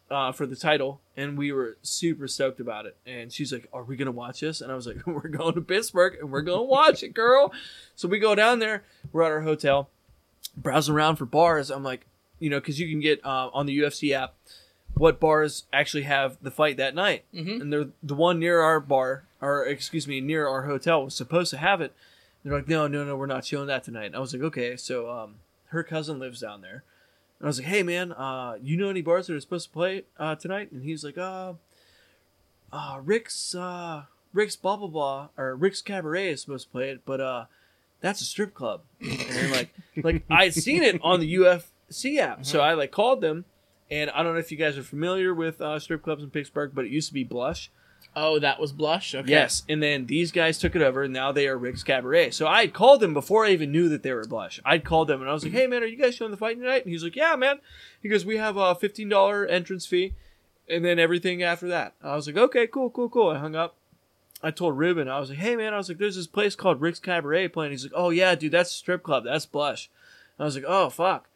uh, 0.09 0.31
for 0.31 0.45
the 0.45 0.55
title, 0.55 1.01
and 1.15 1.37
we 1.37 1.51
were 1.51 1.77
super 1.81 2.27
stoked 2.27 2.59
about 2.59 2.85
it. 2.85 2.95
And 3.05 3.31
she's 3.31 3.51
like, 3.53 3.67
"Are 3.71 3.83
we 3.83 3.95
gonna 3.95 4.11
watch 4.11 4.39
this?" 4.39 4.61
And 4.61 4.71
I 4.71 4.75
was 4.75 4.87
like, 4.87 4.97
"We're 5.05 5.27
going 5.27 5.53
to 5.55 5.61
Pittsburgh, 5.61 6.17
and 6.19 6.31
we're 6.31 6.41
gonna 6.41 6.63
watch 6.63 7.03
it, 7.03 7.13
girl." 7.13 7.51
So 7.95 8.07
we 8.07 8.19
go 8.19 8.35
down 8.35 8.59
there. 8.59 8.83
We're 9.11 9.23
at 9.23 9.31
our 9.31 9.41
hotel, 9.41 9.89
browsing 10.57 10.95
around 10.95 11.17
for 11.17 11.25
bars. 11.25 11.69
I'm 11.69 11.83
like, 11.83 12.05
you 12.39 12.49
know, 12.49 12.59
because 12.59 12.79
you 12.79 12.87
can 12.89 12.99
get 12.99 13.23
uh, 13.25 13.49
on 13.53 13.65
the 13.65 13.77
UFC 13.79 14.11
app 14.13 14.35
what 14.95 15.19
bars 15.19 15.63
actually 15.71 16.03
have 16.03 16.37
the 16.41 16.51
fight 16.51 16.77
that 16.77 16.95
night. 16.95 17.23
Mhm. 17.33 17.61
And 17.61 17.71
they're 17.71 17.87
the 18.03 18.15
one 18.15 18.39
near 18.39 18.59
our 18.61 18.79
bar, 18.79 19.23
or 19.41 19.63
excuse 19.65 20.07
me, 20.07 20.19
near 20.19 20.47
our 20.47 20.63
hotel 20.63 21.03
was 21.05 21.15
supposed 21.15 21.51
to 21.51 21.57
have 21.57 21.79
it, 21.81 21.93
They're 22.43 22.53
like, 22.53 22.67
no, 22.67 22.87
no, 22.87 23.03
no, 23.03 23.15
we're 23.17 23.25
not 23.25 23.45
showing 23.45 23.67
that 23.67 23.83
tonight. 23.83 24.05
And 24.05 24.15
I 24.15 24.19
was 24.19 24.33
like, 24.33 24.41
okay. 24.43 24.75
So 24.77 25.09
um, 25.11 25.35
her 25.67 25.83
cousin 25.83 26.19
lives 26.19 26.39
down 26.41 26.61
there. 26.61 26.83
And 27.39 27.45
I 27.45 27.47
was 27.47 27.59
like, 27.59 27.67
hey, 27.67 27.83
man, 27.83 28.13
uh, 28.13 28.57
you 28.61 28.77
know 28.77 28.89
any 28.89 29.01
bars 29.01 29.27
that 29.27 29.35
are 29.35 29.39
supposed 29.41 29.67
to 29.67 29.73
play 29.73 30.03
uh, 30.17 30.35
tonight? 30.35 30.71
And 30.71 30.83
he's 30.83 31.03
like, 31.03 31.17
uh, 31.17 31.53
uh, 32.71 32.99
Rick's, 33.03 33.53
uh, 33.55 34.03
Rick's 34.33 34.55
blah, 34.55 34.77
blah, 34.77 34.87
blah, 34.87 35.27
or 35.37 35.55
Rick's 35.55 35.81
Cabaret 35.81 36.29
is 36.29 36.41
supposed 36.41 36.67
to 36.67 36.71
play 36.71 36.89
it, 36.89 37.01
but 37.05 37.19
uh, 37.19 37.45
that's 38.01 38.21
a 38.21 38.25
strip 38.25 38.53
club. 38.53 38.81
And 39.01 39.51
like, 39.51 39.69
like 39.97 40.23
I'd 40.29 40.53
seen 40.53 40.83
it 40.83 40.99
on 41.03 41.19
the 41.19 41.27
UFC 41.89 42.17
app. 42.17 42.45
So 42.45 42.61
I 42.61 42.73
like 42.73 42.91
called 42.91 43.21
them. 43.21 43.45
And 43.91 44.11
I 44.11 44.21
don't 44.21 44.33
know 44.33 44.39
if 44.39 44.51
you 44.51 44.57
guys 44.57 44.77
are 44.77 44.83
familiar 44.83 45.33
with 45.33 45.61
uh, 45.61 45.79
strip 45.79 46.03
clubs 46.03 46.23
in 46.23 46.29
Pittsburgh, 46.29 46.71
but 46.73 46.85
it 46.85 46.91
used 46.91 47.07
to 47.07 47.13
be 47.13 47.23
Blush. 47.23 47.71
Oh, 48.15 48.39
that 48.39 48.59
was 48.59 48.71
Blush. 48.71 49.13
Okay. 49.13 49.29
Yes, 49.29 49.63
and 49.69 49.81
then 49.83 50.05
these 50.07 50.31
guys 50.31 50.57
took 50.57 50.75
it 50.75 50.81
over, 50.81 51.03
and 51.03 51.13
now 51.13 51.31
they 51.31 51.47
are 51.47 51.57
Rick's 51.57 51.83
Cabaret. 51.83 52.31
So 52.31 52.47
I 52.47 52.61
had 52.61 52.73
called 52.73 53.01
them 53.01 53.13
before 53.13 53.45
I 53.45 53.51
even 53.51 53.71
knew 53.71 53.87
that 53.89 54.03
they 54.03 54.13
were 54.13 54.25
Blush. 54.25 54.59
I'd 54.65 54.83
called 54.83 55.07
them, 55.07 55.21
and 55.21 55.29
I 55.29 55.33
was 55.33 55.43
like, 55.43 55.53
"Hey, 55.53 55.67
man, 55.67 55.83
are 55.83 55.87
you 55.87 55.97
guys 55.97 56.15
showing 56.15 56.31
the 56.31 56.37
fight 56.37 56.57
tonight?" 56.57 56.83
And 56.83 56.91
he's 56.91 57.03
like, 57.03 57.15
"Yeah, 57.15 57.35
man." 57.35 57.59
He 58.01 58.09
goes, 58.09 58.25
"We 58.25 58.37
have 58.37 58.57
a 58.57 58.73
fifteen 58.73 59.09
dollar 59.09 59.45
entrance 59.45 59.85
fee, 59.85 60.13
and 60.67 60.83
then 60.83 60.97
everything 60.97 61.43
after 61.43 61.67
that." 61.67 61.93
I 62.03 62.15
was 62.15 62.25
like, 62.25 62.37
"Okay, 62.37 62.67
cool, 62.67 62.89
cool, 62.89 63.09
cool." 63.09 63.29
I 63.29 63.37
hung 63.37 63.55
up. 63.55 63.75
I 64.41 64.51
told 64.51 64.77
Ruben, 64.77 65.07
I 65.07 65.19
was 65.19 65.29
like, 65.29 65.39
"Hey, 65.39 65.55
man," 65.55 65.73
I 65.73 65.77
was 65.77 65.89
like, 65.89 65.99
"There's 65.99 66.15
this 66.15 66.27
place 66.27 66.55
called 66.55 66.81
Rick's 66.81 66.99
Cabaret 66.99 67.49
playing." 67.49 67.71
He's 67.71 67.83
like, 67.83 67.93
"Oh 67.95 68.09
yeah, 68.09 68.33
dude, 68.35 68.51
that's 68.53 68.71
a 68.71 68.73
strip 68.73 69.03
club. 69.03 69.23
That's 69.25 69.45
Blush." 69.45 69.89
I 70.39 70.45
was 70.45 70.55
like, 70.55 70.65
"Oh 70.67 70.89
fuck." 70.89 71.28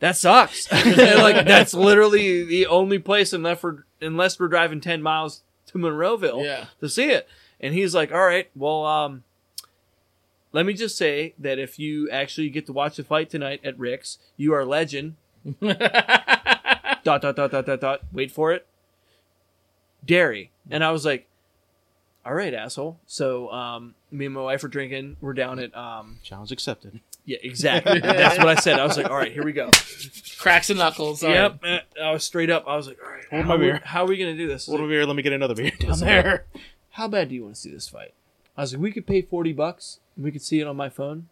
That 0.00 0.16
sucks. 0.16 0.70
like 0.72 1.46
that's 1.46 1.72
literally 1.74 2.44
the 2.44 2.66
only 2.66 2.98
place 2.98 3.32
unless 3.32 3.62
we're 3.62 3.84
unless 4.00 4.38
we're 4.38 4.48
driving 4.48 4.80
ten 4.80 5.00
miles 5.02 5.42
to 5.66 5.78
Monroeville 5.78 6.44
Yeah. 6.44 6.66
to 6.80 6.88
see 6.88 7.06
it. 7.10 7.26
And 7.60 7.72
he's 7.72 7.94
like, 7.94 8.12
"All 8.12 8.26
right, 8.26 8.50
well, 8.54 8.84
um, 8.84 9.22
let 10.52 10.66
me 10.66 10.74
just 10.74 10.98
say 10.98 11.34
that 11.38 11.58
if 11.58 11.78
you 11.78 12.10
actually 12.10 12.50
get 12.50 12.66
to 12.66 12.72
watch 12.72 12.96
the 12.96 13.04
fight 13.04 13.30
tonight 13.30 13.60
at 13.64 13.78
Rick's, 13.78 14.18
you 14.36 14.52
are 14.52 14.60
a 14.60 14.66
legend." 14.66 15.16
dot 15.62 15.78
dot 17.04 17.20
dot 17.36 17.50
dot 17.50 17.66
dot 17.66 17.80
dot. 17.80 18.00
Wait 18.12 18.30
for 18.30 18.52
it. 18.52 18.66
Dairy, 20.04 20.50
and 20.70 20.84
I 20.84 20.90
was 20.90 21.04
like, 21.06 21.26
"All 22.26 22.34
right, 22.34 22.52
asshole." 22.52 22.98
So, 23.06 23.50
um, 23.50 23.94
me 24.10 24.26
and 24.26 24.34
my 24.34 24.42
wife 24.42 24.62
were 24.62 24.68
drinking. 24.68 25.16
We're 25.20 25.32
down 25.32 25.58
at, 25.58 25.74
um, 25.74 26.18
Challenge 26.22 26.52
accepted. 26.52 27.00
Yeah, 27.24 27.38
exactly. 27.42 28.00
That's 28.00 28.38
what 28.38 28.48
I 28.48 28.54
said. 28.56 28.78
I 28.78 28.84
was 28.84 28.96
like, 28.96 29.08
"All 29.10 29.16
right, 29.16 29.32
here 29.32 29.44
we 29.44 29.52
go." 29.52 29.70
Cracks 30.38 30.70
and 30.70 30.78
knuckles. 30.78 31.22
All 31.24 31.30
Yep. 31.30 31.60
uh, 31.64 31.78
I 32.02 32.10
was 32.12 32.24
straight 32.24 32.50
up. 32.50 32.64
I 32.66 32.76
was 32.76 32.86
like, 32.86 32.98
"All 33.04 33.10
right, 33.10 33.24
Hold 33.30 33.46
my 33.46 33.54
are 33.54 33.58
beer. 33.58 33.80
how 33.84 34.04
are 34.04 34.08
we 34.08 34.16
gonna 34.18 34.36
do 34.36 34.46
this?" 34.46 34.66
Hold 34.66 34.80
a 34.80 34.86
beer. 34.86 35.06
Let 35.06 35.16
me 35.16 35.22
get 35.22 35.32
another 35.32 35.54
beer 35.54 35.72
down 35.78 35.98
there. 36.00 36.46
how 36.90 37.08
bad 37.08 37.28
do 37.30 37.34
you 37.34 37.42
want 37.44 37.54
to 37.54 37.60
see 37.60 37.70
this 37.70 37.88
fight? 37.88 38.12
I 38.56 38.60
was 38.60 38.72
like, 38.72 38.82
we 38.82 38.92
could 38.92 39.06
pay 39.06 39.20
40 39.22 39.52
bucks 39.52 39.98
and 40.14 40.24
we 40.24 40.30
could 40.30 40.42
see 40.42 40.60
it 40.60 40.66
on 40.66 40.76
my 40.76 40.88
phone. 40.88 41.28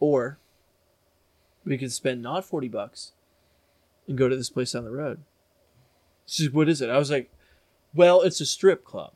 Or 0.00 0.38
we 1.64 1.78
could 1.78 1.92
spend 1.92 2.20
not 2.22 2.44
40 2.44 2.68
bucks 2.68 3.12
and 4.06 4.18
go 4.18 4.28
to 4.28 4.36
this 4.36 4.50
place 4.50 4.72
down 4.72 4.84
the 4.84 4.90
road. 4.90 5.20
She's 6.26 6.48
like, 6.48 6.54
what 6.54 6.68
is 6.68 6.82
it? 6.82 6.90
I 6.90 6.98
was 6.98 7.10
like, 7.10 7.30
well, 7.94 8.20
it's 8.20 8.40
a 8.42 8.46
strip 8.46 8.84
club. 8.84 9.12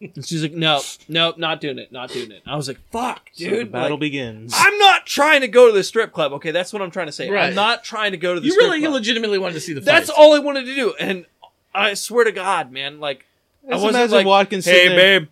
And 0.00 0.24
she's 0.24 0.42
like, 0.42 0.52
no, 0.52 0.80
no, 1.08 1.34
not 1.36 1.60
doing 1.60 1.78
it, 1.78 1.90
not 1.90 2.10
doing 2.10 2.30
it. 2.30 2.42
I 2.46 2.54
was 2.56 2.68
like, 2.68 2.78
fuck, 2.92 3.30
So 3.32 3.44
the 3.44 3.50
dude. 3.50 3.72
battle 3.72 3.92
like, 3.92 4.00
begins. 4.00 4.52
I'm 4.54 4.76
not 4.78 5.06
trying 5.06 5.40
to 5.40 5.48
go 5.48 5.66
to 5.66 5.72
the 5.72 5.82
strip 5.82 6.12
club. 6.12 6.32
Okay, 6.34 6.50
that's 6.52 6.72
what 6.72 6.82
I'm 6.82 6.90
trying 6.90 7.06
to 7.06 7.12
say. 7.12 7.28
Right. 7.30 7.46
I'm 7.48 7.54
not 7.54 7.82
trying 7.84 8.12
to 8.12 8.16
go 8.18 8.34
to 8.34 8.40
the 8.40 8.48
strip 8.50 8.60
club. 8.60 8.66
You 8.66 8.70
strip 8.70 8.80
really 8.80 8.80
club. 8.82 8.92
legitimately 8.94 9.38
wanted 9.38 9.54
to 9.54 9.60
see 9.60 9.72
the 9.72 9.80
fight. 9.80 9.86
That's 9.86 10.10
all 10.10 10.34
I 10.34 10.38
wanted 10.38 10.66
to 10.66 10.74
do. 10.74 10.94
And 11.00 11.26
I 11.74 11.94
swear 11.94 12.24
to 12.24 12.32
God, 12.32 12.70
man, 12.70 13.00
like, 13.00 13.24
I 13.66 13.72
Just 13.72 13.82
wasn't 13.84 14.00
imagine 14.02 14.16
like, 14.18 14.26
Watkins 14.26 14.64
hey, 14.66 14.72
sitting 14.72 14.96
there- 14.96 15.20
babe, 15.20 15.28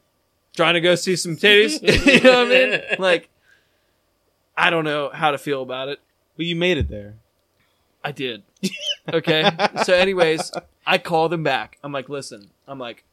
trying 0.57 0.75
to 0.75 0.81
go 0.81 0.95
see 0.95 1.17
some 1.17 1.37
titties. 1.37 1.81
you 2.07 2.21
know 2.23 2.45
what 2.45 2.47
I 2.47 2.67
mean? 2.67 2.81
Like, 2.99 3.29
I 4.57 4.71
don't 4.71 4.85
know 4.85 5.11
how 5.13 5.31
to 5.33 5.39
feel 5.39 5.63
about 5.63 5.89
it. 5.89 6.01
Well, 6.37 6.47
you 6.47 6.57
made 6.57 6.79
it 6.79 6.89
there. 6.89 7.15
I 8.03 8.13
did. 8.13 8.43
Okay. 9.13 9.49
so, 9.85 9.95
anyways, 9.95 10.51
I 10.87 10.99
called 10.99 11.33
him 11.33 11.43
back. 11.43 11.79
I'm 11.85 11.93
like, 11.93 12.09
listen, 12.09 12.51
I'm 12.67 12.79
like, 12.79 13.05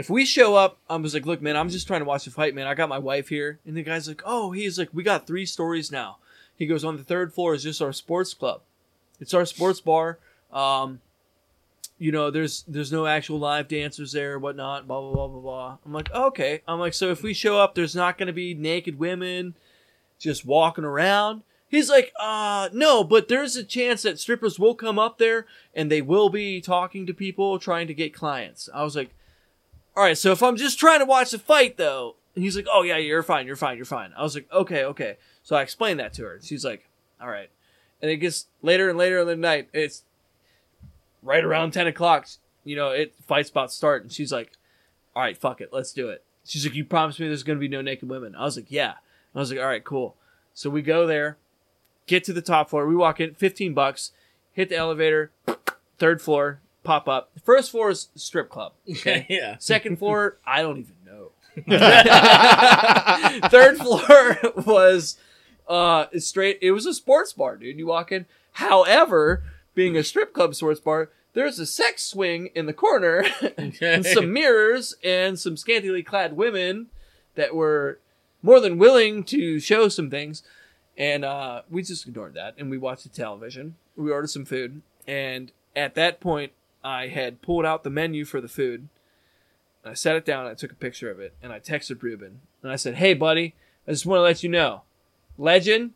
if 0.00 0.08
we 0.08 0.24
show 0.24 0.56
up, 0.56 0.78
I 0.88 0.96
was 0.96 1.12
like, 1.12 1.26
look, 1.26 1.42
man, 1.42 1.58
I'm 1.58 1.68
just 1.68 1.86
trying 1.86 2.00
to 2.00 2.06
watch 2.06 2.24
the 2.24 2.30
fight, 2.30 2.54
man. 2.54 2.66
I 2.66 2.72
got 2.72 2.88
my 2.88 2.98
wife 2.98 3.28
here. 3.28 3.58
And 3.66 3.76
the 3.76 3.82
guy's 3.82 4.08
like, 4.08 4.22
oh, 4.24 4.50
he's 4.50 4.78
like, 4.78 4.88
we 4.94 5.02
got 5.02 5.26
three 5.26 5.44
stories 5.44 5.92
now. 5.92 6.16
He 6.56 6.66
goes, 6.66 6.86
on 6.86 6.96
the 6.96 7.04
third 7.04 7.34
floor 7.34 7.52
is 7.52 7.64
just 7.64 7.82
our 7.82 7.92
sports 7.92 8.32
club. 8.32 8.62
It's 9.20 9.34
our 9.34 9.44
sports 9.44 9.78
bar. 9.82 10.18
Um, 10.50 11.00
you 11.98 12.12
know, 12.12 12.30
there's 12.30 12.64
there's 12.66 12.90
no 12.90 13.04
actual 13.04 13.38
live 13.38 13.68
dancers 13.68 14.12
there, 14.12 14.38
whatnot, 14.38 14.88
blah 14.88 15.02
blah 15.02 15.12
blah 15.12 15.28
blah 15.28 15.40
blah. 15.40 15.78
I'm 15.84 15.92
like, 15.92 16.10
okay. 16.14 16.62
I'm 16.66 16.80
like, 16.80 16.94
so 16.94 17.10
if 17.10 17.22
we 17.22 17.34
show 17.34 17.58
up, 17.58 17.74
there's 17.74 17.94
not 17.94 18.16
gonna 18.16 18.32
be 18.32 18.54
naked 18.54 18.98
women 18.98 19.54
just 20.18 20.46
walking 20.46 20.84
around. 20.84 21.42
He's 21.68 21.90
like, 21.90 22.10
uh, 22.18 22.70
no, 22.72 23.04
but 23.04 23.28
there's 23.28 23.54
a 23.54 23.62
chance 23.62 24.00
that 24.02 24.18
strippers 24.18 24.58
will 24.58 24.74
come 24.74 24.98
up 24.98 25.18
there 25.18 25.46
and 25.74 25.90
they 25.90 26.00
will 26.00 26.30
be 26.30 26.62
talking 26.62 27.06
to 27.06 27.12
people 27.12 27.58
trying 27.58 27.86
to 27.86 27.94
get 27.94 28.14
clients. 28.14 28.70
I 28.72 28.82
was 28.82 28.96
like, 28.96 29.10
all 29.96 30.04
right, 30.04 30.16
so 30.16 30.32
if 30.32 30.42
I'm 30.42 30.56
just 30.56 30.78
trying 30.78 31.00
to 31.00 31.04
watch 31.04 31.30
the 31.30 31.38
fight 31.38 31.76
though, 31.76 32.16
and 32.34 32.44
he's 32.44 32.56
like, 32.56 32.66
oh 32.72 32.82
yeah, 32.82 32.96
you're 32.96 33.22
fine, 33.22 33.46
you're 33.46 33.56
fine, 33.56 33.76
you're 33.76 33.84
fine. 33.84 34.12
I 34.16 34.22
was 34.22 34.34
like, 34.34 34.50
okay, 34.52 34.84
okay. 34.84 35.16
So 35.42 35.56
I 35.56 35.62
explained 35.62 36.00
that 36.00 36.12
to 36.14 36.22
her. 36.22 36.34
and 36.34 36.44
She's 36.44 36.64
like, 36.64 36.88
all 37.20 37.28
right. 37.28 37.50
And 38.00 38.10
it 38.10 38.16
gets 38.16 38.46
later 38.62 38.88
and 38.88 38.96
later 38.96 39.18
in 39.18 39.26
the 39.26 39.36
night. 39.36 39.68
It's 39.72 40.04
right 41.22 41.44
around 41.44 41.72
10 41.72 41.86
o'clock. 41.86 42.28
You 42.64 42.76
know, 42.76 42.90
it 42.90 43.14
fight's 43.26 43.50
about 43.50 43.70
to 43.70 43.74
start. 43.74 44.02
And 44.02 44.12
she's 44.12 44.32
like, 44.32 44.52
all 45.14 45.22
right, 45.22 45.36
fuck 45.36 45.60
it, 45.60 45.70
let's 45.72 45.92
do 45.92 46.08
it. 46.08 46.24
She's 46.44 46.64
like, 46.64 46.74
you 46.74 46.84
promised 46.84 47.20
me 47.20 47.26
there's 47.26 47.42
going 47.42 47.58
to 47.58 47.60
be 47.60 47.68
no 47.68 47.82
naked 47.82 48.08
women. 48.08 48.34
I 48.34 48.44
was 48.44 48.56
like, 48.56 48.70
yeah. 48.70 48.94
I 49.34 49.38
was 49.38 49.50
like, 49.50 49.60
all 49.60 49.66
right, 49.66 49.84
cool. 49.84 50.16
So 50.54 50.70
we 50.70 50.82
go 50.82 51.06
there, 51.06 51.36
get 52.06 52.24
to 52.24 52.32
the 52.32 52.42
top 52.42 52.70
floor. 52.70 52.86
We 52.86 52.96
walk 52.96 53.20
in, 53.20 53.34
15 53.34 53.74
bucks, 53.74 54.12
hit 54.52 54.68
the 54.68 54.76
elevator, 54.76 55.30
third 55.98 56.20
floor, 56.22 56.60
pop 56.82 57.08
up. 57.08 57.32
The 57.34 57.40
first 57.40 57.70
floor 57.70 57.90
is 57.90 58.08
strip 58.14 58.48
club. 58.50 58.72
Okay. 58.90 59.26
yeah. 59.28 59.56
Second 59.58 59.98
floor, 59.98 60.38
I 60.46 60.62
don't 60.62 60.78
even 60.78 60.94
know. 61.04 61.32
Third 63.48 63.78
floor 63.78 64.38
was 64.64 65.16
uh 65.68 66.06
straight. 66.18 66.58
It 66.62 66.72
was 66.72 66.86
a 66.86 66.94
sports 66.94 67.32
bar, 67.32 67.56
dude. 67.56 67.78
You 67.78 67.86
walk 67.86 68.12
in. 68.12 68.26
However, 68.54 69.42
being 69.74 69.96
a 69.96 70.02
strip 70.04 70.32
club 70.32 70.54
sports 70.54 70.80
bar, 70.80 71.10
there's 71.32 71.58
a 71.58 71.66
sex 71.66 72.02
swing 72.02 72.50
in 72.54 72.66
the 72.66 72.72
corner, 72.72 73.24
and 73.80 74.04
some 74.04 74.32
mirrors, 74.32 74.96
and 75.04 75.38
some 75.38 75.56
scantily 75.56 76.02
clad 76.02 76.36
women 76.36 76.88
that 77.36 77.54
were 77.54 77.98
more 78.42 78.58
than 78.60 78.78
willing 78.78 79.22
to 79.24 79.60
show 79.60 79.88
some 79.88 80.10
things. 80.10 80.42
And 80.98 81.24
uh, 81.24 81.62
we 81.70 81.82
just 81.82 82.06
ignored 82.06 82.34
that, 82.34 82.54
and 82.58 82.68
we 82.70 82.78
watched 82.78 83.04
the 83.04 83.08
television. 83.10 83.76
We 83.96 84.10
ordered 84.10 84.30
some 84.30 84.44
food, 84.44 84.82
and 85.06 85.52
at 85.76 85.94
that 85.94 86.20
point, 86.20 86.52
I 86.82 87.08
had 87.08 87.42
pulled 87.42 87.66
out 87.66 87.84
the 87.84 87.90
menu 87.90 88.24
for 88.24 88.40
the 88.40 88.48
food. 88.48 88.88
I 89.84 89.94
set 89.94 90.16
it 90.16 90.24
down, 90.24 90.46
I 90.46 90.54
took 90.54 90.72
a 90.72 90.76
picture 90.76 91.10
of 91.10 91.20
it, 91.20 91.34
and 91.42 91.52
I 91.52 91.58
texted 91.58 92.02
Ruben. 92.02 92.40
And 92.62 92.70
I 92.70 92.76
said, 92.76 92.96
Hey, 92.96 93.14
buddy, 93.14 93.54
I 93.88 93.92
just 93.92 94.04
want 94.04 94.18
to 94.18 94.22
let 94.22 94.42
you 94.42 94.50
know, 94.50 94.82
legend, 95.38 95.92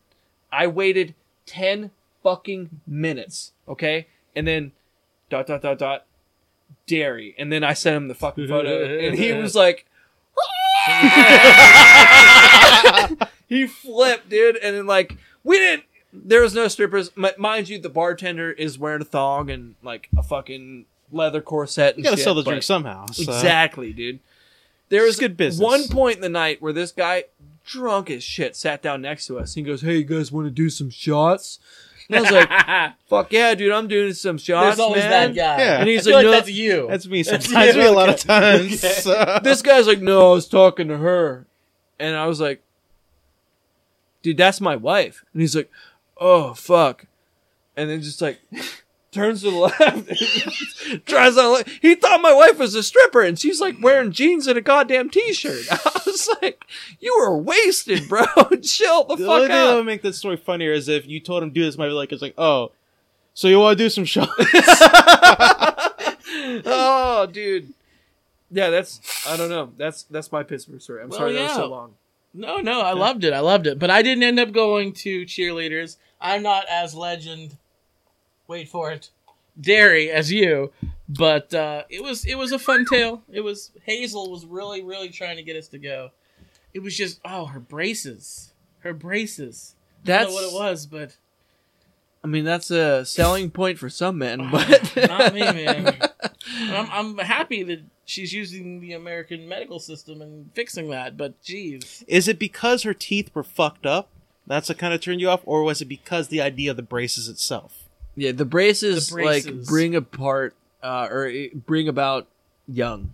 I 0.50 0.66
waited 0.66 1.14
10 1.46 1.90
fucking 2.22 2.80
minutes, 2.86 3.52
okay? 3.68 4.06
And 4.34 4.46
then, 4.46 4.72
dot, 5.28 5.46
dot, 5.46 5.62
dot, 5.62 5.78
dot, 5.78 6.06
dairy. 6.86 7.34
And 7.38 7.52
then 7.52 7.62
I 7.62 7.74
sent 7.74 7.96
him 7.96 8.08
the 8.08 8.14
fucking 8.14 8.48
photo, 8.48 8.98
and 8.98 9.18
he 9.18 9.32
was 9.32 9.54
like, 9.54 9.86
he 13.48 13.66
flipped, 13.66 14.28
dude. 14.28 14.56
And 14.56 14.76
then, 14.76 14.86
like, 14.86 15.16
we 15.42 15.58
didn't, 15.58 15.84
there 16.14 16.40
was 16.42 16.54
no 16.54 16.68
strippers. 16.68 17.10
M- 17.16 17.26
mind 17.38 17.68
you, 17.68 17.78
the 17.78 17.88
bartender 17.88 18.52
is 18.52 18.78
wearing 18.78 19.02
a 19.02 19.04
thong 19.04 19.50
and, 19.50 19.74
like, 19.82 20.08
a 20.16 20.22
fucking 20.22 20.86
leather 21.12 21.40
corset. 21.40 21.96
You 21.98 22.04
gotta 22.04 22.16
shit, 22.16 22.24
sell 22.24 22.34
the 22.34 22.42
drink 22.44 22.62
somehow. 22.62 23.06
so- 23.06 23.22
Exactly, 23.32 23.92
dude. 23.92 24.20
There 24.90 25.02
was 25.02 25.12
It's 25.14 25.20
good 25.20 25.36
business. 25.36 25.62
one 25.64 25.88
point 25.88 26.16
in 26.16 26.22
the 26.22 26.28
night 26.28 26.62
where 26.62 26.72
this 26.72 26.92
guy, 26.92 27.24
drunk 27.66 28.10
as 28.10 28.22
shit, 28.22 28.54
sat 28.54 28.82
down 28.82 29.00
next 29.02 29.26
to 29.26 29.38
us. 29.38 29.54
He 29.54 29.62
goes, 29.62 29.80
"Hey, 29.80 29.96
you 29.98 30.04
guys 30.04 30.30
want 30.30 30.46
to 30.46 30.50
do 30.50 30.68
some 30.70 30.90
shots?" 30.90 31.58
And 32.08 32.18
I 32.18 32.20
was 32.20 32.30
like, 32.30 32.92
"Fuck 33.08 33.32
yeah, 33.32 33.54
dude! 33.54 33.72
I'm 33.72 33.88
doing 33.88 34.12
some 34.12 34.36
shots, 34.36 34.76
There's 34.76 34.78
always 34.80 35.02
man." 35.04 35.34
that 35.34 35.34
guy. 35.34 35.64
Yeah. 35.64 35.80
And 35.80 35.88
I 35.88 35.92
he's 35.92 36.04
feel 36.04 36.14
like, 36.14 36.26
like 36.26 36.32
"No." 36.32 36.38
that's 36.38 36.50
you. 36.50 36.86
That's 36.90 37.06
me 37.06 37.22
That's 37.24 37.46
sometimes. 37.46 37.74
you. 37.74 37.80
me 37.80 37.86
a 37.88 37.92
lot 37.92 38.08
of 38.10 38.16
times. 38.20 38.84
Okay. 38.84 38.92
so- 39.00 39.40
This 39.42 39.62
guy's 39.62 39.86
like, 39.86 40.02
"No, 40.02 40.30
I 40.30 40.34
was 40.34 40.46
talking 40.46 40.88
to 40.88 40.98
her," 40.98 41.46
and 41.98 42.14
I 42.14 42.26
was 42.26 42.40
like, 42.40 42.62
"Dude, 44.22 44.36
that's 44.36 44.60
my 44.60 44.76
wife." 44.76 45.24
And 45.32 45.40
he's 45.40 45.56
like, 45.56 45.70
"Oh 46.18 46.54
fuck," 46.54 47.06
and 47.76 47.88
then 47.90 48.00
just 48.02 48.20
like. 48.22 48.40
Turns 49.12 49.42
to 49.42 49.50
the 49.52 49.56
left, 49.56 51.06
tries 51.06 51.38
on. 51.38 51.62
the- 51.62 51.70
He 51.80 51.94
thought 51.94 52.20
my 52.20 52.32
wife 52.34 52.58
was 52.58 52.74
a 52.74 52.82
stripper, 52.82 53.20
and 53.22 53.38
she's 53.38 53.60
like 53.60 53.76
wearing 53.80 54.10
jeans 54.10 54.48
and 54.48 54.58
a 54.58 54.60
goddamn 54.60 55.08
t-shirt. 55.08 55.66
I 55.70 56.00
was 56.04 56.28
like, 56.42 56.64
"You 56.98 57.16
were 57.20 57.38
wasted, 57.38 58.08
bro. 58.08 58.24
Chill 58.64 59.04
the, 59.04 59.14
the 59.14 59.24
only 59.24 59.24
fuck 59.24 59.40
thing 59.42 59.48
that 59.50 59.74
would 59.76 59.86
make 59.86 60.02
this 60.02 60.18
story 60.18 60.36
funnier 60.36 60.72
is 60.72 60.88
if 60.88 61.06
you 61.06 61.20
told 61.20 61.44
him 61.44 61.50
to 61.50 61.54
do 61.54 61.64
this. 61.64 61.78
Might 61.78 61.86
be 61.86 61.92
like, 61.92 62.10
it's 62.10 62.22
like, 62.22 62.34
oh, 62.36 62.72
so 63.34 63.46
you 63.46 63.60
want 63.60 63.78
to 63.78 63.84
do 63.84 63.88
some 63.88 64.04
shots? 64.04 64.32
oh, 66.66 67.28
dude. 67.30 67.72
yeah, 68.50 68.70
that's 68.70 69.00
I 69.28 69.36
don't 69.36 69.48
know. 69.48 69.70
That's 69.76 70.02
that's 70.04 70.32
my 70.32 70.42
Pittsburgh 70.42 70.80
story. 70.82 71.02
I'm 71.02 71.08
Well, 71.10 71.18
sorry 71.20 71.34
that 71.34 71.42
was 71.42 71.52
so 71.54 71.66
long. 71.66 71.94
No, 72.34 72.58
no, 72.58 72.80
I 72.80 72.92
loved 72.92 73.22
it. 73.22 73.32
I 73.32 73.38
loved 73.38 73.68
it. 73.68 73.78
But 73.78 73.90
I 73.90 74.02
didn't 74.02 74.24
end 74.24 74.40
up 74.40 74.52
going 74.52 74.92
to 74.94 75.24
cheerleaders. 75.24 75.96
I'm 76.20 76.42
not 76.42 76.64
as 76.68 76.94
legend. 76.94 77.56
Wait 78.48 78.68
for 78.68 78.90
it, 78.90 79.10
dairy 79.58 80.10
as 80.10 80.32
you. 80.32 80.72
But 81.08 81.54
uh, 81.54 81.84
it 81.88 82.02
was 82.02 82.24
it 82.24 82.36
was 82.36 82.50
a 82.50 82.58
fun 82.58 82.84
tale. 82.86 83.22
It 83.30 83.40
was 83.40 83.70
Hazel 83.84 84.30
was 84.30 84.44
really 84.44 84.82
really 84.82 85.10
trying 85.10 85.36
to 85.36 85.42
get 85.42 85.56
us 85.56 85.68
to 85.68 85.78
go. 85.78 86.10
It 86.72 86.82
was 86.82 86.96
just 86.96 87.20
oh 87.24 87.46
her 87.46 87.60
braces, 87.60 88.52
her 88.80 88.92
braces. 88.92 89.76
I 90.02 90.06
don't 90.06 90.16
That's 90.16 90.28
know 90.30 90.34
what 90.34 90.44
it 90.44 90.70
was, 90.70 90.86
but 90.86 91.16
I 92.22 92.26
mean, 92.26 92.44
that's 92.44 92.70
a 92.70 93.04
selling 93.04 93.50
point 93.50 93.78
for 93.78 93.90
some 93.90 94.18
men, 94.18 94.48
but 94.52 94.96
not 94.96 95.34
me, 95.34 95.40
man. 95.40 95.98
I'm 96.58 96.88
I'm 96.90 97.18
happy 97.18 97.62
that 97.62 97.82
she's 98.04 98.32
using 98.32 98.80
the 98.80 98.92
American 98.92 99.48
medical 99.48 99.78
system 99.78 100.20
and 100.22 100.50
fixing 100.54 100.90
that. 100.90 101.16
But 101.16 101.40
geez, 101.42 102.04
Is 102.06 102.28
it 102.28 102.38
because 102.38 102.82
her 102.82 102.94
teeth 102.94 103.30
were 103.34 103.44
fucked 103.44 103.86
up? 103.86 104.08
That's 104.46 104.68
what 104.68 104.78
kind 104.78 104.92
of 104.92 105.00
turned 105.00 105.20
you 105.22 105.30
off, 105.30 105.40
or 105.44 105.62
was 105.62 105.80
it 105.80 105.86
because 105.86 106.28
the 106.28 106.40
idea 106.42 106.70
of 106.70 106.76
the 106.76 106.82
braces 106.82 107.28
itself? 107.28 107.80
yeah, 108.16 108.30
the 108.32 108.44
braces, 108.44 109.08
The 109.08 109.14
braces. 109.14 109.46
like 109.46 109.66
bring 109.66 109.94
apart 109.96 110.54
uh, 110.82 111.08
or 111.10 111.26
eh, 111.26 111.48
bring 111.54 111.88
about 111.88 112.28
young 112.68 113.12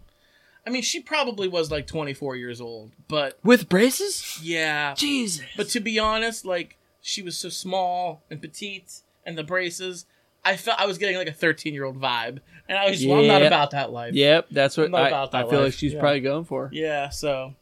I 0.67 0.71
mean 0.71 0.83
she 0.83 1.01
probably 1.01 1.49
was 1.49 1.71
like 1.71 1.87
24 1.87 2.37
years 2.37 2.61
old, 2.61 2.91
but 3.09 3.39
with 3.43 3.69
braces. 3.71 4.39
yeah. 4.43 4.93
Jesus, 4.95 5.47
But 5.57 5.69
to 5.71 5.81
be 5.81 5.99
honest, 5.99 6.45
like 6.45 6.77
she 7.01 7.23
was 7.23 7.37
so 7.39 7.49
small 7.49 8.23
and 8.31 8.43
petite, 8.43 9.01
and 9.25 9.39
the 9.39 9.43
braces, 9.43 10.05
I 10.45 10.57
felt 10.57 10.81
I 10.81 10.87
was 10.87 10.99
getting 10.99 11.17
like 11.17 11.29
a 11.29 11.33
13 11.33 11.75
year 11.75 11.85
old 11.85 12.01
vibe, 12.01 12.39
and 12.69 12.79
I 12.79 12.89
was 12.89 12.99
just, 12.99 13.09
well, 13.09 13.21
I'm 13.21 13.27
not 13.27 13.43
about 13.43 13.73
that 13.73 13.93
life. 13.93 14.15
yep, 14.15 14.47
that's 14.51 14.77
what 14.77 14.95
I, 14.95 15.09
about 15.09 15.35
I 15.35 15.43
that 15.43 15.51
feel 15.51 15.63
like 15.63 15.73
she's 15.75 15.93
Yeah. 15.93 16.01
probably 16.01 16.21
going 16.21 16.45
for. 16.45 16.71
Yeah, 16.73 17.11
so 17.11 17.55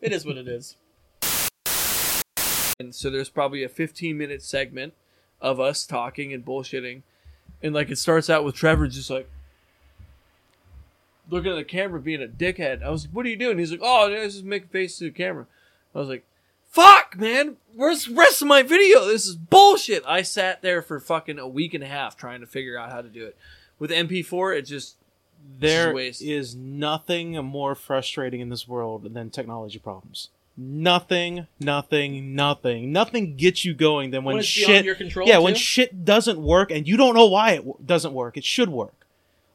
it 0.00 0.12
is 0.12 0.24
what 0.24 0.36
it 0.36 0.46
is. 0.48 0.76
And 2.78 2.94
so 2.94 3.10
there's 3.10 3.28
probably 3.28 3.62
a 3.62 3.68
15 3.68 4.16
minute 4.16 4.42
segment 4.42 4.94
of 5.40 5.60
us 5.60 5.84
talking 5.84 6.32
and 6.32 6.44
bullshitting, 6.44 7.02
and 7.62 7.74
like 7.74 7.90
it 7.90 7.96
starts 7.96 8.30
out 8.30 8.44
with 8.44 8.54
Trevor 8.54 8.88
just 8.88 9.10
like 9.10 9.28
looking 11.28 11.52
at 11.52 11.56
the 11.56 11.64
camera 11.64 12.00
being 12.00 12.22
a 12.22 12.26
dickhead. 12.26 12.82
I 12.82 12.90
was 12.90 13.04
like, 13.06 13.14
"What 13.14 13.26
are 13.26 13.28
you 13.28 13.36
doing?" 13.36 13.58
He's 13.58 13.70
like, 13.70 13.80
"Oh, 13.82 14.10
I 14.12 14.24
was 14.24 14.34
just 14.34 14.44
making 14.46 14.68
faces 14.68 14.98
to 14.98 15.04
the 15.04 15.10
camera." 15.10 15.46
I 15.94 15.98
was 15.98 16.08
like, 16.08 16.24
"Fuck, 16.70 17.18
man, 17.18 17.56
where's 17.74 18.06
the 18.06 18.14
rest 18.14 18.40
of 18.40 18.48
my 18.48 18.62
video? 18.62 19.04
This 19.06 19.26
is 19.26 19.36
bullshit." 19.36 20.02
I 20.06 20.22
sat 20.22 20.62
there 20.62 20.80
for 20.80 20.98
fucking 21.00 21.38
a 21.38 21.46
week 21.48 21.74
and 21.74 21.84
a 21.84 21.88
half 21.88 22.16
trying 22.16 22.40
to 22.40 22.46
figure 22.46 22.78
out 22.78 22.90
how 22.90 23.02
to 23.02 23.08
do 23.08 23.26
it. 23.26 23.36
With 23.78 23.90
MP4, 23.90 24.56
it 24.58 24.62
just 24.62 24.96
there 25.58 25.96
is, 25.98 26.20
is 26.20 26.54
nothing 26.54 27.32
more 27.44 27.74
frustrating 27.74 28.40
in 28.40 28.48
this 28.48 28.68
world 28.68 29.12
than 29.14 29.30
technology 29.30 29.78
problems. 29.78 30.28
Nothing, 30.56 31.46
nothing, 31.58 32.34
nothing, 32.34 32.92
nothing 32.92 33.36
gets 33.36 33.64
you 33.64 33.72
going 33.72 34.10
than 34.10 34.24
when, 34.24 34.36
When 34.36 34.44
shit. 34.44 34.66
beyond 34.66 34.84
your 34.84 34.94
control, 34.94 35.26
yeah, 35.28 35.38
when 35.38 35.54
shit 35.54 36.04
doesn't 36.04 36.38
work 36.38 36.70
and 36.70 36.86
you 36.86 36.96
don't 36.96 37.14
know 37.14 37.26
why 37.26 37.52
it 37.52 37.56
w- 37.58 37.76
doesn't 37.84 38.12
work. 38.12 38.36
It 38.36 38.44
should 38.44 38.68
work. 38.68 39.06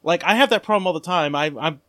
Like 0.02 0.24
I 0.24 0.34
have 0.34 0.50
that 0.50 0.62
problem 0.62 0.86
all 0.86 0.92
the 0.92 1.00
time. 1.00 1.34
I, 1.34 1.52
I'm. 1.60 1.80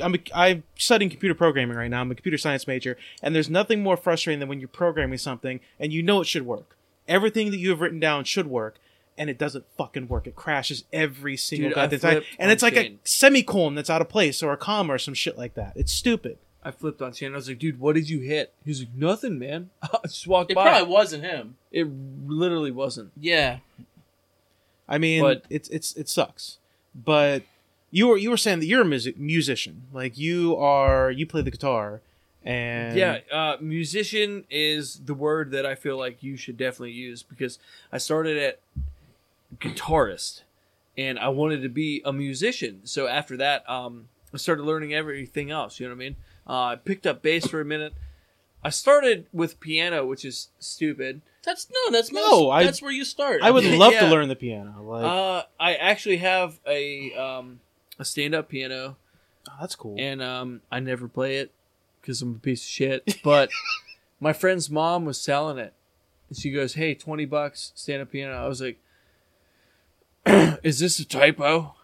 I'm, 0.00 0.14
a, 0.14 0.18
I'm 0.34 0.62
studying 0.76 1.10
computer 1.10 1.34
programming 1.34 1.76
right 1.76 1.88
now. 1.90 2.00
I'm 2.00 2.10
a 2.10 2.14
computer 2.14 2.38
science 2.38 2.66
major, 2.66 2.96
and 3.22 3.34
there's 3.34 3.50
nothing 3.50 3.82
more 3.82 3.96
frustrating 3.96 4.40
than 4.40 4.48
when 4.48 4.60
you're 4.60 4.68
programming 4.68 5.18
something 5.18 5.60
and 5.78 5.92
you 5.92 6.02
know 6.02 6.20
it 6.20 6.26
should 6.26 6.46
work. 6.46 6.76
Everything 7.08 7.50
that 7.50 7.58
you 7.58 7.70
have 7.70 7.80
written 7.80 8.00
down 8.00 8.24
should 8.24 8.46
work, 8.48 8.78
and 9.16 9.30
it 9.30 9.38
doesn't 9.38 9.64
fucking 9.78 10.08
work. 10.08 10.26
It 10.26 10.34
crashes 10.36 10.84
every 10.92 11.36
single 11.36 11.68
Dude, 11.70 11.74
goddamn 11.76 12.00
time, 12.00 12.22
and 12.38 12.48
on 12.48 12.52
it's 12.52 12.62
like 12.62 12.74
Shane. 12.74 12.94
a 13.04 13.08
semicolon 13.08 13.74
that's 13.74 13.88
out 13.90 14.00
of 14.02 14.08
place 14.08 14.42
or 14.42 14.52
a 14.52 14.56
comma 14.56 14.94
or 14.94 14.98
some 14.98 15.14
shit 15.14 15.38
like 15.38 15.54
that. 15.54 15.72
It's 15.76 15.92
stupid. 15.92 16.38
I 16.64 16.72
flipped 16.72 17.00
on 17.00 17.12
Shane. 17.12 17.32
I 17.32 17.36
was 17.36 17.48
like, 17.48 17.60
"Dude, 17.60 17.78
what 17.78 17.94
did 17.94 18.10
you 18.10 18.18
hit?" 18.18 18.52
He's 18.64 18.80
like, 18.80 18.88
"Nothing, 18.96 19.38
man." 19.38 19.70
I 19.82 19.98
just 20.04 20.26
walked 20.26 20.50
It 20.50 20.54
by. 20.56 20.64
probably 20.64 20.92
wasn't 20.92 21.22
him. 21.22 21.56
It 21.70 21.86
literally 22.26 22.72
wasn't. 22.72 23.12
Yeah, 23.16 23.58
I 24.88 24.98
mean, 24.98 25.22
But- 25.22 25.44
it's 25.50 25.68
it's 25.68 25.94
it 25.94 26.08
sucks. 26.08 26.58
But 26.94 27.42
you 27.90 28.08
were 28.08 28.16
you 28.16 28.30
were 28.30 28.36
saying 28.36 28.60
that 28.60 28.66
you're 28.66 28.82
a 28.82 28.84
music 28.84 29.18
musician, 29.18 29.82
like 29.92 30.18
you 30.18 30.56
are 30.56 31.10
you 31.10 31.26
play 31.26 31.42
the 31.42 31.50
guitar, 31.50 32.00
and 32.44 32.96
Yeah, 32.96 33.18
uh, 33.32 33.56
musician 33.60 34.44
is 34.50 35.00
the 35.04 35.14
word 35.14 35.50
that 35.52 35.64
I 35.66 35.74
feel 35.74 35.96
like 35.96 36.22
you 36.22 36.36
should 36.36 36.56
definitely 36.56 36.92
use 36.92 37.22
because 37.22 37.58
I 37.92 37.98
started 37.98 38.36
at 38.36 38.60
guitarist 39.58 40.42
and 40.98 41.18
I 41.18 41.28
wanted 41.28 41.62
to 41.62 41.68
be 41.68 42.02
a 42.04 42.12
musician. 42.12 42.80
So 42.84 43.06
after 43.06 43.36
that, 43.38 43.68
um, 43.68 44.08
I 44.32 44.38
started 44.38 44.64
learning 44.64 44.94
everything 44.94 45.50
else. 45.50 45.78
You 45.78 45.86
know 45.86 45.92
what 45.94 45.96
I 45.96 45.98
mean? 45.98 46.16
Uh, 46.48 46.62
I 46.72 46.76
picked 46.76 47.06
up 47.06 47.22
bass 47.22 47.46
for 47.46 47.60
a 47.60 47.64
minute. 47.64 47.94
I 48.64 48.70
started 48.70 49.26
with 49.32 49.60
piano, 49.60 50.04
which 50.06 50.24
is 50.24 50.48
stupid. 50.58 51.20
that's 51.44 51.68
no, 51.70 51.92
that's 51.92 52.10
No, 52.10 52.20
most, 52.20 52.52
I- 52.52 52.64
that's 52.64 52.82
where 52.82 52.90
you 52.92 53.04
start. 53.04 53.40
I 53.42 53.50
would 53.50 53.64
love 53.78 53.92
to 53.94 54.06
learn 54.06 54.28
the 54.28 54.36
piano. 54.36 54.82
Like, 54.82 55.04
Uh, 55.04 55.42
I 55.60 55.74
actually 55.76 56.16
have 56.18 56.58
a 56.66 57.12
um, 57.14 57.60
a 57.98 58.04
stand 58.04 58.34
up 58.34 58.48
piano 58.48 58.96
oh, 59.48 59.52
that's 59.60 59.76
cool. 59.76 59.96
and 59.98 60.22
um, 60.22 60.60
I 60.70 60.80
never 60.80 61.08
play 61.08 61.36
it 61.36 61.52
because 62.00 62.22
I'm 62.22 62.36
a 62.36 62.38
piece 62.38 62.62
of 62.62 62.68
shit. 62.68 63.18
But 63.22 63.50
my 64.20 64.32
friend's 64.32 64.70
mom 64.70 65.04
was 65.04 65.20
selling 65.20 65.58
it. 65.58 65.74
And 66.28 66.38
she 66.38 66.50
goes, 66.50 66.74
"Hey, 66.74 66.94
twenty 66.94 67.24
bucks, 67.24 67.72
stand 67.74 68.02
up 68.02 68.12
piano." 68.12 68.34
I 68.34 68.48
was 68.48 68.60
like, 68.60 68.78
"Is 70.62 70.78
this 70.78 70.98
a 70.98 71.04
typo?" 71.04 71.74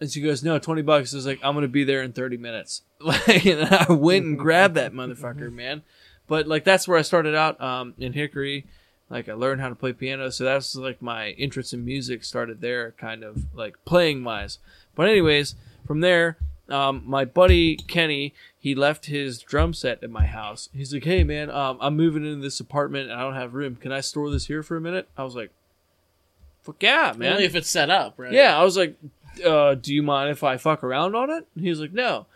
And 0.00 0.10
she 0.10 0.20
goes, 0.20 0.42
"No, 0.42 0.58
twenty 0.58 0.82
bucks." 0.82 1.12
I 1.12 1.16
was 1.16 1.26
like, 1.26 1.40
"I'm 1.42 1.54
gonna 1.54 1.68
be 1.68 1.84
there 1.84 2.02
in 2.02 2.12
thirty 2.12 2.36
minutes." 2.36 2.82
Like, 3.04 3.44
and 3.44 3.64
I 3.64 3.92
went 3.92 4.24
and 4.24 4.38
grabbed 4.38 4.76
that 4.76 4.94
motherfucker, 4.94 5.52
man. 5.52 5.82
But 6.26 6.46
like, 6.46 6.64
that's 6.64 6.88
where 6.88 6.96
I 6.96 7.02
started 7.02 7.34
out 7.34 7.60
um, 7.60 7.92
in 7.98 8.14
Hickory. 8.14 8.66
Like, 9.10 9.28
I 9.28 9.34
learned 9.34 9.60
how 9.60 9.68
to 9.68 9.74
play 9.74 9.92
piano, 9.92 10.30
so 10.30 10.44
that's 10.44 10.74
like 10.74 11.02
my 11.02 11.30
interest 11.30 11.74
in 11.74 11.84
music 11.84 12.24
started 12.24 12.62
there, 12.62 12.92
kind 12.92 13.22
of 13.22 13.44
like 13.54 13.76
playing 13.84 14.24
wise. 14.24 14.58
But 14.94 15.08
anyways, 15.08 15.54
from 15.86 16.00
there, 16.00 16.38
um, 16.68 17.02
my 17.04 17.24
buddy 17.24 17.76
Kenny, 17.76 18.34
he 18.58 18.74
left 18.74 19.06
his 19.06 19.40
drum 19.40 19.74
set 19.74 20.02
at 20.02 20.10
my 20.10 20.26
house. 20.26 20.68
He's 20.72 20.94
like, 20.94 21.04
"Hey 21.04 21.24
man, 21.24 21.50
um, 21.50 21.78
I'm 21.80 21.96
moving 21.96 22.24
into 22.24 22.40
this 22.40 22.60
apartment 22.60 23.10
and 23.10 23.18
I 23.18 23.22
don't 23.22 23.34
have 23.34 23.54
room. 23.54 23.76
Can 23.76 23.92
I 23.92 24.00
store 24.00 24.30
this 24.30 24.46
here 24.46 24.62
for 24.62 24.76
a 24.76 24.80
minute?" 24.80 25.08
I 25.16 25.24
was 25.24 25.36
like, 25.36 25.50
"Fuck 26.62 26.82
yeah, 26.82 27.12
man!" 27.16 27.34
only 27.34 27.44
if 27.44 27.54
it's 27.54 27.68
set 27.68 27.90
up, 27.90 28.14
right? 28.16 28.32
yeah, 28.32 28.58
I 28.58 28.64
was 28.64 28.76
like, 28.76 28.96
uh, 29.44 29.74
"Do 29.74 29.94
you 29.94 30.02
mind 30.02 30.30
if 30.30 30.42
I 30.42 30.56
fuck 30.56 30.82
around 30.82 31.14
on 31.14 31.30
it?" 31.30 31.46
And 31.54 31.64
he 31.64 31.70
was 31.70 31.80
like, 31.80 31.92
"No, 31.92 32.26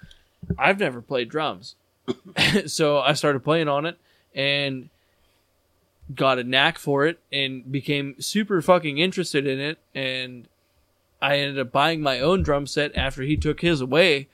I've 0.59 0.79
never 0.79 1.01
played 1.01 1.31
drums." 1.31 1.77
so 2.67 2.99
I 2.99 3.15
started 3.15 3.45
playing 3.45 3.69
on 3.69 3.87
it 3.87 3.97
and 4.35 4.91
got 6.15 6.39
a 6.39 6.45
knack 6.45 6.79
for 6.79 7.07
it 7.07 7.19
and 7.33 7.71
became 7.71 8.21
super 8.21 8.63
fucking 8.63 8.99
interested 8.99 9.47
in 9.47 9.59
it 9.59 9.79
and 9.95 10.49
I 11.21 11.39
ended 11.39 11.59
up 11.59 11.73
buying 11.73 12.01
my 12.01 12.21
own 12.21 12.43
drum 12.43 12.67
set 12.67 12.97
after 12.97 13.23
he 13.23 13.37
took 13.37 13.61
his 13.61 13.81
away. 13.81 14.29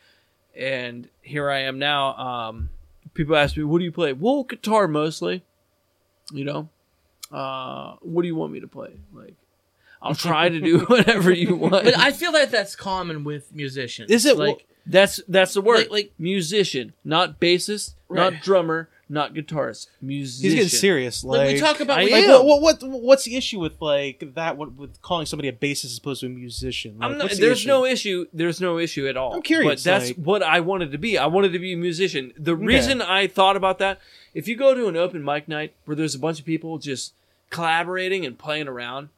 And 0.57 1.09
here 1.23 1.51
I 1.51 1.61
am 1.61 1.79
now 1.79 2.15
um 2.17 2.69
people 3.15 3.35
ask 3.37 3.57
me 3.57 3.65
what 3.65 3.79
do 3.79 3.85
you 3.85 3.93
play? 3.93 4.13
Well 4.13 4.45
guitar 4.45 4.87
mostly 4.89 5.43
you 6.33 6.45
know? 6.45 6.69
Uh 7.33 7.97
what 8.01 8.23
do 8.23 8.29
you 8.29 8.37
want 8.37 8.53
me 8.53 8.61
to 8.61 8.69
play? 8.69 8.93
Like 9.13 9.35
I'll 10.03 10.15
try 10.15 10.49
to 10.49 10.61
do 10.61 10.81
whatever 10.87 11.33
you 11.33 11.57
want. 11.57 11.85
But 11.85 11.99
I 11.99 12.13
feel 12.13 12.33
like 12.33 12.51
that's 12.51 12.77
common 12.77 13.25
with 13.25 13.55
musicians. 13.55 14.11
Is 14.11 14.27
it- 14.27 14.37
like 14.37 14.67
that's 14.87 15.19
that's 15.29 15.55
the 15.55 15.63
word. 15.63 15.79
Like- 15.79 15.91
like- 15.91 16.13
musician 16.19 16.93
not 17.05 17.41
bassist 17.41 17.95
Right. 18.09 18.33
not 18.35 18.43
drummer 18.43 18.89
not 19.09 19.35
guitarist 19.35 19.89
musician 20.01 20.51
He's 20.51 20.55
getting 20.55 20.69
serious. 20.69 21.23
Like, 21.25 21.39
like, 21.39 21.55
we 21.55 21.61
talk 21.61 21.81
about 21.81 21.99
I 21.99 22.03
like, 22.05 22.13
Like, 22.13 22.25
am. 22.25 22.47
what, 22.47 22.63
what, 22.63 22.83
what, 22.83 23.01
what's 23.03 23.25
the 23.25 23.37
issue 23.37 23.61
with 23.61 23.81
like 23.81 24.35
that? 24.35 24.57
What, 24.57 24.73
with 24.75 25.01
calling 25.03 25.27
somebody 25.27 25.49
a 25.49 25.53
bassist 25.53 25.87
as 25.87 25.99
opposed 25.99 26.21
to 26.21 26.27
a 26.27 26.31
musician? 26.31 26.97
Like, 26.99 27.11
I'm 27.13 27.19
not, 27.19 27.31
the 27.31 27.37
there's 27.37 27.59
issue? 27.61 27.69
no 27.69 27.85
issue. 27.85 28.27
There's 28.33 28.61
no 28.61 28.79
issue 28.79 29.07
at 29.07 29.17
all. 29.17 29.35
I'm 29.35 29.43
curious, 29.43 29.83
but 29.83 29.91
that's 29.91 30.09
like- 30.09 30.17
what 30.17 30.43
I 30.43 30.61
wanted 30.61 30.93
to 30.93 30.99
be. 30.99 31.19
I 31.19 31.27
wanted 31.27 31.53
to 31.53 31.59
be 31.59 31.73
a 31.75 31.77
musician. 31.77 32.33
The 32.39 32.57
reason 32.57 33.03
I 33.03 33.27
thought 33.27 33.57
about 33.57 33.79
that, 33.81 34.01
if 34.33 34.49
you 34.49 34.57
go 34.57 34.75
to 34.75 34.89
an 34.89 34.97
open 34.97 35.25
mic 35.25 35.49
night 35.49 35.75
where 35.85 35.95
there's 35.95 36.15
a 36.15 36.19
bunch 36.19 36.39
of 36.41 36.47
people 36.47 36.79
just 36.79 37.13
collaborating 37.51 38.25
and 38.27 38.39
playing 38.39 38.69
around, 38.69 39.09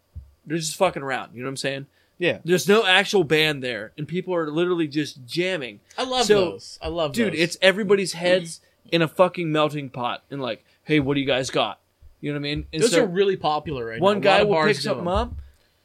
they're 0.44 0.58
just 0.58 0.76
fucking 0.76 1.02
around. 1.02 1.30
You 1.34 1.40
know 1.42 1.46
what 1.46 1.50
I'm 1.52 1.56
saying? 1.56 1.86
Yeah, 2.18 2.38
There's 2.46 2.66
no 2.66 2.86
actual 2.86 3.24
band 3.24 3.62
there, 3.62 3.92
and 3.98 4.08
people 4.08 4.34
are 4.34 4.50
literally 4.50 4.88
just 4.88 5.26
jamming. 5.26 5.80
I 5.98 6.04
love 6.04 6.24
So, 6.24 6.52
those. 6.52 6.78
I 6.80 6.88
love 6.88 7.10
those. 7.12 7.16
Dude, 7.16 7.32
those. 7.34 7.40
it's 7.40 7.58
everybody's 7.60 8.14
heads 8.14 8.62
in 8.92 9.02
a 9.02 9.08
fucking 9.08 9.50
melting 9.50 9.90
pot, 9.90 10.22
and 10.30 10.40
like, 10.40 10.64
hey, 10.84 11.00
what 11.00 11.14
do 11.14 11.20
you 11.20 11.26
guys 11.26 11.50
got? 11.50 11.80
You 12.20 12.32
know 12.32 12.36
what 12.40 12.46
I 12.46 12.54
mean? 12.54 12.66
And 12.72 12.82
those 12.82 12.92
so- 12.92 13.04
are 13.04 13.06
really 13.06 13.36
popular 13.36 13.86
right 13.86 14.00
one 14.00 14.20
now. 14.20 14.30
Lot 14.30 14.38
guy 14.38 14.44
will 14.44 14.64
pick 14.64 14.76
something 14.76 15.04
them. 15.04 15.08
up, 15.08 15.32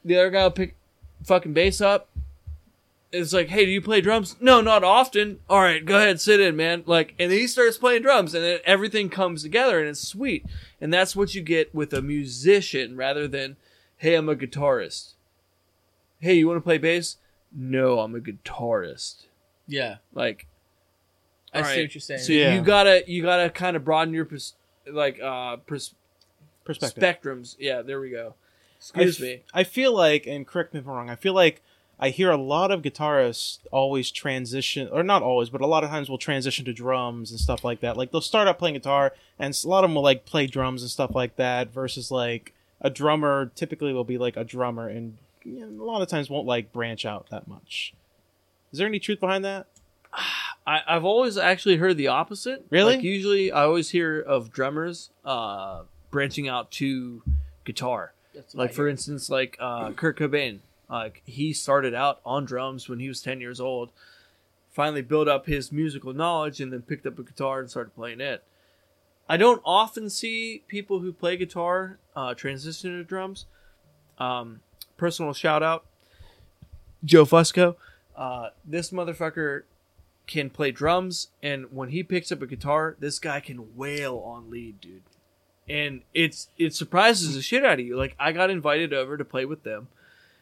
the 0.05 0.17
other 0.17 0.29
guy 0.29 0.43
will 0.43 0.51
pick 0.51 0.75
fucking 1.23 1.53
bass 1.53 1.81
up. 1.81 2.07
It's 3.11 3.33
like, 3.33 3.49
hey, 3.49 3.65
do 3.65 3.71
you 3.71 3.81
play 3.81 3.99
drums? 3.99 4.37
No, 4.39 4.61
not 4.61 4.85
often. 4.85 5.39
All 5.49 5.59
right, 5.59 5.83
go 5.83 5.97
ahead, 5.97 6.21
sit 6.21 6.39
in, 6.39 6.55
man. 6.55 6.83
Like, 6.85 7.13
and 7.19 7.29
then 7.29 7.39
he 7.39 7.47
starts 7.47 7.77
playing 7.77 8.03
drums, 8.03 8.33
and 8.33 8.41
then 8.41 8.59
everything 8.63 9.09
comes 9.09 9.43
together, 9.43 9.79
and 9.79 9.89
it's 9.89 9.99
sweet. 10.07 10.45
And 10.79 10.93
that's 10.93 11.13
what 11.13 11.35
you 11.35 11.41
get 11.41 11.75
with 11.75 11.93
a 11.93 12.01
musician, 12.01 12.95
rather 12.95 13.27
than, 13.27 13.57
hey, 13.97 14.15
I'm 14.15 14.29
a 14.29 14.35
guitarist. 14.35 15.15
Hey, 16.19 16.35
you 16.35 16.47
want 16.47 16.57
to 16.57 16.61
play 16.61 16.77
bass? 16.77 17.17
No, 17.53 17.99
I'm 17.99 18.15
a 18.15 18.19
guitarist. 18.21 19.25
Yeah, 19.67 19.97
Like, 20.13 20.47
I 21.53 21.59
All 21.59 21.63
see 21.65 21.71
right. 21.71 21.81
what 21.83 21.95
you're 21.95 22.01
saying. 22.01 22.19
so 22.21 22.33
Yeah. 22.33 22.53
you 22.55 22.61
gotta 22.61 23.03
you 23.07 23.21
gotta 23.23 23.49
kind 23.49 23.75
of 23.75 23.83
broaden 23.83 24.13
your 24.13 24.25
pers- 24.25 24.53
like 24.89 25.19
uh 25.21 25.57
pers- 25.57 25.93
Perspective. 26.63 27.03
spectrums. 27.03 27.55
Yeah, 27.59 27.81
there 27.81 27.99
we 27.99 28.09
go. 28.11 28.35
Excuse 28.77 29.17
f- 29.17 29.21
me. 29.21 29.41
I 29.53 29.63
feel 29.63 29.93
like, 29.93 30.25
and 30.27 30.45
correct 30.47 30.73
me 30.73 30.79
if 30.79 30.87
I'm 30.87 30.93
wrong, 30.93 31.09
I 31.09 31.15
feel 31.15 31.33
like 31.33 31.61
I 31.99 32.09
hear 32.09 32.31
a 32.31 32.37
lot 32.37 32.71
of 32.71 32.81
guitarists 32.81 33.59
always 33.71 34.09
transition, 34.11 34.87
or 34.91 35.03
not 35.03 35.21
always, 35.23 35.49
but 35.49 35.61
a 35.61 35.67
lot 35.67 35.83
of 35.83 35.89
times 35.89 36.09
will 36.09 36.17
transition 36.17 36.65
to 36.65 36.73
drums 36.73 37.29
and 37.31 37.39
stuff 37.39 37.63
like 37.63 37.79
that. 37.81 37.97
Like 37.97 38.11
they'll 38.11 38.21
start 38.21 38.47
out 38.47 38.57
playing 38.57 38.75
guitar, 38.75 39.13
and 39.37 39.59
a 39.63 39.67
lot 39.67 39.83
of 39.83 39.89
them 39.89 39.95
will 39.95 40.01
like 40.03 40.25
play 40.25 40.47
drums 40.47 40.81
and 40.83 40.89
stuff 40.89 41.13
like 41.13 41.35
that. 41.35 41.71
Versus 41.73 42.09
like 42.11 42.53
a 42.79 42.89
drummer 42.89 43.51
typically 43.55 43.91
will 43.93 44.03
be 44.03 44.17
like 44.17 44.37
a 44.37 44.43
drummer, 44.43 44.87
and 44.87 45.17
you 45.43 45.59
know, 45.65 45.83
a 45.83 45.85
lot 45.85 46.01
of 46.01 46.07
times 46.07 46.29
won't 46.29 46.47
like 46.47 46.71
branch 46.71 47.05
out 47.05 47.29
that 47.29 47.47
much. 47.47 47.93
Is 48.71 48.79
there 48.79 48.87
any 48.87 48.99
truth 48.99 49.19
behind 49.19 49.43
that? 49.45 49.67
I, 50.65 50.81
I've 50.87 51.05
always 51.05 51.37
actually 51.37 51.77
heard 51.77 51.97
the 51.97 52.07
opposite. 52.07 52.65
Really? 52.69 52.95
Like 52.95 53.03
usually, 53.03 53.51
I 53.51 53.63
always 53.63 53.89
hear 53.89 54.19
of 54.19 54.51
drummers 54.51 55.09
uh, 55.25 55.83
branching 56.11 56.47
out 56.47 56.71
to 56.71 57.23
guitar. 57.65 58.13
Like 58.53 58.73
for 58.73 58.87
instance, 58.87 59.29
like 59.29 59.57
uh, 59.59 59.91
Kurt 59.91 60.17
Cobain. 60.17 60.59
Like 60.89 61.21
he 61.25 61.53
started 61.53 61.93
out 61.93 62.19
on 62.25 62.45
drums 62.45 62.87
when 62.89 62.99
he 62.99 63.07
was 63.07 63.21
ten 63.21 63.41
years 63.41 63.59
old. 63.59 63.91
Finally 64.69 65.01
built 65.01 65.27
up 65.27 65.47
his 65.47 65.71
musical 65.71 66.13
knowledge 66.13 66.61
and 66.61 66.71
then 66.71 66.81
picked 66.81 67.05
up 67.05 67.19
a 67.19 67.23
guitar 67.23 67.59
and 67.59 67.69
started 67.69 67.93
playing 67.93 68.21
it. 68.21 68.43
I 69.27 69.37
don't 69.37 69.61
often 69.65 70.09
see 70.09 70.63
people 70.67 70.99
who 70.99 71.11
play 71.11 71.37
guitar 71.37 71.97
uh, 72.15 72.33
transition 72.33 72.97
to 72.97 73.03
drums. 73.03 73.45
Um, 74.17 74.61
personal 74.97 75.33
shout 75.33 75.63
out, 75.63 75.85
Joe 77.03 77.25
Fusco. 77.25 77.75
Uh, 78.15 78.49
this 78.65 78.91
motherfucker 78.91 79.63
can 80.31 80.49
play 80.49 80.71
drums, 80.71 81.27
and 81.43 81.65
when 81.73 81.89
he 81.89 82.03
picks 82.03 82.31
up 82.31 82.41
a 82.41 82.47
guitar, 82.47 82.95
this 82.99 83.19
guy 83.19 83.41
can 83.41 83.75
wail 83.75 84.17
on 84.25 84.49
lead, 84.49 84.79
dude. 84.79 85.01
And 85.67 86.03
it's 86.13 86.47
it 86.57 86.73
surprises 86.73 87.35
the 87.35 87.41
shit 87.41 87.65
out 87.65 87.81
of 87.81 87.85
you. 87.85 87.97
Like 87.97 88.15
I 88.17 88.31
got 88.31 88.49
invited 88.49 88.93
over 88.93 89.17
to 89.17 89.25
play 89.25 89.43
with 89.43 89.63
them. 89.63 89.89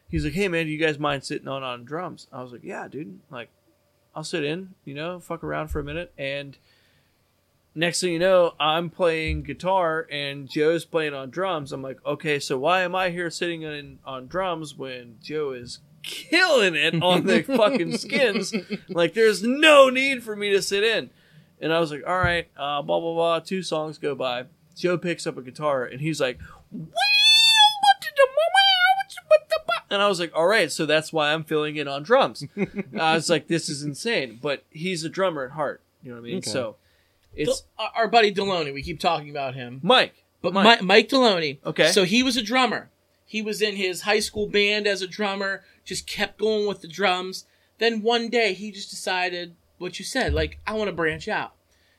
He's 0.07 0.23
like, 0.23 0.33
"Hey 0.33 0.47
man, 0.47 0.67
do 0.67 0.71
you 0.71 0.77
guys 0.77 0.99
mind 0.99 1.23
sitting 1.23 1.47
on 1.47 1.63
on 1.63 1.85
drums?" 1.85 2.27
I 2.31 2.43
was 2.43 2.51
like, 2.51 2.63
"Yeah, 2.63 2.87
dude. 2.87 3.19
Like, 3.31 3.49
I'll 4.15 4.23
sit 4.23 4.43
in, 4.43 4.75
you 4.85 4.93
know, 4.93 5.19
fuck 5.19 5.43
around 5.43 5.69
for 5.69 5.79
a 5.79 5.83
minute." 5.83 6.13
And 6.19 6.55
next 7.79 8.01
thing 8.01 8.13
you 8.13 8.19
know, 8.19 8.53
I'm 8.59 8.89
playing 8.89 9.43
guitar 9.43 10.07
and 10.11 10.49
Joe's 10.49 10.85
playing 10.85 11.13
on 11.13 11.29
drums. 11.29 11.71
I'm 11.71 11.81
like, 11.81 12.03
"Okay, 12.05 12.39
so 12.39 12.57
why 12.57 12.81
am 12.81 12.93
I 12.95 13.09
here 13.09 13.29
sitting 13.29 13.61
in 13.63 13.99
on 14.05 14.27
drums 14.27 14.75
when 14.77 15.17
Joe 15.21 15.51
is 15.51 15.79
killing 16.03 16.75
it 16.75 17.01
on 17.01 17.25
the 17.25 17.41
fucking 17.57 17.97
skins?" 17.97 18.53
like 18.89 19.13
there's 19.13 19.41
no 19.43 19.89
need 19.89 20.23
for 20.23 20.35
me 20.35 20.51
to 20.51 20.61
sit 20.61 20.83
in 20.83 21.09
and 21.61 21.73
i 21.73 21.79
was 21.79 21.91
like 21.91 22.03
all 22.07 22.17
right 22.17 22.47
uh, 22.57 22.81
blah 22.81 22.99
blah 23.01 23.13
blah 23.13 23.39
two 23.39 23.61
songs 23.61 23.97
go 23.97 24.15
by 24.15 24.45
joe 24.77 24.97
picks 24.97 25.27
up 25.27 25.37
a 25.37 25.41
guitar 25.41 25.83
and 25.83 25.99
he's 25.99 26.21
like 26.21 26.39
and 29.91 30.01
i 30.01 30.07
was 30.07 30.19
like 30.19 30.31
all 30.35 30.47
right 30.47 30.71
so 30.71 30.85
that's 30.85 31.11
why 31.11 31.33
i'm 31.33 31.43
filling 31.43 31.75
in 31.75 31.87
on 31.87 32.01
drums 32.03 32.45
i 32.99 33.13
was 33.13 33.29
like 33.29 33.47
this 33.47 33.67
is 33.69 33.83
insane 33.83 34.39
but 34.41 34.63
he's 34.69 35.03
a 35.03 35.09
drummer 35.09 35.43
at 35.45 35.51
heart 35.51 35.81
you 36.01 36.09
know 36.09 36.15
what 36.15 36.21
i 36.21 36.29
mean 36.29 36.37
Okay. 36.37 36.49
so 36.49 36.75
it's 37.39 37.61
Del- 37.77 37.91
our 37.95 38.07
buddy 38.07 38.33
Deloney. 38.33 38.73
We 38.73 38.83
keep 38.83 38.99
talking 38.99 39.29
about 39.29 39.55
him, 39.55 39.79
mike 39.83 40.13
but 40.41 40.53
Mike. 40.53 40.63
Mike, 40.63 40.81
Mike 40.83 41.09
Deloney. 41.09 41.57
Okay. 41.65 41.87
so 41.91 42.03
he 42.03 42.23
was 42.23 42.37
a 42.37 42.41
drummer. 42.41 42.89
He 43.25 43.41
was 43.41 43.61
in 43.61 43.75
his 43.75 44.01
high 44.01 44.19
school 44.21 44.47
band 44.47 44.87
as 44.87 45.01
a 45.01 45.07
drummer. 45.07 45.63
Just 45.85 46.07
kept 46.07 46.37
going 46.39 46.67
with 46.67 46.81
the 46.81 46.87
drums. 46.87 47.45
Then 47.77 48.01
one 48.01 48.29
day 48.29 48.53
he 48.53 48.71
just 48.71 48.89
decided 48.89 49.55
what 49.77 49.99
you 49.99 50.05
said, 50.05 50.33
like 50.33 50.59
I 50.65 50.73
want 50.73 50.87
to 50.89 50.95
branch 50.95 51.27
out. 51.27 51.53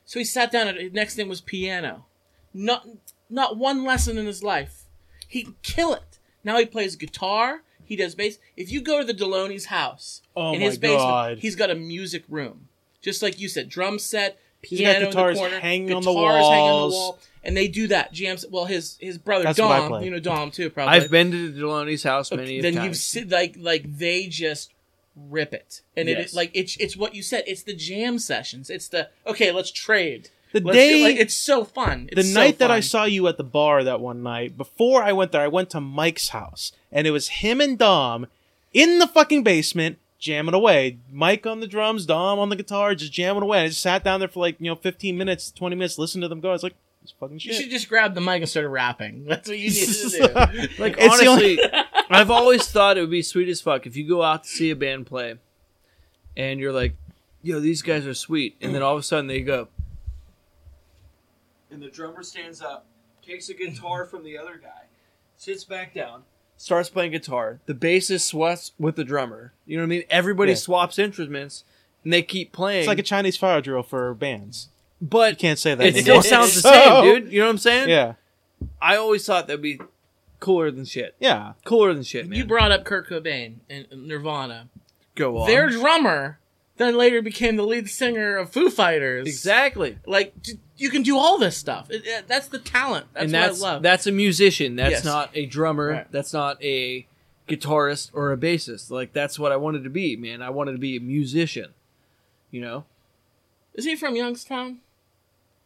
So 0.05 0.19
he 0.19 0.25
sat 0.25 0.51
down. 0.51 0.67
and 0.67 0.77
His 0.77 0.93
next 0.93 1.15
thing 1.15 1.29
was 1.29 1.41
piano. 1.41 2.05
Not 2.53 2.87
not 3.29 3.57
one 3.57 3.83
lesson 3.85 4.17
in 4.17 4.25
his 4.25 4.43
life. 4.43 4.83
He 5.27 5.43
can 5.43 5.55
kill 5.63 5.93
it. 5.93 6.19
Now 6.43 6.57
he 6.57 6.65
plays 6.65 6.95
guitar. 6.95 7.63
He 7.85 7.95
does 7.95 8.15
bass. 8.15 8.39
If 8.57 8.71
you 8.71 8.81
go 8.81 8.99
to 8.99 9.05
the 9.05 9.13
Deloney's 9.13 9.65
house 9.65 10.21
Oh 10.35 10.53
in 10.53 10.59
my 10.59 10.65
his 10.67 10.77
basement, 10.77 10.99
God. 11.01 11.37
he's 11.39 11.55
got 11.55 11.69
a 11.69 11.75
music 11.75 12.23
room, 12.29 12.67
just 13.01 13.21
like 13.21 13.39
you 13.39 13.47
said, 13.49 13.69
drum 13.69 13.99
set, 13.99 14.39
He's 14.63 14.79
got 14.81 14.85
piano 14.91 14.99
in 14.99 15.11
guitars 15.11 15.35
the 15.37 15.41
corner, 15.41 15.59
hanging 15.59 15.93
on 15.93 16.03
the 16.03 16.11
guitars 16.13 16.33
hanging 16.35 16.43
on 16.43 16.65
the 16.67 16.71
walls. 16.73 16.93
wall, 16.93 17.19
and 17.43 17.57
they 17.57 17.67
do 17.67 17.87
that. 17.87 18.13
Jams. 18.13 18.45
Well, 18.49 18.65
his 18.65 18.97
his 18.99 19.17
brother 19.17 19.43
That's 19.45 19.59
what 19.59 19.71
I 19.71 19.77
Dom, 19.79 19.87
play. 19.89 20.05
you 20.05 20.11
know 20.11 20.19
Dom 20.19 20.51
too, 20.51 20.69
probably. 20.69 20.93
i've 20.95 21.09
been 21.09 21.31
to 21.31 21.51
deloney's 21.51 22.03
house 22.03 22.31
Okay, 22.31 22.41
many 22.41 22.61
then 22.61 22.73
you've 22.75 22.83
times 22.83 23.03
seen 23.03 23.29
like 23.29 23.55
like 23.59 23.97
they 23.97 24.27
just 24.27 24.71
rip 25.15 25.53
it, 25.53 25.81
and 25.97 26.07
it 26.07 26.17
Yes. 26.17 26.29
is 26.29 26.35
like 26.35 26.51
it's 26.53 26.77
it's 26.77 26.95
what 26.95 27.13
you 27.15 27.21
said. 27.23 27.43
It's 27.47 27.63
the 27.63 27.73
jam 27.73 28.19
sessions. 28.19 28.69
It's 28.69 28.87
the 28.87 29.09
okay, 29.27 29.51
let's 29.51 29.71
trade. 29.71 30.29
The 30.53 30.59
Let's 30.59 30.77
day- 30.77 31.03
like, 31.03 31.15
it's 31.15 31.33
so 31.33 31.63
fun. 31.63 32.09
the 32.11 32.19
It's 32.19 32.33
so 32.33 32.39
night 32.41 32.59
that 32.59 32.69
I 32.69 32.75
fun. 32.75 32.81
saw 32.81 33.03
you 33.05 33.25
at 33.29 33.37
the 33.37 33.43
bar 33.45 33.85
that 33.85 34.01
one 34.01 34.21
night, 34.21 34.57
before 34.57 35.01
I 35.01 35.13
went 35.13 35.31
there, 35.31 35.39
I 35.41 35.47
went 35.47 35.69
to 35.69 35.79
Mike's 35.79 36.29
house, 36.29 36.73
and 36.91 37.07
it 37.07 37.11
was 37.11 37.29
him 37.29 37.61
and 37.61 37.77
Dom 37.77 38.27
in 38.73 38.99
the 38.99 39.07
fucking 39.07 39.43
basement 39.43 39.97
jamming 40.21 40.53
away. 40.53 40.99
Mike 41.11 41.45
on 41.45 41.59
the 41.59 41.67
drums, 41.67 42.05
Dom 42.05 42.39
on 42.39 42.47
the 42.47 42.55
guitar, 42.55 42.95
just 42.95 43.11
jamming 43.11 43.43
away. 43.43 43.63
I 43.63 43.67
just 43.67 43.81
sat 43.81 44.05
down 44.05 44.19
there 44.21 44.29
for 44.29 44.39
like 44.39 44.55
you 44.61 44.67
know 44.71 44.75
15 44.75 45.17
minutes, 45.17 45.51
20 45.51 45.75
minutes, 45.75 45.97
listening 45.97 46.21
to 46.21 46.27
them 46.29 46.39
go. 46.39 46.49
I 46.49 46.53
was 46.53 46.63
like, 46.63 46.75
this 47.01 47.13
fucking 47.19 47.39
shit. 47.39 47.53
you 47.55 47.61
should 47.63 47.71
just 47.71 47.89
grab 47.89 48.13
the 48.13 48.21
mic 48.21 48.41
and 48.41 48.47
start 48.49 48.69
rapping. 48.69 49.25
That's 49.27 49.49
what 49.49 49.59
you 49.59 49.69
need 49.71 49.87
to 49.87 50.09
do. 50.09 50.67
like 50.81 50.95
It's 50.97 51.19
the 51.19 51.25
only- 51.25 51.59
honestly 51.61 51.81
i've 52.11 52.29
always 52.29 52.67
thought 52.69 52.97
it 52.97 53.01
would 53.01 53.09
be 53.09 53.21
sweet 53.21 53.47
as 53.47 53.61
fuck 53.61 53.87
if 53.87 53.95
you 53.95 54.05
go 54.07 54.21
out 54.21 54.43
to 54.43 54.49
see 54.49 54.69
a 54.69 54.75
band 54.75 55.05
play 55.05 55.35
and 56.35 56.59
you're 56.59 56.73
like 56.73 56.93
yo 57.41 57.61
these 57.61 57.81
guys 57.81 58.05
are 58.05 58.13
sweet 58.13 58.57
and 58.61 58.75
then 58.75 58.81
all 58.83 58.93
of 58.93 58.99
a 58.99 59.03
sudden 59.03 59.27
they 59.27 59.39
go 59.39 59.69
and 61.71 61.81
the 61.81 61.87
drummer 61.89 62.21
stands 62.21 62.61
up 62.61 62.85
takes 63.25 63.47
a 63.49 63.53
guitar 63.53 64.03
from 64.05 64.23
the 64.25 64.37
other 64.37 64.59
guy 64.61 64.83
sits 65.37 65.63
back 65.63 65.93
down 65.93 66.23
starts 66.61 66.89
playing 66.89 67.11
guitar 67.11 67.59
the 67.65 67.73
bassist 67.73 68.21
sweats 68.27 68.71
with 68.77 68.95
the 68.95 69.03
drummer 69.03 69.51
you 69.65 69.75
know 69.77 69.81
what 69.83 69.87
i 69.87 69.89
mean 69.89 70.03
everybody 70.09 70.51
Yeah. 70.51 70.55
swaps 70.57 70.99
instruments 70.99 71.63
and 72.03 72.11
they 72.13 72.21
keep 72.21 72.51
playing 72.51 72.79
It's 72.79 72.87
like 72.87 72.99
a 72.99 73.03
Chinese 73.03 73.37
fire 73.37 73.61
drill 73.61 73.83
for 73.83 74.13
bands. 74.13 74.69
but 75.01 75.31
You 75.31 75.37
can't 75.37 75.59
say 75.59 75.75
that. 75.75 75.85
it 75.85 75.95
anymore. 75.95 76.21
still 76.21 76.41
sounds 76.41 76.55
the 76.61 76.61
same 76.73 77.03
dude 77.03 77.31
you 77.33 77.39
know 77.39 77.45
what 77.45 77.51
i'm 77.51 77.57
saying 77.57 77.89
Yeah, 77.89 78.13
i 78.81 78.95
always 78.95 79.25
thought 79.25 79.47
that'd 79.47 79.61
be 79.61 79.79
cooler 80.39 80.71
than 80.71 80.85
shit 80.85 81.15
yeah. 81.19 81.53
cooler 81.65 81.93
than 81.93 82.03
shit 82.03 82.27
man 82.27 82.37
You 82.37 82.45
brought 82.45 82.71
up 82.71 82.83
Kurt 82.83 83.07
Cobain 83.09 83.55
and 83.69 83.87
Nirvana. 83.91 84.69
go 85.15 85.37
on 85.39 85.47
Their 85.47 85.69
drummer 85.69 86.37
then 86.77 86.95
later 86.97 87.21
became 87.21 87.57
the 87.57 87.63
lead 87.65 87.87
singer 87.89 88.37
of 88.37 88.49
Foo 88.49 88.71
Fighters. 88.71 89.27
Exactly. 89.27 89.99
Like 90.07 90.41
d- 90.41 90.53
you 90.81 90.89
can 90.89 91.03
do 91.03 91.17
all 91.17 91.37
this 91.37 91.55
stuff. 91.57 91.89
It, 91.91 92.05
it- 92.05 92.27
that's 92.27 92.47
the 92.47 92.59
talent. 92.59 93.07
That's, 93.13 93.23
and 93.25 93.33
what 93.33 93.39
that's 93.39 93.63
I 93.63 93.71
love. 93.73 93.81
that's 93.83 94.07
a 94.07 94.11
musician. 94.11 94.75
That's 94.75 94.91
Yes. 94.91 95.05
not 95.05 95.29
a 95.33 95.45
drummer. 95.45 95.87
Right. 95.89 96.11
That's 96.11 96.33
not 96.33 96.61
a 96.63 97.05
guitarist 97.47 98.11
or 98.13 98.31
a 98.31 98.37
bassist. 98.37 98.89
Like 98.91 99.13
that's 99.13 99.37
what 99.39 99.51
I 99.51 99.57
wanted 99.57 99.83
to 99.83 99.89
be, 99.89 100.15
man. 100.15 100.41
I 100.41 100.49
wanted 100.49 100.73
to 100.73 100.77
be 100.77 100.97
a 100.97 101.01
musician. 101.01 101.73
You 102.49 102.61
know? 102.61 102.85
Is 103.73 103.85
he 103.85 103.95
from 103.95 104.15
Youngstown? 104.15 104.79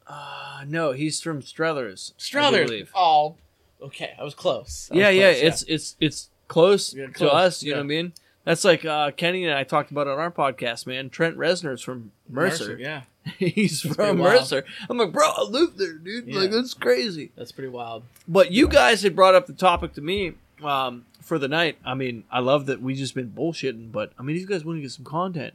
Uh, 0.08 0.64
no, 0.68 0.92
he's 0.92 1.20
from 1.22 1.42
Struthers. 1.42 2.14
Struthers. 2.18 2.88
Oh, 2.94 3.36
okay. 3.82 4.14
I 4.20 4.24
was 4.24 4.36
close. 4.36 4.90
I 4.92 4.96
was 4.96 5.02
yeah, 5.02 5.10
yeah, 5.10 5.32
close, 5.34 5.44
It's 5.44 5.64
it's 5.64 5.96
it's 6.00 6.30
close 6.48 6.94
Yeah, 6.94 7.08
to 7.08 7.32
us. 7.32 7.64
You 7.64 7.72
know 7.72 7.78
what 7.80 7.84
I 7.86 7.88
mean? 7.88 8.14
That's 8.44 8.64
like 8.64 8.86
uh, 8.86 9.10
Kenny 9.12 9.46
and 9.46 9.56
I 9.58 9.64
talked 9.64 9.90
about 9.90 10.08
on 10.08 10.20
our 10.20 10.30
podcast, 10.30 10.86
man. 10.86 11.10
Trent 11.10 11.36
Reznor's 11.38 11.82
from 11.82 12.12
Mercer. 12.30 12.78
Yeah, 12.80 13.02
he's 13.38 13.82
pretty 13.82 13.96
from. 13.96 14.18
Mercer. 14.18 14.66
I'm 14.90 14.98
like, 14.98 15.12
bro, 15.12 15.28
I 15.28 15.44
live 15.44 15.78
there, 15.78 15.94
dude. 15.94 16.34
Like 16.34 16.52
that's 16.52 16.74
crazy. 16.74 17.32
that's 17.36 17.52
pretty 17.52 17.70
wild. 17.70 18.04
But 18.28 18.52
you 18.52 18.68
guys 18.68 19.02
had 19.02 19.16
brought 19.16 19.36
up 19.36 19.48
the 19.48 19.54
topic 19.54 19.94
to 19.94 20.02
me 20.02 20.34
um, 20.64 21.06
for 21.22 21.40
the 21.40 21.48
night. 21.48 21.78
I 21.86 21.96
mean, 21.96 22.24
I 22.32 22.40
love 22.40 22.68
that 22.68 22.82
we 22.82 22.94
just 22.96 23.16
been 23.16 23.32
bullshitting, 23.32 23.92
but 23.92 24.12
I 24.20 24.24
mean, 24.24 24.36
these 24.36 24.46
guys 24.46 24.64
want 24.64 24.78
to 24.78 24.82
get 24.82 24.92
some 24.92 25.06
content. 25.06 25.54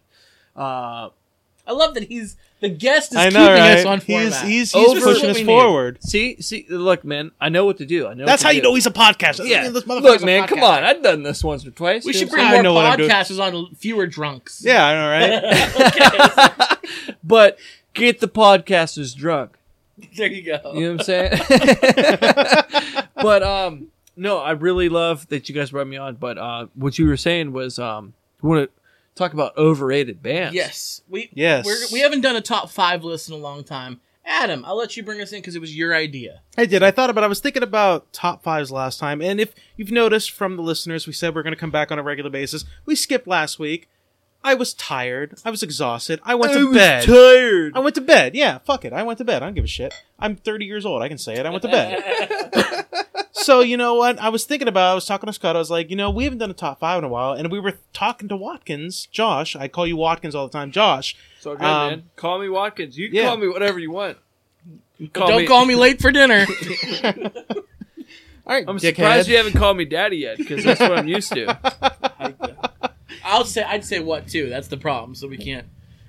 Uh, 0.57 1.11
I 1.67 1.73
love 1.73 1.95
that 1.95 2.05
he's 2.05 2.37
the 2.61 2.69
guest 2.69 3.13
is 3.13 3.17
I 3.19 3.29
keeping 3.31 3.43
right? 3.43 3.79
us 3.79 3.85
on 3.87 4.01
he's 4.01 4.07
format. 4.35 4.49
he's, 4.49 4.73
he's 4.73 4.75
Over- 4.75 5.01
pushing 5.01 5.31
us 5.31 5.41
forward. 5.41 5.99
see, 6.03 6.41
see, 6.43 6.67
look, 6.69 7.05
man, 7.05 7.31
I 7.41 7.49
know 7.49 7.65
what 7.65 7.79
to 7.79 7.87
do. 7.87 8.07
I 8.07 8.15
know. 8.15 8.27
That's 8.27 8.43
how 8.43 8.51
to 8.51 8.55
you 8.55 8.61
do. 8.61 8.69
know 8.69 8.75
he's 8.75 8.87
a 8.87 8.91
podcast. 8.91 9.47
Yeah, 9.47 9.69
This 9.71 9.87
look, 9.87 10.23
man, 10.23 10.47
come 10.47 10.63
on. 10.63 10.85
I've 10.85 11.03
done 11.03 11.23
this 11.23 11.43
once 11.43 11.67
or 11.67 11.71
twice. 11.71 12.05
we 12.05 12.13
should 12.13 12.29
bring 12.29 12.45
I 12.47 12.53
more 12.55 12.63
know 12.63 12.75
what 12.75 12.99
podcasters 12.99 13.41
on, 13.41 13.75
fewer 13.77 14.07
drunks. 14.07 14.63
Yeah, 14.65 14.85
I 14.85 14.95
know, 14.95 15.09
right? 15.09 15.43
what 15.43 16.59
I'm 16.61 16.79
saying? 16.97 17.15
but 17.25 17.59
get 17.95 18.21
the 18.21 18.29
podcasters 18.29 19.17
drunk. 19.17 19.57
there 20.17 20.29
you 20.29 20.43
go. 20.43 20.73
You 20.75 20.81
know 20.81 20.91
what 20.93 21.01
I'm 21.01 21.05
saying? 21.05 21.33
but 23.15 23.43
um, 23.43 23.89
no, 24.17 24.39
I 24.39 24.53
really 24.53 24.89
love 24.89 25.29
that 25.29 25.49
you 25.49 25.55
guys 25.55 25.71
brought 25.71 25.87
me 25.87 25.97
on. 25.97 26.17
But 26.17 26.39
uh, 26.39 26.67
what 26.75 26.99
you 26.99 27.07
were 27.07 27.17
saying 27.17 27.53
was 27.53 27.79
um, 27.79 28.13
you 28.43 28.49
want 28.49 28.71
to 28.71 28.80
talk 29.21 29.33
about 29.33 29.57
overrated 29.57 30.23
bands? 30.23 30.55
Yes, 30.55 31.03
we 31.09 31.31
Yes. 31.33 31.65
we're, 31.65 31.77
we 31.93 32.01
haven't 32.01 32.21
done 32.23 32.37
a 32.37 32.41
top 32.41 32.71
five 32.71 33.05
list 33.05 33.29
in 33.29 33.35
a 33.35 33.39
long 33.39 33.63
time. 33.65 34.01
Adam, 34.25 34.65
I'll 34.65 34.77
let 34.77 34.97
you 34.97 35.03
bring 35.03 35.21
us 35.21 35.33
in 35.33 35.41
because 35.41 35.57
it 35.57 35.61
was 35.61 35.77
your 35.77 35.95
idea. 35.95 36.43
I 36.57 36.67
did. 36.67 36.83
I 36.83 36.91
thought 36.91 37.11
about. 37.11 37.25
I 37.25 37.27
was 37.27 37.41
thinking 37.41 37.63
about 37.63 38.13
top 38.13 38.43
fives 38.43 38.71
last 38.71 38.99
time, 39.01 39.21
and 39.23 39.41
if 39.41 39.55
you've 39.77 39.91
noticed 39.91 40.31
from 40.31 40.57
the 40.57 40.63
listeners, 40.63 41.07
we 41.07 41.13
said 41.13 41.35
we're 41.35 41.43
going 41.43 41.55
to 41.55 41.59
come 41.61 41.71
back 41.71 41.91
on 41.91 41.99
a 41.99 42.03
regular 42.03 42.31
basis. 42.31 42.65
We 42.85 42.95
skipped 42.95 43.27
last 43.27 43.59
week. 43.59 43.89
I 44.43 44.55
was 44.55 44.73
tired. 44.73 45.39
I 45.45 45.51
was 45.51 45.63
exhausted. 45.63 46.19
I 46.23 46.35
went 46.35 46.53
I 46.53 46.59
to 46.59 46.67
was 46.69 46.77
bed. 46.77 47.05
tired. 47.05 47.73
I 47.77 47.81
went 47.81 47.95
to 47.97 48.01
bed. 48.01 48.35
Yeah, 48.35 48.59
fuck 48.59 48.85
it. 48.87 48.93
I 48.95 49.03
went 49.03 49.19
to 49.19 49.25
bed. 49.25 49.43
I 49.43 49.47
don't 49.47 49.55
give 49.55 49.65
a 49.65 49.69
shit. 49.69 49.93
I'm 50.19 50.35
30 50.37 50.65
years 50.65 50.87
old. 50.87 51.03
I 51.03 51.09
can 51.09 51.19
say 51.19 51.35
it. 51.35 51.45
I 51.45 51.51
went 51.51 51.61
to 51.63 51.69
bed. 51.69 52.03
so 53.51 53.61
you 53.63 53.77
know 53.77 53.95
what? 53.97 54.17
I 54.21 54.29
was 54.29 54.45
thinking 54.45 54.69
about. 54.69 54.93
I 54.93 54.95
was 54.95 55.07
talking 55.07 55.27
to 55.27 55.33
Scott. 55.33 55.57
I 55.57 55.59
was 55.59 55.73
like, 55.73 55.91
you 55.91 55.97
know, 55.97 56.09
we 56.09 56.23
haven't 56.23 56.39
done 56.39 56.51
a 56.51 56.55
top 56.55 56.79
five 56.79 56.99
in 56.99 57.05
a 57.05 57.09
while, 57.09 57.33
and 57.33 57.51
we 57.51 57.59
were 57.59 57.75
talking 57.93 58.29
to 58.29 58.37
Watkins, 58.37 59.07
Josh. 59.07 59.57
I 59.57 59.67
call 59.67 59.89
you 59.89 59.97
Watkins 59.97 60.37
all 60.37 60.47
the 60.47 60.53
time, 60.53 60.71
Josh. 60.71 61.17
So 61.41 61.57
good, 61.57 61.65
Um, 61.65 61.91
man. 61.91 62.03
Call 62.15 62.39
me 62.39 62.49
Watkins. 62.49 62.97
You 62.97 63.09
can 63.09 63.17
yeah. 63.17 63.27
call 63.27 63.39
me 63.39 63.49
whatever 63.49 63.81
you 63.81 63.91
want. 63.91 64.19
You 64.99 65.09
Don't 65.09 65.37
me- 65.37 65.47
call 65.49 65.65
me 65.67 65.75
late 65.75 66.01
for 66.01 66.13
dinner. 66.13 66.47
All 68.47 68.57
right, 68.57 68.65
I'm 68.69 68.77
dickhead. 68.79 68.97
surprised 68.97 69.29
you 69.29 69.37
haven't 69.37 69.55
called 69.55 69.77
me 69.77 69.85
daddy 69.85 70.19
yet 70.19 70.39
because 70.39 70.63
that's 70.63 70.81
what 70.81 70.97
I'm 70.99 71.09
used 71.09 71.33
to. 71.33 71.57
I'll 73.25 73.45
say 73.45 73.63
I'd 73.63 73.85
say 73.85 74.01
what 74.01 74.29
too. 74.29 74.49
That's 74.49 74.69
the 74.69 74.77
problem. 74.77 75.15
So 75.15 75.27
we 75.29 75.37
can't. 75.39 75.67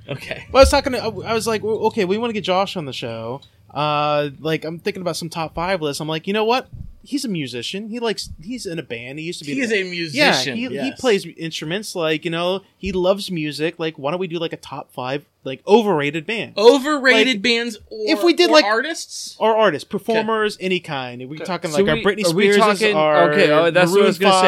Okay. 0.10 0.46
Well, 0.52 0.62
I 0.62 0.64
was 0.64 0.70
talking 0.70 0.94
to. 0.94 1.00
I 1.00 1.34
was 1.34 1.46
like, 1.48 1.64
okay, 1.64 2.06
we 2.06 2.18
want 2.18 2.30
to 2.30 2.34
get 2.34 2.44
Josh 2.44 2.76
on 2.78 2.86
the 2.86 2.94
show. 2.94 3.42
Uh, 3.74 4.30
like 4.40 4.66
I'm 4.66 4.80
thinking 4.80 5.02
about 5.02 5.16
some 5.18 5.30
top 5.30 5.54
five 5.56 5.82
lists. 5.82 6.02
I'm 6.02 6.08
like, 6.08 6.28
you 6.28 6.34
know 6.34 6.46
what? 6.46 6.68
He's 7.04 7.26
a 7.26 7.30
musician. 7.30 7.90
He 7.90 8.00
likes. 8.00 8.30
He's 8.40 8.68
in 8.68 8.78
a 8.78 8.84
band. 8.84 9.18
He 9.18 9.26
used 9.26 9.40
to 9.40 9.46
be. 9.46 9.56
He 9.56 9.62
is 9.62 9.72
a 9.72 9.78
Yeah, 9.84 9.90
musician. 9.90 10.56
he, 10.56 10.68
he 10.68 10.74
yes. 10.76 11.02
plays 11.02 11.26
instruments. 11.26 11.96
Like 11.96 12.26
you 12.26 12.30
know, 12.30 12.62
he 12.78 12.92
loves 12.92 13.32
music. 13.32 13.80
Like, 13.80 13.98
why 13.98 14.12
don't 14.12 14.20
we 14.20 14.28
do 14.28 14.38
like 14.38 14.54
a 14.54 14.58
top 14.58 14.94
five 14.94 15.26
like 15.44 15.66
overrated 15.68 16.28
band 16.28 16.54
overrated 16.60 17.38
Like, 17.38 17.42
bands. 17.42 17.78
Or, 17.90 18.06
if 18.12 18.24
we 18.24 18.34
did, 18.34 18.52
or 18.52 18.54
like- 18.54 18.66
artists. 18.66 19.36
or 19.40 19.58
artists, 19.58 19.88
performers, 19.90 20.58
any 20.62 20.80
kind? 20.80 21.24
Are 21.24 21.28
we 21.28 21.40
talking 21.40 21.72
So 21.72 21.78
like 21.82 21.88
our 21.90 21.96
we- 21.96 22.04
Britney 22.04 22.26
are 22.32 22.36
we 22.36 22.52
Spears? 22.52 22.58
talking- 22.58 22.96
our 22.96 23.32
okay, 23.32 23.50
oh, 23.52 23.72
that's 23.72 23.90
what 23.92 24.04
I 24.04 24.06
was 24.06 24.20
gonna 24.20 24.40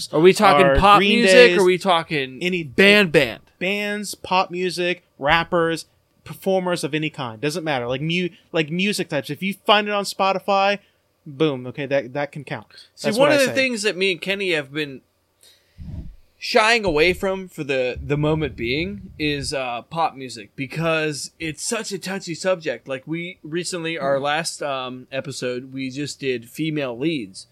say. 0.00 0.16
Are 0.16 0.20
we 0.20 0.32
talking 0.32 0.80
pop 0.80 0.98
Green 0.98 1.18
music 1.20 1.32
Days, 1.34 1.58
or 1.58 1.60
are 1.60 1.64
we 1.64 1.78
talking 1.78 2.38
any 2.42 2.64
band 2.64 3.12
band? 3.12 3.42
bands, 3.60 4.16
pop 4.16 4.50
music, 4.50 5.04
rappers, 5.18 5.84
performers 6.24 6.84
of 6.84 6.94
any 6.94 7.10
kind. 7.10 7.40
Doesn't 7.40 7.64
matter. 7.64 7.86
Like 7.86 8.00
mu- 8.00 8.28
like 8.52 8.70
music 8.70 9.08
types. 9.08 9.30
If 9.30 9.42
you 9.42 9.54
find 9.66 9.88
it 9.88 9.94
on 9.94 10.04
Spotify, 10.04 10.78
boom. 11.26 11.66
Okay, 11.66 11.86
that 11.86 12.12
that 12.12 12.32
can 12.32 12.44
count. 12.44 12.66
See, 12.94 13.10
one 13.12 13.28
of 13.28 13.34
I 13.34 13.38
the 13.38 13.46
say. 13.46 13.54
things 13.54 13.82
that 13.82 13.96
me 13.96 14.12
and 14.12 14.20
Kenny 14.20 14.52
have 14.52 14.72
been 14.72 15.02
shying 16.38 16.86
away 16.86 17.12
from 17.12 17.46
for 17.48 17.62
the 17.64 17.98
the 18.02 18.16
moment 18.16 18.56
being 18.56 19.12
is 19.18 19.52
uh, 19.52 19.82
pop 19.82 20.14
music 20.14 20.50
because 20.56 21.32
it's 21.38 21.62
such 21.62 21.92
a 21.92 21.98
touchy 21.98 22.34
subject. 22.34 22.88
Like 22.88 23.06
we 23.06 23.38
recently, 23.42 23.98
our 23.98 24.18
last 24.18 24.62
um, 24.62 25.06
episode, 25.12 25.72
we 25.72 25.90
just 25.90 26.18
did 26.20 26.48
female 26.48 26.96
leads, 26.98 27.46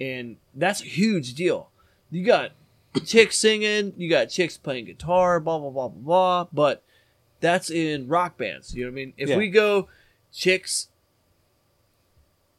and 0.00 0.36
that's 0.54 0.80
a 0.82 0.86
huge 0.86 1.34
deal. 1.34 1.70
You 2.10 2.24
got 2.24 2.52
chicks 3.04 3.36
singing, 3.36 3.92
you 3.96 4.08
got 4.08 4.26
chicks 4.26 4.56
playing 4.56 4.84
guitar, 4.84 5.40
blah 5.40 5.58
blah 5.58 5.70
blah 5.70 5.88
blah 5.88 6.00
blah. 6.00 6.46
But 6.52 6.83
that's 7.44 7.68
in 7.70 8.08
rock 8.08 8.38
bands. 8.38 8.74
You 8.74 8.84
know 8.84 8.88
what 8.90 8.94
I 8.94 8.96
mean? 8.96 9.12
If 9.18 9.28
Yeah. 9.28 9.36
we 9.36 9.50
go 9.50 9.88
chicks 10.32 10.88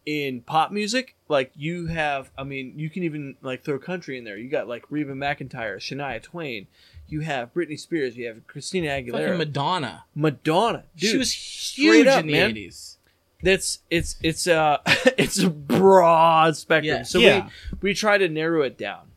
in 0.06 0.42
pop 0.42 0.72
music, 0.72 1.16
like 1.28 1.52
you 1.56 1.88
have, 1.88 2.30
I 2.38 2.44
mean, 2.44 2.74
you 2.78 2.90
can 2.92 3.02
even 3.04 3.36
like 3.42 3.64
throw 3.64 3.80
country 3.80 4.18
in 4.20 4.24
there. 4.24 4.38
You 4.38 4.48
got 4.48 4.68
like 4.68 4.84
Reba 4.92 5.14
McEntire, 5.14 5.78
Shania 5.78 6.22
Twain. 6.22 6.68
You 7.08 7.22
have 7.22 7.54
Britney 7.54 7.80
Spears. 7.80 8.16
You 8.16 8.28
have 8.28 8.46
Christina 8.48 8.90
Fucking 8.90 9.08
Aguilera, 9.14 9.38
Madonna. 9.38 10.06
Madonna. 10.14 10.84
Dude, 10.96 11.10
she 11.12 11.18
was 11.18 11.32
huge 11.32 12.06
up, 12.08 12.20
in 12.22 12.28
the 12.28 12.34
man. 12.34 12.50
eighties. 12.52 12.98
that's 13.42 13.80
it's 13.90 14.16
it's 14.24 14.48
uh 14.48 14.78
it's 15.18 15.40
a 15.40 15.50
broad 15.50 16.56
spectrum. 16.56 16.98
Yeah. 16.98 17.04
So 17.04 17.18
Yeah. 17.20 17.50
we 17.82 17.90
we 17.90 17.94
try 17.96 18.18
to 18.20 18.30
narrow 18.30 18.62
it 18.62 18.78
down. 18.78 19.08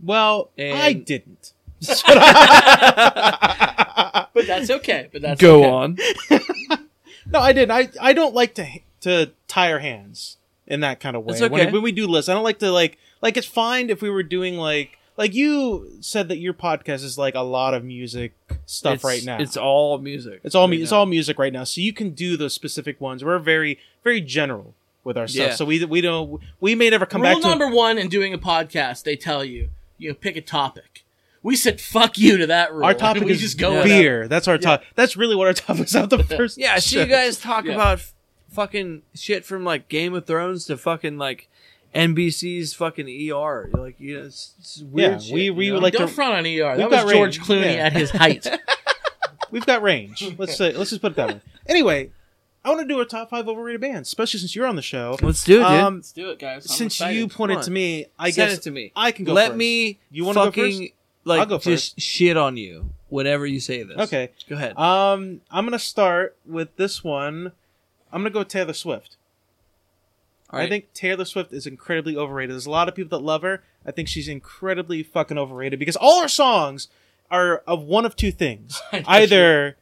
Well, 0.00 0.50
And- 0.56 0.78
I 0.78 0.92
didn't. 0.92 1.52
But 4.36 4.46
that's 4.46 4.68
okay. 4.70 5.08
But 5.10 5.22
that's 5.22 5.40
Go 5.40 5.64
okay. 5.64 5.70
on. 6.30 6.78
No, 7.32 7.40
I 7.40 7.52
didn't. 7.52 7.72
I 7.72 7.88
I 8.00 8.12
don't 8.12 8.34
like 8.34 8.54
to 8.54 8.66
to 9.00 9.32
tie 9.48 9.72
our 9.72 9.80
hands 9.80 10.36
in 10.66 10.80
that 10.80 11.00
kind 11.00 11.16
of 11.16 11.24
way. 11.24 11.32
That's 11.32 11.42
okay. 11.42 11.64
When, 11.64 11.72
when 11.72 11.82
we 11.82 11.90
do 11.90 12.06
lists, 12.06 12.28
I 12.28 12.34
don't 12.34 12.44
like 12.44 12.60
to 12.60 12.70
like 12.70 12.98
like 13.20 13.36
it's 13.36 13.46
fine 13.46 13.90
if 13.90 14.00
we 14.00 14.10
were 14.10 14.22
doing 14.22 14.56
like 14.56 14.96
like 15.16 15.34
you 15.34 15.90
said 16.00 16.28
that 16.28 16.36
your 16.38 16.54
podcast 16.54 17.02
is 17.02 17.18
like 17.18 17.34
a 17.34 17.40
lot 17.40 17.74
of 17.74 17.82
music 17.82 18.32
stuff 18.66 18.94
It's- 18.96 19.04
right 19.04 19.24
now. 19.24 19.38
It's 19.38 19.56
all 19.56 19.98
music. 19.98 20.40
It's 20.44 20.54
all 20.54 20.68
mu- 20.68 20.76
it's 20.76 20.92
now. 20.92 20.98
all 20.98 21.06
music 21.06 21.38
right 21.38 21.52
now. 21.52 21.64
So 21.64 21.80
you 21.80 21.92
can 21.92 22.10
do 22.10 22.36
those 22.36 22.54
specific 22.54 23.00
ones. 23.00 23.24
We're 23.24 23.40
very 23.40 23.80
very 24.04 24.20
general 24.20 24.74
with 25.02 25.18
our 25.18 25.26
stuff. 25.26 25.48
Yeah. 25.48 25.54
So 25.54 25.64
we 25.64 25.84
we 25.84 26.00
don't 26.00 26.40
we 26.60 26.76
may 26.76 26.90
never 26.90 27.06
come 27.06 27.22
Rule 27.22 27.32
back 27.32 27.42
to 27.42 27.48
rule 27.48 27.58
number 27.58 27.74
one 27.74 27.98
in 27.98 28.08
doing 28.08 28.32
a 28.32 28.38
podcast, 28.38 29.02
they 29.02 29.16
tell 29.16 29.44
you, 29.44 29.70
you 29.98 30.14
pick 30.14 30.36
a 30.36 30.40
topic. 30.40 31.02
We 31.42 31.54
said 31.56 31.80
fuck 31.80 32.18
you 32.18 32.38
to 32.38 32.46
that 32.48 32.72
rule. 32.72 32.84
our 32.84 32.94
topic 33.06 33.24
we 33.24 33.32
is 33.32 33.40
just 33.40 33.58
go 33.58 33.72
Yeah. 33.72 33.76
with 33.78 33.84
beer. 33.86 34.28
That's 34.28 34.48
our 34.48 34.58
top. 34.58 34.82
That's 34.94 35.16
really 35.16 35.36
what 35.36 35.46
our 35.46 35.52
topic 35.52 35.84
is 35.86 35.94
out 35.96 36.10
the 36.10 36.22
first. 36.24 36.58
Yeah, 36.58 36.78
so 36.78 37.00
you 37.00 37.06
guys 37.06 37.38
talk 37.38 37.64
Yeah. 37.64 37.74
about 37.74 38.02
fucking 38.50 39.02
shit 39.14 39.44
from 39.44 39.64
like 39.64 39.88
Game 39.88 40.14
of 40.14 40.26
Thrones 40.26 40.64
to 40.66 40.76
fucking 40.76 41.18
like 41.18 41.48
NBC's 41.94 42.74
fucking 42.74 43.06
ER. 43.32 43.70
Like, 43.72 43.98
you 43.98 44.18
know, 44.18 44.24
it's, 44.26 44.54
it's 44.58 44.82
weird. 44.82 45.12
Yeah, 45.12 45.18
shit, 45.18 45.34
we- 45.34 45.42
you 45.44 45.54
we 45.54 45.70
know? 45.70 45.78
like 45.78 45.94
Don't 45.94 46.08
to- 46.08 46.12
front 46.14 46.34
on 46.34 46.44
ER. 46.46 46.46
We've 46.46 46.58
That 46.78 46.90
was 46.90 47.04
got 47.04 47.12
George 47.12 47.38
range. 47.38 47.48
Clooney 47.48 47.74
Yeah. 47.76 47.86
at 47.86 47.92
his 47.92 48.10
height. 48.10 48.46
We've 49.50 49.64
got 49.66 49.82
range. 49.82 50.34
Let's 50.38 50.56
say 50.56 50.72
let's 50.72 50.90
just 50.90 51.00
put 51.02 51.12
it 51.12 51.16
that 51.16 51.28
way. 51.28 51.40
Anyway, 51.68 52.10
I 52.64 52.68
want 52.70 52.80
to 52.80 52.86
do 52.92 53.00
a 53.00 53.04
top 53.06 53.30
five 53.30 53.46
overrated 53.48 53.80
bands, 53.80 54.08
especially 54.08 54.40
since 54.40 54.56
you're 54.56 54.66
on 54.66 54.74
the 54.74 54.82
show. 54.82 55.16
Let's 55.22 55.44
do 55.44 55.60
it, 55.60 55.62
dude. 55.62 55.66
Um, 55.66 55.94
Let's 55.96 56.10
do 56.12 56.30
it, 56.30 56.38
guys. 56.40 56.64
I'm 56.64 56.68
since 56.76 56.94
excited. 56.96 57.16
you 57.16 57.28
pointed 57.28 57.62
to 57.62 57.70
me, 57.70 58.06
I 58.18 58.30
Send 58.30 58.50
guess 58.50 58.58
it 58.58 58.62
to 58.62 58.70
me. 58.72 58.92
I 58.96 59.12
can 59.12 59.24
go. 59.24 59.32
Let 59.32 59.48
first. 59.50 59.58
me 59.58 60.00
You 60.10 60.24
wanna 60.24 60.40
go 60.40 60.44
fucking 60.46 60.90
like 61.26 61.40
I'll 61.40 61.46
go 61.46 61.58
just 61.58 62.00
shit 62.00 62.36
on 62.36 62.56
you 62.56 62.90
whenever 63.08 63.44
you 63.44 63.60
say 63.60 63.82
this. 63.82 63.98
Okay. 63.98 64.30
go 64.48 64.54
ahead. 64.54 64.78
Um, 64.78 65.40
I'm 65.50 65.64
gonna 65.64 65.78
start 65.78 66.36
with 66.46 66.76
this 66.76 67.04
one. 67.04 67.52
I'm 68.12 68.20
gonna 68.20 68.30
go 68.30 68.38
with 68.40 68.48
Taylor 68.48 68.72
Swift. 68.72 69.16
Right. 70.52 70.62
I 70.62 70.68
think 70.68 70.92
Taylor 70.94 71.24
Swift 71.24 71.52
is 71.52 71.66
incredibly 71.66 72.16
overrated. 72.16 72.54
There's 72.54 72.66
a 72.66 72.70
lot 72.70 72.88
of 72.88 72.94
people 72.94 73.18
that 73.18 73.24
love 73.24 73.42
her. 73.42 73.64
I 73.84 73.90
think 73.90 74.08
she's 74.08 74.28
incredibly 74.28 75.02
fucking 75.02 75.36
overrated 75.36 75.78
because 75.78 75.96
all 75.96 76.22
her 76.22 76.28
songs 76.28 76.88
are 77.30 77.58
of 77.66 77.82
one 77.82 78.06
of 78.06 78.14
two 78.14 78.30
things. 78.30 78.80
Either 79.06 79.76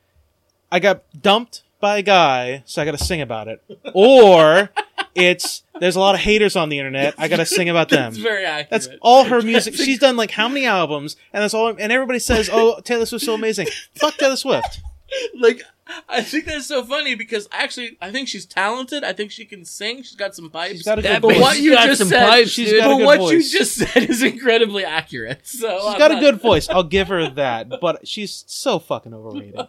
I 0.73 0.81
got 0.81 1.05
dumped 1.21 1.63
by 1.85 1.99
a 1.99 2.03
guy, 2.03 2.63
so 2.65 2.81
I 2.81 2.87
got 2.87 2.97
to 2.99 3.05
sing 3.05 3.21
about 3.21 3.47
it, 3.49 3.63
or 3.93 4.71
it's 5.15 5.63
there's 5.81 5.97
a 5.97 6.01
lot 6.01 6.15
of 6.15 6.23
haters 6.23 6.57
on 6.57 6.71
the 6.71 6.79
internet. 6.79 7.15
I 7.19 7.29
got 7.29 7.37
to 7.37 7.47
sing 7.47 7.69
about 7.69 7.91
them. 7.91 8.13
That's 8.13 8.17
very 8.23 8.47
accurate. 8.47 8.71
That's 8.71 8.89
all 9.03 9.25
her 9.25 9.43
music. 9.43 9.75
She's 9.75 9.99
done 9.99 10.17
like 10.17 10.31
how 10.31 10.49
many 10.49 10.65
albums, 10.67 11.17
and 11.33 11.43
that's 11.43 11.53
all. 11.53 11.69
And 11.69 11.93
everybody 11.93 12.19
says, 12.19 12.49
"Oh, 12.51 12.81
Taylor 12.81 13.05
Swift's 13.05 13.27
so 13.27 13.35
amazing." 13.35 13.69
Fuck 13.95 14.17
Taylor 14.17 14.37
Swift. 14.37 14.81
like 15.39 15.61
I 16.09 16.23
think 16.23 16.47
that's 16.47 16.67
so 16.67 16.83
funny 16.85 17.15
because 17.15 17.47
actually 17.53 17.99
I 18.01 18.11
think 18.11 18.29
she's 18.29 18.47
talented. 18.47 19.05
I 19.05 19.13
think 19.13 19.31
she 19.31 19.45
can 19.45 19.67
sing. 19.67 19.99
She's 19.99 20.17
got 20.17 20.35
some 20.35 20.49
pipes. 20.49 20.77
She's 20.77 20.85
got 20.85 20.99
a 20.99 21.03
That 21.03 21.21
good 21.21 21.29
but 21.29 21.35
voice. 21.35 21.43
what 21.43 21.61
you 21.61 21.73
got 21.73 21.87
just 21.87 21.99
some 21.99 22.09
said, 22.09 22.27
pipes, 22.27 22.51
She's 22.51 22.71
dude. 22.71 22.81
got 22.81 22.87
a 22.87 22.95
but 22.95 22.97
good 22.99 23.07
what 23.07 23.19
voice. 23.19 23.53
you 23.53 23.59
just 23.59 23.75
said 23.77 24.05
is 24.09 24.23
incredibly 24.23 24.85
accurate. 24.87 25.47
So 25.47 25.69
She's 25.79 25.87
I'm 25.93 25.99
got 25.99 26.11
a 26.13 26.19
good 26.21 26.41
voice. 26.41 26.69
I'll 26.71 26.83
give 26.83 27.09
her 27.09 27.29
that, 27.31 27.69
but 27.83 28.09
she's 28.09 28.45
so 28.47 28.79
fucking 28.79 29.13
overrated. 29.13 29.67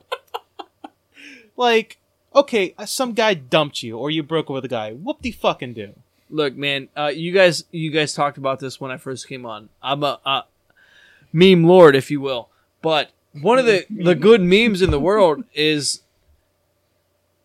like, 1.57 1.97
okay, 2.35 2.73
uh, 2.77 2.85
some 2.85 3.13
guy 3.13 3.33
dumped 3.33 3.81
you, 3.83 3.97
or 3.97 4.11
you 4.11 4.21
broke 4.23 4.45
up 4.47 4.53
with 4.55 4.65
a 4.65 4.69
guy. 4.69 4.91
Whoop 4.93 5.21
de 5.21 5.31
fucking 5.31 5.73
do. 5.73 5.93
Look, 6.29 6.55
man, 6.55 6.89
uh, 6.97 7.11
you 7.15 7.31
guys, 7.31 7.63
you 7.71 7.91
guys 7.91 8.13
talked 8.13 8.37
about 8.37 8.59
this 8.59 8.79
when 8.81 8.91
I 8.91 8.97
first 8.97 9.27
came 9.27 9.45
on. 9.45 9.69
I'm 9.81 10.03
a, 10.03 10.19
a 10.25 10.43
meme 11.31 11.63
lord, 11.63 11.95
if 11.95 12.09
you 12.11 12.19
will. 12.19 12.49
But 12.81 13.11
one 13.33 13.59
of 13.59 13.65
the 13.65 13.85
the 13.89 14.15
good 14.15 14.41
memes 14.41 14.81
in 14.81 14.91
the 14.91 14.99
world 14.99 15.43
is, 15.53 16.01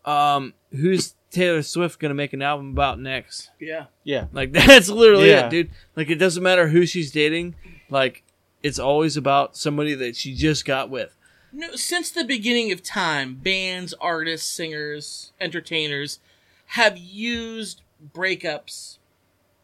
um, 0.05 0.55
who's 0.73 1.15
Taylor 1.31 1.63
Swift 1.63 1.99
gonna 2.01 2.15
make 2.15 2.33
an 2.33 2.43
album 2.43 2.71
about 2.71 2.99
next? 2.99 3.51
Yeah. 3.61 3.87
Yeah, 4.05 4.27
Like 4.33 4.53
that's 4.53 4.89
literally 4.89 5.31
Yeah. 5.31 5.47
it, 5.47 5.51
dude. 5.51 5.71
Like 5.97 6.11
it 6.11 6.17
doesn't 6.17 6.43
matter 6.43 6.69
who 6.69 6.87
she's 6.87 7.13
dating. 7.13 7.55
Like 7.89 8.23
it's 8.63 8.79
always 8.79 9.17
about 9.17 9.57
somebody 9.57 9.95
that 9.95 10.17
she 10.17 10.35
just 10.35 10.65
got 10.65 10.91
with. 10.91 11.15
No, 11.53 11.75
since 11.75 12.11
the 12.11 12.25
beginning 12.25 12.71
of 12.73 12.83
time, 12.83 13.35
bands, 13.35 13.93
artists, 14.01 14.49
singers, 14.51 15.33
entertainers 15.41 16.21
have 16.67 16.97
used 16.97 17.83
breakups 18.15 18.99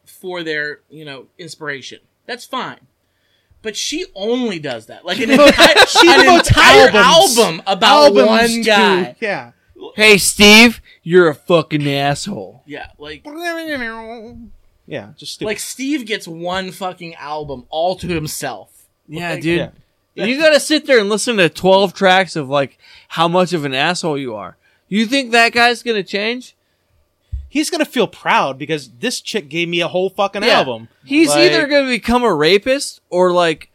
for 0.05 0.43
their, 0.43 0.81
you 0.91 1.05
know, 1.05 1.27
inspiration. 1.39 2.01
That's 2.27 2.45
fine. 2.45 2.81
But 3.63 3.77
she 3.77 4.07
only 4.15 4.59
does 4.59 4.87
that. 4.87 5.05
Like 5.05 5.19
an 5.21 5.31
entire, 5.33 5.87
She 5.87 6.09
an 6.09 6.37
entire 6.39 6.89
albums- 6.91 7.39
album 7.39 7.63
about 7.67 8.05
Albums 8.17 8.27
one 8.29 8.49
to- 8.49 8.63
guy. 8.63 9.17
yeah. 9.21 9.53
Hey, 9.95 10.17
Steve, 10.19 10.81
you're 11.03 11.29
a 11.29 11.35
fucking 11.35 11.87
asshole. 11.89 12.63
Yeah, 12.67 12.89
like 12.99 13.23
Yeah, 14.87 15.13
just 15.17 15.35
stupid. 15.35 15.47
like 15.51 15.59
Steve 15.59 16.07
gets 16.07 16.27
one 16.27 16.71
fucking 16.73 17.15
album 17.17 17.67
all 17.69 17.97
to 17.97 18.07
himself. 18.09 18.89
Yeah, 19.09 19.33
Like, 19.35 19.43
dude. 19.43 19.59
yeah. 19.59 19.71
You 20.17 20.39
gotta 20.39 20.59
sit 20.61 20.87
there 20.87 20.99
and 20.99 21.09
listen 21.09 21.37
to 21.37 21.49
12 21.49 21.93
tracks 21.95 22.37
of 22.37 22.49
like 22.49 22.79
how 23.09 23.29
much 23.29 23.53
of 23.53 23.65
an 23.65 23.75
asshole 23.75 24.19
you 24.19 24.35
are. 24.35 24.57
You 24.89 25.07
think 25.07 25.31
that 25.33 25.53
guy's 25.53 25.83
gonna 25.83 26.03
change? 26.03 26.55
he's 27.49 27.71
gonna 27.71 27.85
feel 27.87 28.07
proud 28.09 28.59
because 28.59 28.91
this 28.99 29.21
chick 29.21 29.49
gave 29.49 29.67
me 29.69 29.81
a 29.81 29.89
whole 29.89 30.11
fucking 30.11 30.43
Yeah. 30.43 30.59
album. 30.59 30.89
He's 31.05 31.29
Like, 31.31 31.53
either 31.53 31.67
gonna 31.67 31.87
become 31.87 32.23
a 32.23 32.35
rapist 32.35 33.01
or 33.09 33.33
like 33.33 33.71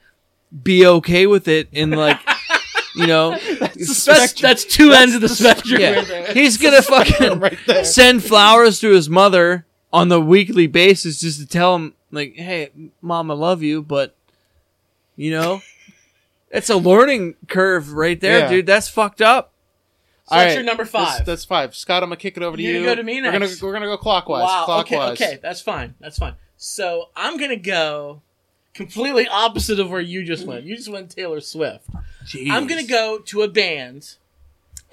be 0.64 0.86
okay 0.86 1.26
with 1.26 1.48
it 1.48 1.68
and 1.74 1.92
like 1.96 2.20
you 2.96 3.08
know, 3.08 3.32
That's, 3.40 4.34
that's 4.34 4.66
two 4.66 4.92
ends 4.92 5.16
of 5.16 5.22
the 5.22 5.30
spectrum. 5.30 5.80
yeah, 5.82 5.92
right 5.96 6.08
there. 6.08 6.34
he's 6.34 6.58
gonna 6.58 6.82
fucking 6.82 7.40
right 7.40 7.58
there. 7.66 7.84
send 7.86 8.24
flowers 8.24 8.80
to 8.82 8.90
his 8.92 9.10
mother 9.10 9.66
on 9.94 10.10
the 10.10 10.22
weekly 10.22 10.68
basis 10.68 11.20
just 11.22 11.40
to 11.40 11.48
tell 11.48 11.74
him 11.76 11.94
like, 12.12 12.36
"Hey, 12.36 12.70
mom, 13.02 13.32
I 13.32 13.34
love 13.34 13.64
you," 13.64 13.82
but 13.82 14.14
you 15.16 15.32
know, 15.32 15.62
it's 16.52 16.70
a 16.70 16.76
learning 16.78 17.36
curve 17.48 17.94
right 17.94 18.20
there, 18.20 18.40
Yeah. 18.40 18.50
dude. 18.50 18.66
That's 18.66 18.88
fucked 18.90 19.22
up. 19.22 19.54
So 20.28 20.36
All 20.36 20.40
that's 20.42 20.50
right, 20.50 20.54
your 20.56 20.64
number 20.64 20.86
five. 20.86 21.26
That's, 21.26 21.44
five. 21.44 21.76
Scott, 21.76 22.04
I'm 22.04 22.10
gonna 22.10 22.18
kick 22.18 22.38
it 22.38 22.44
over 22.44 22.56
to 22.56 22.64
You're 22.64 22.74
you. 22.74 22.80
gonna 22.80 22.92
go 22.92 22.96
to 22.96 23.04
me 23.04 23.22
We're 23.22 23.32
gonna 23.32 23.40
next. 23.40 23.62
we're 23.62 23.74
gonna 23.74 23.86
go 23.88 23.98
clockwise. 23.98 24.44
Wow. 24.44 24.64
Clockwise. 24.66 25.12
Okay. 25.22 25.26
Okay. 25.34 25.40
That's 25.42 25.62
fine. 25.62 25.96
That's 26.00 26.18
fine. 26.18 26.36
So 26.58 27.10
I'm 27.16 27.38
gonna 27.38 27.56
go 27.58 28.22
completely 28.74 29.28
opposite 29.28 29.80
of 29.80 29.90
where 29.90 30.00
you 30.00 30.24
just 30.24 30.46
went. 30.46 30.64
You 30.64 30.76
just 30.78 30.90
went 30.90 31.10
Taylor 31.10 31.42
Swift. 31.42 31.86
I'm 32.50 32.68
gonna 32.68 32.86
go 32.86 33.20
to 33.20 33.42
a 33.42 33.48
band. 33.50 34.16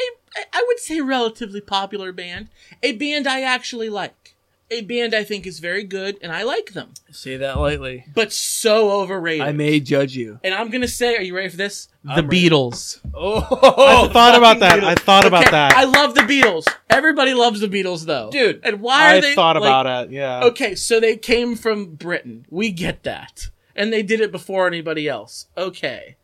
A, 0.00 0.40
I 0.52 0.64
would 0.66 0.78
say 0.80 1.00
relatively 1.00 1.60
popular 1.60 2.10
band. 2.12 2.48
A 2.82 2.92
band 2.92 3.26
I 3.28 3.42
actually 3.42 3.90
like. 3.90 4.34
A 4.70 4.82
band 4.82 5.14
I 5.14 5.24
think 5.24 5.46
is 5.46 5.60
very 5.60 5.82
good, 5.84 6.18
and 6.20 6.30
I 6.30 6.42
like 6.42 6.72
them, 6.74 6.92
say 7.10 7.38
that 7.38 7.56
lightly. 7.58 8.04
but 8.14 8.34
so 8.34 8.90
overrated. 9.00 9.46
I 9.46 9.52
may 9.52 9.80
judge 9.80 10.14
you. 10.14 10.40
And 10.44 10.52
I'm 10.54 10.68
gonna 10.68 10.86
say, 10.88 11.16
are 11.16 11.22
you 11.22 11.34
ready 11.34 11.48
for 11.48 11.56
this? 11.56 11.88
The 12.04 12.12
I'm 12.12 12.26
ready. 12.28 12.50
Beatles. 12.50 13.00
Oh, 13.14 13.38
I 13.40 14.12
thought 14.12 14.36
about 14.36 14.58
that. 14.60 14.84
I 14.84 14.94
thought 14.94 15.24
about 15.24 15.44
Okay, 15.44 15.52
that. 15.52 15.72
I 15.74 15.84
love 15.84 16.14
the 16.14 16.20
Beatles. 16.20 16.66
Everybody 16.90 17.32
loves 17.32 17.60
the 17.60 17.68
Beatles, 17.68 18.04
though, 18.04 18.28
Dude, 18.30 18.60
And 18.62 18.82
why 18.82 19.16
are 19.16 19.20
they? 19.22 19.28
I 19.28 19.30
they? 19.30 19.34
thought 19.34 19.56
like- 19.56 19.62
about 19.64 19.86
it. 20.08 20.10
Yeah. 20.12 20.44
Okay, 20.44 20.74
so 20.74 21.00
they 21.00 21.16
came 21.16 21.56
from 21.56 21.94
Britain. 21.94 22.44
We 22.50 22.70
get 22.70 23.04
that. 23.04 23.48
And 23.74 23.90
they 23.92 24.02
did 24.02 24.20
it 24.20 24.30
before 24.32 24.66
anybody 24.66 25.08
else. 25.08 25.46
Okay. 25.56 26.16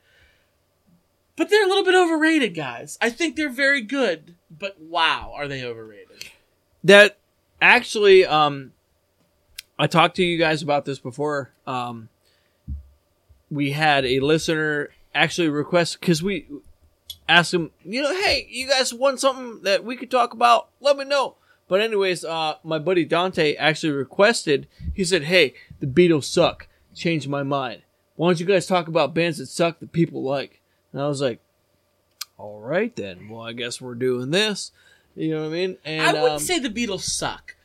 But 1.37 1.49
they're 1.51 1.65
a 1.65 1.69
little 1.69 1.85
bit 1.85 1.95
overrated, 1.95 2.55
guys. 2.55 2.99
I 3.01 3.11
think 3.11 3.37
they're 3.37 3.49
very 3.49 3.81
good, 3.81 4.35
but 4.51 4.79
wow, 4.81 5.33
are 5.35 5.49
they 5.49 5.65
overrated? 5.65 6.27
that 6.85 7.17
actually 7.61 8.27
um 8.27 8.73
i 9.79 9.87
talked 9.87 10.17
to 10.17 10.25
you 10.25 10.39
guys 10.39 10.63
about 10.63 10.85
this 10.85 10.99
before. 10.99 11.53
Um 11.67 12.09
we 13.51 13.73
had 13.73 14.05
a 14.05 14.21
listener 14.21 14.91
actually 15.15 15.49
request 15.49 16.01
because 16.01 16.23
we 16.23 16.47
asked 17.29 17.55
him 17.55 17.71
you 17.85 18.03
know 18.03 18.15
hey 18.23 18.47
you 18.51 18.69
guys 18.69 18.93
want 18.93 19.21
something 19.21 19.63
that 19.63 19.85
we 19.85 19.97
could 19.97 20.11
talk 20.11 20.33
about? 20.33 20.69
Let 20.81 20.97
me 20.97 21.05
know. 21.05 21.37
But 21.69 21.81
anyways 21.81 22.25
uh 22.25 22.55
my 22.63 22.79
buddy 22.79 23.05
dante 23.05 23.55
actually 23.55 23.93
requested 23.93 24.67
he 24.93 25.05
said 25.05 25.25
hey 25.25 25.55
the 25.81 25.87
beatles 25.87 26.25
suck. 26.25 26.69
Changed 26.95 27.29
my 27.29 27.43
mind. 27.43 27.83
Why 28.17 28.29
don't 28.29 28.39
you 28.39 28.47
guys 28.47 28.67
talk 28.67 28.87
about 28.87 29.15
bands 29.15 29.39
that 29.39 29.47
suck 29.47 29.81
that 29.81 29.93
people 29.93 30.23
like? 30.23 30.61
And 30.93 31.01
i 31.03 31.09
was 31.09 31.21
like 31.21 31.41
all 32.37 32.61
right 32.61 32.95
then. 32.95 33.29
Well 33.29 33.43
i 33.43 33.53
guess 33.53 33.81
we're 33.81 33.95
doing 33.95 34.31
this 34.31 34.73
you 35.17 35.31
know 35.31 35.43
what 35.43 35.47
i 35.49 35.51
mean 35.51 35.77
and 35.85 36.03
I 36.03 36.13
wouldn't 36.23 36.33
um, 36.35 36.39
say 36.39 36.59
the 36.59 36.69
Beatles 36.71 37.03
suck, 37.03 37.57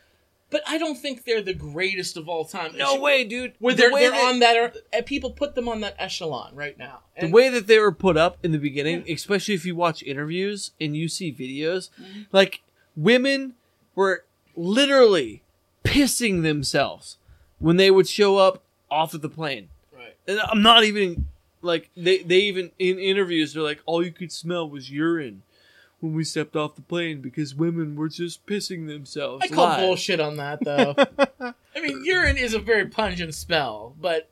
but 0.50 0.62
I 0.68 0.78
don't 0.78 0.96
think 0.98 1.26
they're 1.26 1.42
the 1.42 1.54
greatest 1.54 2.18
of 2.18 2.28
all 2.30 2.44
time. 2.46 2.76
No 2.76 3.00
way, 3.00 3.24
dude. 3.24 3.54
Where 3.60 3.74
The 3.74 3.82
they're, 3.84 3.94
way 3.94 4.02
they're 4.02 4.12
that- 4.12 4.34
on 4.34 4.40
that, 4.40 4.76
and 4.94 5.06
people 5.06 5.32
put 5.32 5.56
them 5.56 5.68
on 5.70 5.82
that 5.82 5.96
echelon 6.00 6.56
right 6.56 6.78
now. 6.78 7.00
the 7.20 7.28
way 7.30 7.50
that 7.50 7.68
they 7.68 7.78
were 7.80 7.92
put 7.92 8.18
up 8.18 8.38
in 8.44 8.52
the 8.52 8.58
beginning, 8.58 9.04
especially 9.10 9.54
if 9.54 9.66
you 9.66 9.76
watch 9.76 10.02
interviews 10.04 10.72
and 10.82 10.96
you 10.98 11.08
see 11.08 11.32
videos, 11.34 11.90
Mm-hmm. 12.02 12.22
like 12.32 12.62
women 12.96 13.54
were 13.96 14.26
literally 14.56 15.42
pissing 15.84 16.44
themselves 16.44 17.18
when 17.60 17.78
they 17.78 17.90
would 17.92 18.08
show 18.08 18.38
up 18.38 18.64
off 18.92 19.14
of 19.14 19.22
the 19.22 19.30
plane. 19.30 19.70
right. 19.96 20.16
And 20.28 20.40
I'm 20.40 20.62
not 20.62 20.84
even 20.84 21.28
like 21.62 21.90
they 21.98 22.20
they 22.24 22.38
even 22.40 22.72
in 22.80 22.98
interviews 23.00 23.54
they're 23.54 23.62
like 23.64 23.82
all 23.86 24.02
you 24.04 24.12
could 24.14 24.32
smell 24.32 24.70
was 24.70 24.90
urine 24.90 25.42
when 26.02 26.14
we 26.14 26.24
stepped 26.24 26.56
off 26.56 26.76
the 26.76 26.82
plane 26.82 27.22
because 27.22 27.54
women 27.56 27.96
were 27.96 28.10
just 28.10 28.46
pissing 28.46 28.88
themselves. 28.88 29.44
I 29.44 29.48
call 29.54 29.66
live. 29.66 29.80
bullshit 29.80 30.20
on 30.20 30.38
that, 30.38 30.64
though. 30.64 30.96
I 31.76 31.82
mean, 31.82 32.04
urine 32.06 32.38
is 32.38 32.54
a 32.54 32.60
very 32.60 32.86
pungent 32.88 33.34
smell, 33.36 33.96
but 34.00 34.30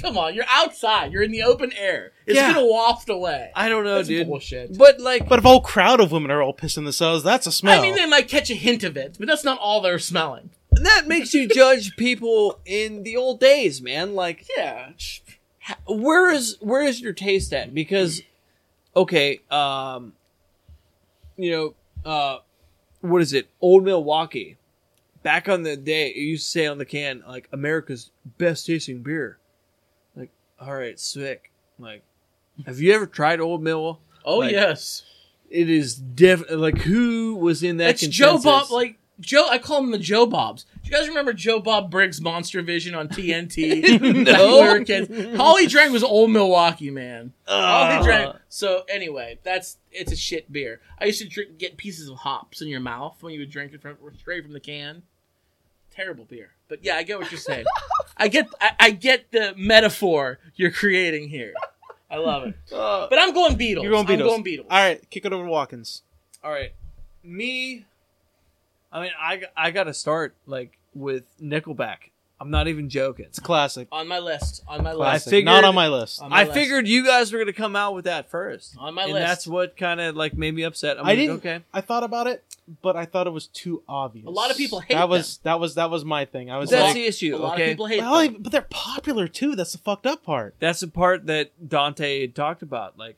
come 0.00 0.16
on, 0.16 0.34
you're 0.34 0.44
outside. 0.50 1.12
You're 1.12 1.22
in 1.22 1.32
the 1.32 1.42
open 1.42 1.72
air. 1.72 2.12
It's 2.26 2.36
Yeah. 2.36 2.52
gonna 2.54 2.66
waft 2.66 3.08
away. 3.08 3.50
I 3.54 3.68
don't 3.68 3.84
know, 3.84 3.96
That's 3.96 4.08
dude. 4.08 4.26
bullshit. 4.28 4.76
But 4.78 5.00
like 5.00 5.28
But 5.28 5.38
if 5.40 5.44
a 5.44 5.48
whole 5.48 5.60
crowd 5.60 6.00
of 6.00 6.12
women 6.12 6.30
are 6.30 6.42
all 6.42 6.54
pissing 6.54 6.84
themselves, 6.84 7.24
that's 7.24 7.46
a 7.46 7.52
smell. 7.52 7.78
I 7.78 7.82
mean, 7.82 7.96
they 7.96 8.06
might 8.06 8.28
catch 8.28 8.50
a 8.50 8.54
hint 8.54 8.84
of 8.84 8.96
it, 8.96 9.16
but 9.18 9.26
that's 9.26 9.44
not 9.44 9.58
all 9.58 9.80
they're 9.80 9.98
smelling. 9.98 10.50
And 10.70 10.86
that 10.86 11.08
makes 11.08 11.34
you 11.34 11.48
judge 11.48 11.96
people 11.96 12.60
in 12.64 13.02
the 13.02 13.16
old 13.16 13.40
days, 13.40 13.82
man. 13.82 14.14
Like, 14.14 14.46
Yeah. 14.56 14.90
where 15.86 16.30
is 16.30 16.56
where 16.60 16.82
is 16.82 17.00
your 17.00 17.12
taste 17.12 17.52
at? 17.52 17.74
Because, 17.74 18.22
okay, 18.94 19.40
um, 19.50 20.12
you 21.38 21.50
know, 21.50 21.74
uh, 22.10 22.38
what 23.00 23.22
is 23.22 23.32
it? 23.32 23.48
Old 23.60 23.84
Milwaukee. 23.84 24.58
Back 25.22 25.48
on 25.48 25.62
the 25.62 25.76
day, 25.76 26.08
it 26.08 26.16
used 26.16 26.44
to 26.44 26.50
say 26.50 26.66
on 26.66 26.78
the 26.78 26.84
can 26.84 27.22
like 27.26 27.48
America's 27.52 28.10
best 28.36 28.66
tasting 28.66 29.02
beer. 29.02 29.38
Like, 30.14 30.30
all 30.60 30.74
right, 30.74 30.98
sick. 30.98 31.50
Like, 31.78 32.02
have 32.66 32.80
you 32.80 32.92
ever 32.92 33.06
tried 33.06 33.40
Old 33.40 33.62
Mill? 33.62 34.00
Oh 34.24 34.38
Like, 34.38 34.52
yes. 34.52 35.04
It 35.50 35.70
is 35.70 35.94
definitely, 35.94 36.56
like 36.56 36.78
who 36.78 37.36
was 37.36 37.62
in 37.62 37.78
that? 37.78 37.90
It's 38.02 38.06
Joe? 38.06 38.38
Bob. 38.38 38.70
Like 38.70 38.98
Joe, 39.20 39.48
I 39.50 39.58
call 39.58 39.80
him 39.82 39.90
the 39.90 39.98
Joe 39.98 40.26
Bobs. 40.26 40.64
Do 40.82 40.90
you 40.90 40.96
guys 40.96 41.08
remember 41.08 41.32
Joe 41.32 41.58
Bob 41.58 41.90
Briggs' 41.90 42.20
Monster 42.20 42.62
Vision 42.62 42.94
on 42.94 43.08
TNT? 43.08 44.00
No. 44.24 44.60
Back 44.60 44.72
when 44.72 44.84
kids? 44.84 45.38
All 45.40 45.58
drank 45.66 45.92
was 45.92 46.04
Old 46.04 46.30
Milwaukee, 46.30 46.90
man. 46.90 47.32
All 47.48 47.90
he 47.90 47.96
Uh, 47.98 48.02
drank. 48.02 48.36
So 48.48 48.84
anyway, 48.88 49.38
that's 49.42 49.78
it's 49.90 50.12
a 50.12 50.16
shit 50.16 50.52
beer. 50.52 50.80
I 51.00 51.06
used 51.06 51.20
to 51.20 51.28
drink, 51.28 51.58
get 51.58 51.76
pieces 51.76 52.08
of 52.08 52.18
hops 52.18 52.62
in 52.62 52.68
your 52.68 52.80
mouth 52.80 53.16
when 53.20 53.32
you 53.34 53.40
would 53.40 53.50
drink 53.50 53.72
it 53.72 53.82
from 53.82 53.96
straight 54.18 54.44
from 54.44 54.52
the 54.52 54.60
can. 54.60 55.02
Terrible 55.90 56.24
beer. 56.24 56.50
But 56.68 56.84
yeah, 56.84 56.94
I 56.96 57.02
get 57.02 57.18
what 57.18 57.30
you're 57.32 57.40
saying. 57.40 57.64
I 58.16 58.28
get 58.28 58.48
I, 58.60 58.70
I 58.78 58.90
get 58.92 59.32
the 59.32 59.52
metaphor 59.56 60.38
you're 60.54 60.70
creating 60.70 61.28
here. 61.28 61.52
I 62.10 62.16
love 62.18 62.44
it. 62.44 62.54
uh, 62.72 63.06
But 63.10 63.18
I'm 63.18 63.34
going 63.34 63.56
Beatles. 63.58 63.82
You're 63.82 63.90
going 63.92 64.06
Beatles. 64.06 64.20
I'm 64.20 64.42
going 64.42 64.44
Beatles. 64.44 64.66
All 64.70 64.78
right, 64.78 65.10
kick 65.10 65.24
it 65.26 65.32
over 65.32 65.44
to 65.44 65.50
Watkins. 65.50 66.02
All 66.44 66.50
right, 66.52 66.72
me. 67.22 67.84
I 68.92 69.02
mean, 69.02 69.10
I 69.18 69.42
I 69.56 69.70
gotta 69.70 69.94
start 69.94 70.34
like 70.46 70.78
with 70.94 71.24
Nickelback. 71.42 72.10
I'm 72.40 72.50
not 72.52 72.68
even 72.68 72.88
joking. 72.88 73.24
It's 73.26 73.38
a 73.38 73.40
classic. 73.40 73.88
On 73.90 74.06
my 74.06 74.20
list. 74.20 74.62
On 74.68 74.84
my 74.84 74.92
Classic. 74.94 75.14
list. 75.26 75.30
figured- 75.30 75.44
Not 75.46 75.64
on 75.64 75.74
my 75.74 75.88
list. 75.88 76.22
On 76.22 76.30
my 76.30 76.36
I 76.36 76.42
list. 76.44 76.54
figured 76.54 76.86
you 76.86 77.04
guys 77.04 77.32
were 77.32 77.40
gonna 77.40 77.52
come 77.52 77.74
out 77.74 77.94
with 77.96 78.04
that 78.04 78.30
first, 78.30 78.76
On 78.78 78.94
my 78.94 79.02
and 79.04 79.12
list. 79.14 79.26
that's 79.26 79.46
what 79.48 79.76
kind 79.76 80.00
of 80.00 80.14
like 80.14 80.34
made 80.34 80.54
me 80.54 80.62
upset. 80.62 80.98
I'm 80.98 81.04
I 81.04 81.08
like, 81.08 81.16
didn't. 81.18 81.36
Okay, 81.38 81.60
I 81.74 81.80
thought 81.80 82.04
about 82.04 82.28
it, 82.28 82.44
but 82.80 82.94
I 82.94 83.06
thought 83.06 83.26
it 83.26 83.30
was 83.32 83.48
too 83.48 83.82
obvious. 83.88 84.24
A 84.24 84.30
lot 84.30 84.52
of 84.52 84.56
people 84.56 84.78
hate 84.78 84.94
that. 84.94 85.08
Was 85.08 85.38
that 85.42 85.58
was 85.58 85.74
that 85.74 85.90
was 85.90 86.04
my 86.04 86.26
thing? 86.26 86.48
I 86.48 86.58
was 86.58 86.70
that's 86.70 86.84
like, 86.84 86.94
the 86.94 87.06
issue. 87.06 87.34
a 87.34 87.38
lot 87.38 87.54
okay, 87.54 87.64
of 87.64 87.68
people 87.70 87.86
hate 87.86 88.00
well, 88.02 88.22
them. 88.22 88.36
but 88.38 88.52
they're 88.52 88.62
popular 88.70 89.26
too. 89.26 89.56
That's 89.56 89.72
the 89.72 89.78
fucked 89.78 90.06
up 90.06 90.22
part. 90.22 90.54
that's 90.60 90.78
the 90.78 90.86
part 90.88 91.26
that 91.26 91.68
Dante 91.68 92.20
had 92.20 92.36
talked 92.36 92.62
about. 92.62 92.96
Like, 92.96 93.16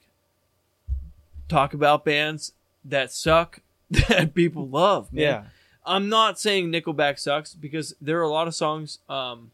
talk 1.49 1.75
about 1.75 2.05
bands 2.07 2.53
that 2.87 3.13
suck 3.13 3.61
that 3.91 4.33
people 4.35 4.67
love. 4.67 5.13
Man. 5.13 5.23
Yeah. 5.23 5.43
I'm 5.87 6.09
not 6.09 6.39
saying 6.39 6.71
Nickelback 6.71 7.19
sucks 7.19 7.55
because 7.55 7.95
there 8.01 8.19
are 8.19 8.23
a 8.23 8.29
lot 8.29 8.47
of 8.49 8.55
songs 8.55 8.99
um, 9.09 9.51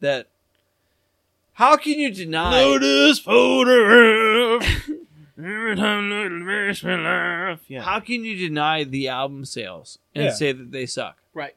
that. 0.00 0.28
How 1.54 1.76
can 1.76 1.98
you 1.98 2.10
deny? 2.12 2.50
Notice 2.62 3.18
photograph. 3.20 4.88
Every 5.36 5.76
time 5.76 6.10
little 6.10 6.38
makes 6.40 6.82
me 6.84 6.96
laugh. 6.96 7.60
Yeah. 7.68 7.82
How 7.82 8.00
can 8.00 8.24
you 8.24 8.36
deny 8.36 8.84
the 8.84 9.08
album 9.08 9.44
sales 9.44 9.98
and 10.14 10.24
Yeah. 10.24 10.30
say 10.32 10.52
that 10.52 10.70
they 10.72 10.86
suck? 10.86 11.18
Right. 11.32 11.54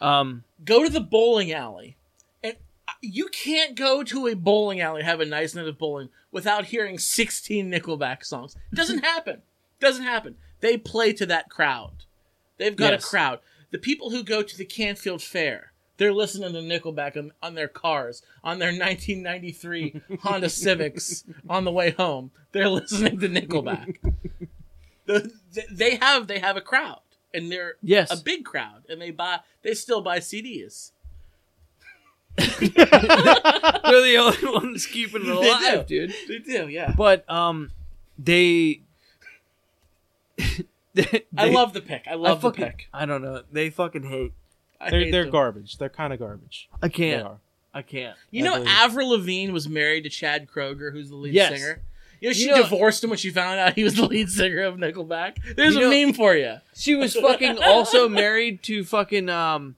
Um, 0.00 0.44
Go 0.64 0.82
to 0.84 0.90
the 0.90 1.00
bowling 1.00 1.52
alley. 1.52 1.96
And 2.42 2.56
uh, 2.88 2.92
you 3.02 3.28
can't 3.28 3.74
go 3.74 4.02
to 4.02 4.26
a 4.28 4.34
bowling 4.34 4.80
alley 4.80 5.02
have 5.02 5.20
a 5.20 5.26
nice 5.26 5.54
night 5.54 5.66
of 5.68 5.78
bowling 5.78 6.08
without 6.30 6.66
hearing 6.66 6.98
16 6.98 7.70
Nickelback 7.70 8.24
songs. 8.24 8.56
It 8.72 8.76
doesn't 8.76 8.98
happen. 9.04 9.42
Doesn't 9.80 10.04
happen. 10.04 10.36
They 10.60 10.76
play 10.78 11.12
to 11.14 11.26
that 11.26 11.48
crowd. 11.50 12.04
They've 12.62 12.76
got 12.76 12.92
Yes. 12.92 13.04
a 13.04 13.08
crowd. 13.08 13.38
The 13.72 13.78
people 13.78 14.10
who 14.10 14.22
go 14.22 14.42
to 14.42 14.56
the 14.56 14.64
Canfield 14.64 15.20
Fair, 15.22 15.72
they're 15.96 16.12
listening 16.12 16.52
to 16.52 16.60
Nickelback 16.60 17.16
on, 17.16 17.32
on 17.42 17.54
their 17.54 17.68
cars, 17.68 18.22
on 18.44 18.58
their 18.60 18.68
1993 18.78 20.00
Honda 20.22 20.48
Civics 20.48 21.24
on 21.48 21.64
the 21.64 21.72
way 21.72 21.90
home. 21.90 22.30
They're 22.52 22.68
listening 22.68 23.18
to 23.20 23.28
Nickelback. 23.28 23.96
the, 25.06 25.32
they 25.70 25.96
have 25.96 26.26
they 26.28 26.38
have 26.38 26.56
a 26.56 26.60
crowd, 26.60 27.00
and 27.34 27.50
they're 27.50 27.74
yes, 27.82 28.12
a 28.12 28.22
big 28.22 28.44
crowd, 28.44 28.82
and 28.88 29.00
they 29.00 29.10
buy 29.10 29.40
they 29.62 29.74
still 29.74 30.02
buy 30.02 30.18
CDs. 30.20 30.92
they're 32.38 32.48
the 32.68 34.16
only 34.18 34.58
ones 34.60 34.86
keeping 34.86 35.22
it 35.22 35.24
They 35.26 35.32
alive, 35.50 35.86
do. 35.86 36.06
dude. 36.06 36.16
They 36.28 36.38
do, 36.38 36.68
yeah. 36.68 36.94
But 36.96 37.28
um, 37.30 37.72
they. 38.18 38.80
They- 40.94 41.24
I 41.36 41.48
love 41.50 41.72
the 41.72 41.80
pick. 41.80 42.06
I 42.10 42.14
love 42.14 42.38
I 42.38 42.40
fucking, 42.42 42.64
the 42.64 42.70
pick. 42.70 42.88
I 42.92 43.06
don't 43.06 43.22
know. 43.22 43.42
They 43.50 43.70
fucking 43.70 44.02
hate. 44.04 44.32
I 44.80 44.90
They're 44.90 45.00
hate 45.00 45.10
they're 45.12 45.22
them. 45.24 45.32
garbage. 45.32 45.78
They're 45.78 45.88
kind 45.88 46.12
of 46.12 46.18
garbage. 46.18 46.68
I 46.82 46.88
can't. 46.88 47.26
are. 47.26 47.38
I 47.72 47.82
can't. 47.82 48.16
You 48.30 48.44
I 48.44 48.48
know, 48.48 48.54
believe- 48.56 48.68
Avril 48.68 49.08
Lavigne 49.10 49.52
was 49.52 49.68
married 49.68 50.02
to 50.02 50.10
Chad 50.10 50.46
Kroeger, 50.48 50.92
who's 50.92 51.08
the 51.08 51.16
lead 51.16 51.32
Yes. 51.34 51.52
singer. 51.58 51.80
You 52.20 52.28
know, 52.28 52.32
she 52.34 52.42
You 52.44 52.50
know- 52.50 52.62
divorced 52.62 53.02
him 53.02 53.10
when 53.10 53.18
she 53.18 53.30
found 53.30 53.58
out 53.58 53.74
he 53.74 53.82
was 53.84 53.94
the 53.94 54.04
lead 54.06 54.28
singer 54.28 54.62
of 54.62 54.76
Nickelback. 54.76 55.54
There's 55.56 55.74
a 55.76 55.80
know- 55.80 55.90
meme 55.90 56.12
for 56.12 56.34
you. 56.34 56.56
She 56.74 56.94
was 56.94 57.14
fucking 57.14 57.58
also 57.62 58.08
married 58.08 58.62
to 58.64 58.84
fucking 58.84 59.28
um 59.30 59.76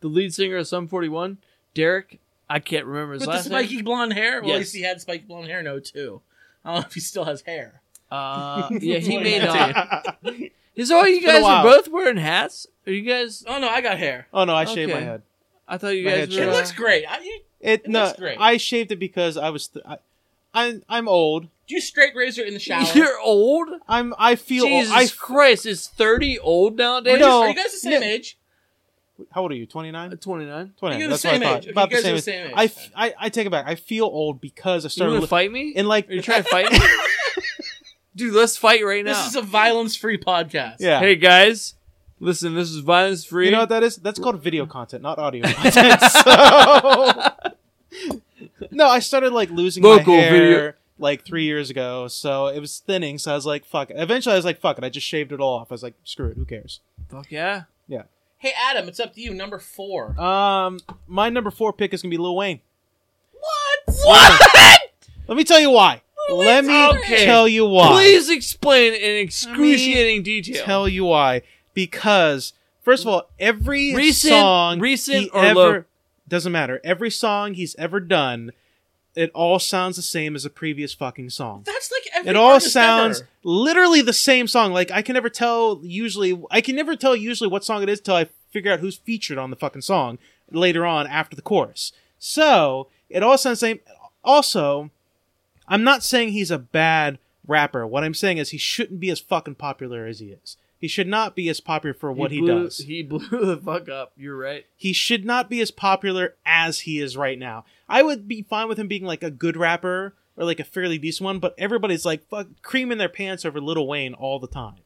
the 0.00 0.08
lead 0.08 0.34
singer 0.34 0.56
of 0.58 0.66
Sum 0.68 0.86
41, 0.88 1.38
Derek. 1.74 2.20
I 2.48 2.58
can't 2.58 2.84
remember 2.84 3.14
his 3.14 3.20
With 3.20 3.28
the 3.28 3.34
last 3.36 3.44
spiky 3.46 3.76
name. 3.76 3.84
blonde 3.84 4.12
hair. 4.12 4.42
Well, 4.42 4.52
at 4.52 4.58
least 4.58 4.74
he 4.74 4.82
had 4.82 5.00
spiky 5.00 5.24
blonde 5.24 5.46
hair 5.48 5.62
now 5.62 5.78
too. 5.78 6.20
I 6.64 6.72
don't 6.74 6.80
know 6.82 6.86
if 6.86 6.94
he 6.94 7.00
still 7.00 7.24
has 7.24 7.42
hair. 7.42 7.79
Uh, 8.10 8.68
yeah, 8.80 8.98
he 8.98 9.18
may 9.18 9.38
not. 9.38 10.18
Is 10.76 10.90
all 10.90 11.06
you 11.06 11.20
guys 11.20 11.38
are 11.38 11.42
while. 11.42 11.62
both 11.62 11.88
wearing 11.88 12.16
hats? 12.16 12.66
Are 12.86 12.92
you 12.92 13.02
guys? 13.02 13.44
Oh 13.46 13.58
no, 13.58 13.68
I 13.68 13.80
got 13.80 13.98
hair. 13.98 14.26
oh 14.32 14.44
no, 14.44 14.54
I 14.54 14.64
shaved 14.64 14.90
my 14.92 14.96
Okay. 14.98 15.04
head. 15.06 15.22
I 15.68 15.78
thought 15.78 15.88
you 15.90 16.04
My 16.04 16.10
guys 16.10 16.18
head 16.20 16.30
were. 16.32 16.42
It 16.42 16.48
uh, 16.48 16.52
looks 16.56 16.72
great. 16.72 17.04
I, 17.08 17.20
you, 17.20 17.40
It, 17.60 17.82
It 17.84 17.88
no, 17.88 18.04
looks 18.06 18.18
great. 18.18 18.38
I 18.40 18.56
shaved 18.56 18.90
it 18.92 18.96
because 18.98 19.36
I 19.36 19.50
was. 19.50 19.68
Th- 19.68 19.84
I, 19.86 19.98
I'm 20.52 20.82
I'm 20.88 21.06
old. 21.08 21.44
do 21.68 21.74
you 21.76 21.80
straight 21.80 22.16
razor 22.16 22.42
in 22.42 22.54
the 22.54 22.60
shower? 22.60 22.82
You're 22.94 23.20
old. 23.20 23.68
I'm 23.88 24.14
I 24.18 24.34
feel. 24.34 24.64
Jesus 24.64 24.92
I 24.92 25.06
Christ, 25.08 25.66
is 25.66 25.86
thirty 25.86 26.38
old 26.38 26.76
nowadays? 26.76 27.14
Are 27.14 27.18
you- 27.18 27.24
No. 27.24 27.40
Are 27.42 27.48
you 27.48 27.54
guys 27.54 27.72
the 27.72 27.78
same 27.78 28.00
No. 28.00 28.06
age? 28.06 28.36
how 29.32 29.42
old 29.42 29.52
are 29.52 29.54
you? 29.54 29.66
29? 29.66 30.16
Twenty 30.16 30.46
nine. 30.46 30.72
29. 30.78 30.98
You're 30.98 31.08
the 31.08 31.12
That's 31.12 31.24
what 31.24 31.30
I 31.30 31.32
same 31.34 31.42
thought. 31.42 31.56
age. 31.58 31.62
Okay, 31.64 31.70
About 31.72 31.90
you 31.90 31.96
the 31.98 32.02
guys 32.02 32.12
are 32.12 32.18
same, 32.22 32.34
the 32.34 32.40
age. 32.46 32.48
same 32.48 32.58
I, 32.58 32.62
age. 32.64 32.70
f- 32.74 32.90
I 32.96 33.14
I 33.20 33.28
take 33.28 33.46
it 33.46 33.50
back. 33.50 33.66
I 33.68 33.74
feel 33.74 34.06
old 34.06 34.40
because 34.40 34.84
I 34.84 34.86
You 34.86 34.90
started 34.90 35.10
want 35.12 35.20
to 35.20 35.24
li- 35.24 35.28
fight 35.28 35.52
me? 35.52 35.72
in 35.76 35.86
like 35.86 36.08
Are 36.08 36.14
you 36.14 36.22
trying 36.22 36.42
to 36.42 36.48
fight 36.48 36.72
me? 36.72 36.78
Dude, 38.16 38.34
let's 38.34 38.56
fight 38.56 38.84
right 38.84 39.04
now. 39.04 39.12
This 39.12 39.28
is 39.28 39.36
a 39.36 39.42
violence-free 39.42 40.18
podcast. 40.18 40.76
Yeah. 40.80 40.98
Hey 40.98 41.14
guys, 41.16 41.74
listen. 42.18 42.54
This 42.54 42.68
is 42.70 42.78
violence 42.78 43.24
free. 43.24 43.46
You 43.46 43.52
know 43.52 43.60
what 43.60 43.68
that 43.68 43.82
is? 43.82 43.96
That's 43.96 44.18
called 44.18 44.42
video 44.42 44.66
content, 44.66 45.02
not 45.02 45.18
audio 45.18 45.44
content. 45.52 46.00
So 46.02 47.30
no, 48.70 48.86
I 48.88 48.98
started 48.98 49.32
like 49.32 49.50
losing 49.50 49.82
Local 49.82 50.14
my 50.16 50.20
hair 50.20 50.30
video- 50.32 50.72
like 50.98 51.24
three 51.24 51.44
years 51.44 51.70
ago, 51.70 52.08
so 52.08 52.48
it 52.48 52.58
was 52.60 52.78
thinning. 52.80 53.16
So 53.18 53.32
I 53.32 53.34
was 53.34 53.46
like, 53.46 53.64
"Fuck 53.64 53.90
it." 53.90 53.96
Eventually, 53.98 54.34
I 54.34 54.36
was 54.36 54.44
like, 54.44 54.60
"Fuck 54.60 54.76
it." 54.78 54.84
I 54.84 54.88
just 54.90 55.06
shaved 55.06 55.32
it 55.32 55.40
all 55.40 55.58
off. 55.58 55.68
I 55.70 55.74
was 55.74 55.82
like, 55.82 55.94
"Screw 56.04 56.28
it. 56.28 56.36
Who 56.36 56.44
cares?" 56.44 56.80
Fuck 57.08 57.30
yeah. 57.30 57.62
Yeah. 57.88 58.02
Hey 58.38 58.52
Adam, 58.70 58.88
it's 58.88 58.98
up 59.00 59.14
to 59.14 59.20
you. 59.20 59.32
Number 59.34 59.58
four. 59.58 60.18
Um, 60.20 60.80
my 61.06 61.28
number 61.30 61.50
four 61.50 61.72
pick 61.72 61.94
is 61.94 62.02
gonna 62.02 62.10
be 62.10 62.18
Lil 62.18 62.36
Wayne. 62.36 62.60
what? 63.32 63.96
What? 64.04 64.80
Let 65.28 65.36
me 65.36 65.44
tell 65.44 65.60
you 65.60 65.70
why. 65.70 66.02
Let 66.36 66.64
me 66.64 66.86
Okay. 66.88 67.24
tell 67.24 67.46
you 67.48 67.66
why. 67.66 67.88
Please 67.92 68.30
explain 68.30 68.94
in 68.94 69.16
excruciating 69.16 70.22
detail. 70.22 70.64
tell 70.64 70.88
you 70.88 71.04
why. 71.04 71.42
Because 71.74 72.52
first 72.82 73.04
of 73.04 73.08
all, 73.08 73.28
every 73.38 73.94
Recent- 73.94 74.32
song 74.32 74.80
recent 74.80 75.30
or 75.32 75.44
ever 75.44 75.54
low? 75.54 75.84
doesn't 76.28 76.52
matter. 76.52 76.80
Every 76.84 77.10
song 77.10 77.54
he's 77.54 77.74
ever 77.76 78.00
done, 78.00 78.52
it 79.16 79.30
all 79.34 79.58
sounds 79.58 79.96
the 79.96 80.02
same 80.02 80.34
as 80.36 80.44
a 80.44 80.50
previous 80.50 80.94
fucking 80.94 81.30
song. 81.30 81.62
That's 81.66 81.90
like 81.90 82.02
every 82.14 82.30
It 82.30 82.36
all 82.36 82.60
sounds 82.60 83.20
ever. 83.20 83.28
literally 83.42 84.02
the 84.02 84.12
same 84.12 84.46
song. 84.46 84.72
Like 84.72 84.90
I 84.90 85.02
can 85.02 85.14
never 85.14 85.28
tell 85.30 85.80
usually 85.82 86.40
I 86.50 86.60
can 86.60 86.76
never 86.76 86.94
tell 86.96 87.16
usually 87.16 87.48
what 87.48 87.64
song 87.64 87.82
it 87.82 87.88
is 87.88 88.00
till 88.00 88.14
I 88.14 88.26
figure 88.52 88.72
out 88.72 88.80
who's 88.80 88.96
featured 88.96 89.38
on 89.38 89.50
the 89.50 89.56
fucking 89.56 89.82
song 89.82 90.18
later 90.50 90.84
on 90.86 91.06
after 91.06 91.34
the 91.36 91.42
chorus. 91.42 91.92
So 92.18 92.88
it 93.08 93.22
all 93.22 93.38
sounds 93.38 93.60
the 93.60 93.66
same. 93.66 93.80
Also, 94.22 94.90
I'm 95.70 95.84
not 95.84 96.02
saying 96.02 96.30
he's 96.30 96.50
a 96.50 96.58
bad 96.58 97.18
rapper. 97.46 97.86
What 97.86 98.04
I'm 98.04 98.12
saying 98.12 98.38
is 98.38 98.50
he 98.50 98.58
shouldn't 98.58 99.00
be 99.00 99.08
as 99.08 99.20
fucking 99.20 99.54
popular 99.54 100.04
as 100.04 100.18
he 100.18 100.26
is. 100.26 100.56
He 100.78 100.88
should 100.88 101.06
not 101.06 101.36
be 101.36 101.48
as 101.48 101.60
popular 101.60 101.94
for 101.94 102.10
what 102.10 102.32
he, 102.32 102.40
blew, 102.40 102.64
does. 102.64 102.78
He 102.78 103.02
blew 103.02 103.18
the 103.30 103.56
fuck 103.58 103.88
up. 103.88 104.12
You're 104.16 104.36
right. 104.36 104.64
he 104.76 104.92
should 104.92 105.24
not 105.24 105.48
be 105.48 105.60
as 105.60 105.70
popular 105.70 106.34
as 106.44 106.80
he 106.80 106.98
is 106.98 107.16
right 107.16 107.38
now. 107.38 107.64
I 107.88 108.02
would 108.02 108.26
be 108.26 108.42
fine 108.42 108.66
with 108.66 108.78
him 108.78 108.88
being 108.88 109.04
like 109.04 109.22
a 109.22 109.30
good 109.30 109.56
rapper 109.56 110.14
or 110.36 110.44
like 110.44 110.58
a 110.58 110.64
fairly 110.64 110.96
decent 110.98 111.24
one, 111.26 111.38
but 111.38 111.54
everybody's 111.58 112.06
like 112.06 112.26
fuck 112.28 112.48
creaming 112.62 112.98
their 112.98 113.10
pants 113.10 113.44
over 113.44 113.60
Lil 113.60 113.86
Wayne 113.86 114.14
all 114.14 114.38
the 114.38 114.48
time. 114.48 114.76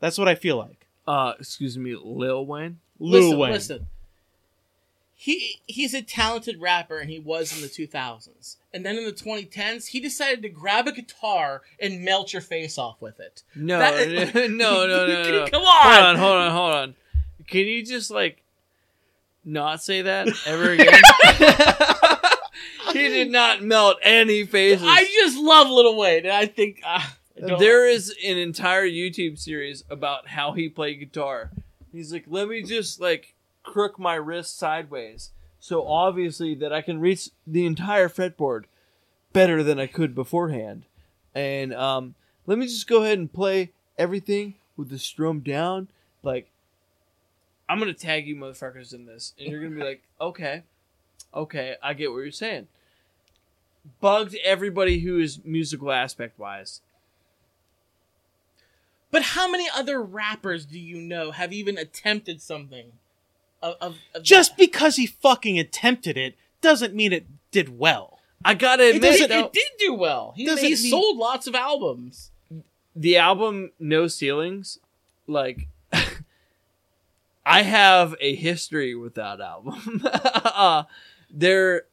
That's 0.00 0.18
what 0.18 0.28
I 0.28 0.34
feel 0.34 0.56
like. 0.56 0.86
Uh, 1.06 1.34
excuse 1.38 1.76
me, 1.76 1.94
Lil 1.94 2.46
Wayne. 2.46 2.80
Lil 2.98 3.22
listen, 3.22 3.38
Wayne. 3.38 3.52
listen. 3.52 3.86
He 5.24 5.62
he's 5.66 5.94
a 5.94 6.02
talented 6.02 6.60
rapper, 6.60 6.98
and 6.98 7.08
he 7.08 7.18
was 7.18 7.56
in 7.56 7.62
the 7.62 7.68
2000s. 7.68 8.56
And 8.74 8.84
then 8.84 8.98
in 8.98 9.06
the 9.06 9.12
2010s, 9.12 9.86
he 9.86 9.98
decided 9.98 10.42
to 10.42 10.50
grab 10.50 10.86
a 10.86 10.92
guitar 10.92 11.62
and 11.80 12.04
melt 12.04 12.34
your 12.34 12.42
face 12.42 12.76
off 12.76 13.00
with 13.00 13.18
it. 13.20 13.42
No, 13.54 13.78
That- 13.78 14.34
no, 14.34 14.46
no, 14.48 14.86
no, 14.86 15.06
no, 15.06 15.30
no. 15.30 15.46
Come 15.50 15.62
on 15.62 15.64
Hold 15.64 15.96
on. 15.96 16.04
on, 16.04 16.16
hold 16.16 16.36
on, 16.36 16.50
hold 16.52 16.74
on. 16.74 16.94
Can 17.46 17.60
you 17.60 17.82
just 17.82 18.10
like 18.10 18.42
not 19.46 19.82
say 19.82 20.02
that 20.02 20.28
ever 20.44 20.72
again? 20.72 20.92
he 22.92 23.08
did 23.08 23.30
not 23.30 23.62
melt 23.62 23.96
any 24.02 24.44
faces. 24.44 24.86
I 24.86 25.04
just 25.04 25.38
love 25.38 25.70
Little 25.70 25.96
Wayne, 25.96 26.24
and 26.24 26.32
I 26.32 26.44
think 26.44 26.82
uh, 26.84 27.00
I 27.42 27.56
There 27.58 27.88
is 27.88 28.10
an 28.10 28.36
entire 28.36 28.86
YouTube 28.86 29.38
series 29.38 29.84
about 29.88 30.28
how 30.28 30.52
he 30.52 30.68
played 30.68 31.00
guitar. 31.00 31.50
He's 31.92 32.12
like, 32.12 32.26
let 32.28 32.46
me 32.46 32.62
just 32.62 33.00
like 33.00 33.33
crook 33.64 33.98
my 33.98 34.14
wrist 34.14 34.56
sideways, 34.56 35.30
so 35.58 35.86
obviously 35.86 36.54
that 36.56 36.72
I 36.72 36.82
can 36.82 37.00
reach 37.00 37.30
the 37.46 37.66
entire 37.66 38.08
fretboard 38.08 38.64
better 39.32 39.62
than 39.62 39.80
I 39.80 39.86
could 39.86 40.14
beforehand. 40.14 40.84
And 41.34 41.74
um, 41.74 42.14
let 42.46 42.58
me 42.58 42.66
just 42.66 42.86
go 42.86 43.02
ahead 43.02 43.18
and 43.18 43.32
play 43.32 43.72
everything 43.98 44.54
with 44.76 44.90
the 44.90 44.98
strum 44.98 45.40
down. 45.40 45.88
Like, 46.22 46.50
I'm 47.68 47.78
gonna 47.78 47.94
tag 47.94 48.26
you 48.26 48.36
motherfuckers 48.36 48.94
in 48.94 49.06
this, 49.06 49.34
and 49.38 49.48
you're 49.48 49.62
gonna 49.62 49.74
be 49.74 49.82
like, 49.82 50.02
okay, 50.20 50.62
okay, 51.34 51.76
I 51.82 51.94
get 51.94 52.12
what 52.12 52.18
you're 52.18 52.30
saying. 52.30 52.68
Bugged 54.00 54.36
everybody 54.44 55.00
who 55.00 55.18
is 55.18 55.44
musical 55.44 55.90
aspect 55.92 56.38
wise. 56.38 56.80
But 59.10 59.22
how 59.22 59.48
many 59.48 59.68
other 59.72 60.02
rappers 60.02 60.66
do 60.66 60.78
you 60.78 61.00
know 61.00 61.30
have 61.30 61.52
even 61.52 61.78
attempted 61.78 62.42
something? 62.42 62.92
Of, 63.64 63.76
of, 63.80 63.98
of 64.14 64.22
Just 64.22 64.50
that? 64.52 64.58
because 64.58 64.96
he 64.96 65.06
fucking 65.06 65.58
attempted 65.58 66.18
it 66.18 66.36
doesn't 66.60 66.94
mean 66.94 67.12
it 67.14 67.26
did 67.50 67.78
well. 67.78 68.18
I 68.44 68.52
gotta 68.52 68.84
it, 68.90 68.96
admit, 68.96 69.18
did, 69.18 69.30
though, 69.30 69.46
it 69.46 69.52
did 69.54 69.70
do 69.78 69.94
well. 69.94 70.34
He, 70.36 70.44
he 70.44 70.54
mean- 70.62 70.76
sold 70.76 71.16
lots 71.16 71.46
of 71.46 71.54
albums. 71.54 72.30
the 72.94 73.16
album 73.16 73.72
No 73.80 74.06
Ceilings, 74.06 74.78
like 75.26 75.68
I 77.46 77.62
have 77.62 78.14
a 78.20 78.34
history 78.34 78.94
with 78.94 79.14
that 79.14 79.40
album. 79.40 80.02
uh, 80.12 80.84
there, 81.30 81.84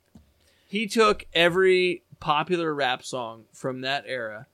he 0.68 0.88
took 0.88 1.26
every 1.34 2.04
popular 2.20 2.74
rap 2.74 3.04
song 3.04 3.46
from 3.54 3.82
that 3.82 4.04
era 4.08 4.48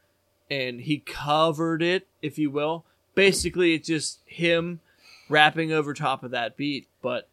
and 0.49 0.82
he 0.82 0.99
covered 0.99 1.82
it, 1.82 2.07
if 2.22 2.38
you 2.38 2.49
will. 2.49 2.86
Basically, 3.15 3.74
it's 3.74 3.88
just 3.88 4.20
him 4.26 4.80
rapping 5.30 5.71
over 5.71 5.93
top 5.93 6.23
of 6.23 6.32
that 6.32 6.57
beat, 6.57 6.88
but 7.01 7.28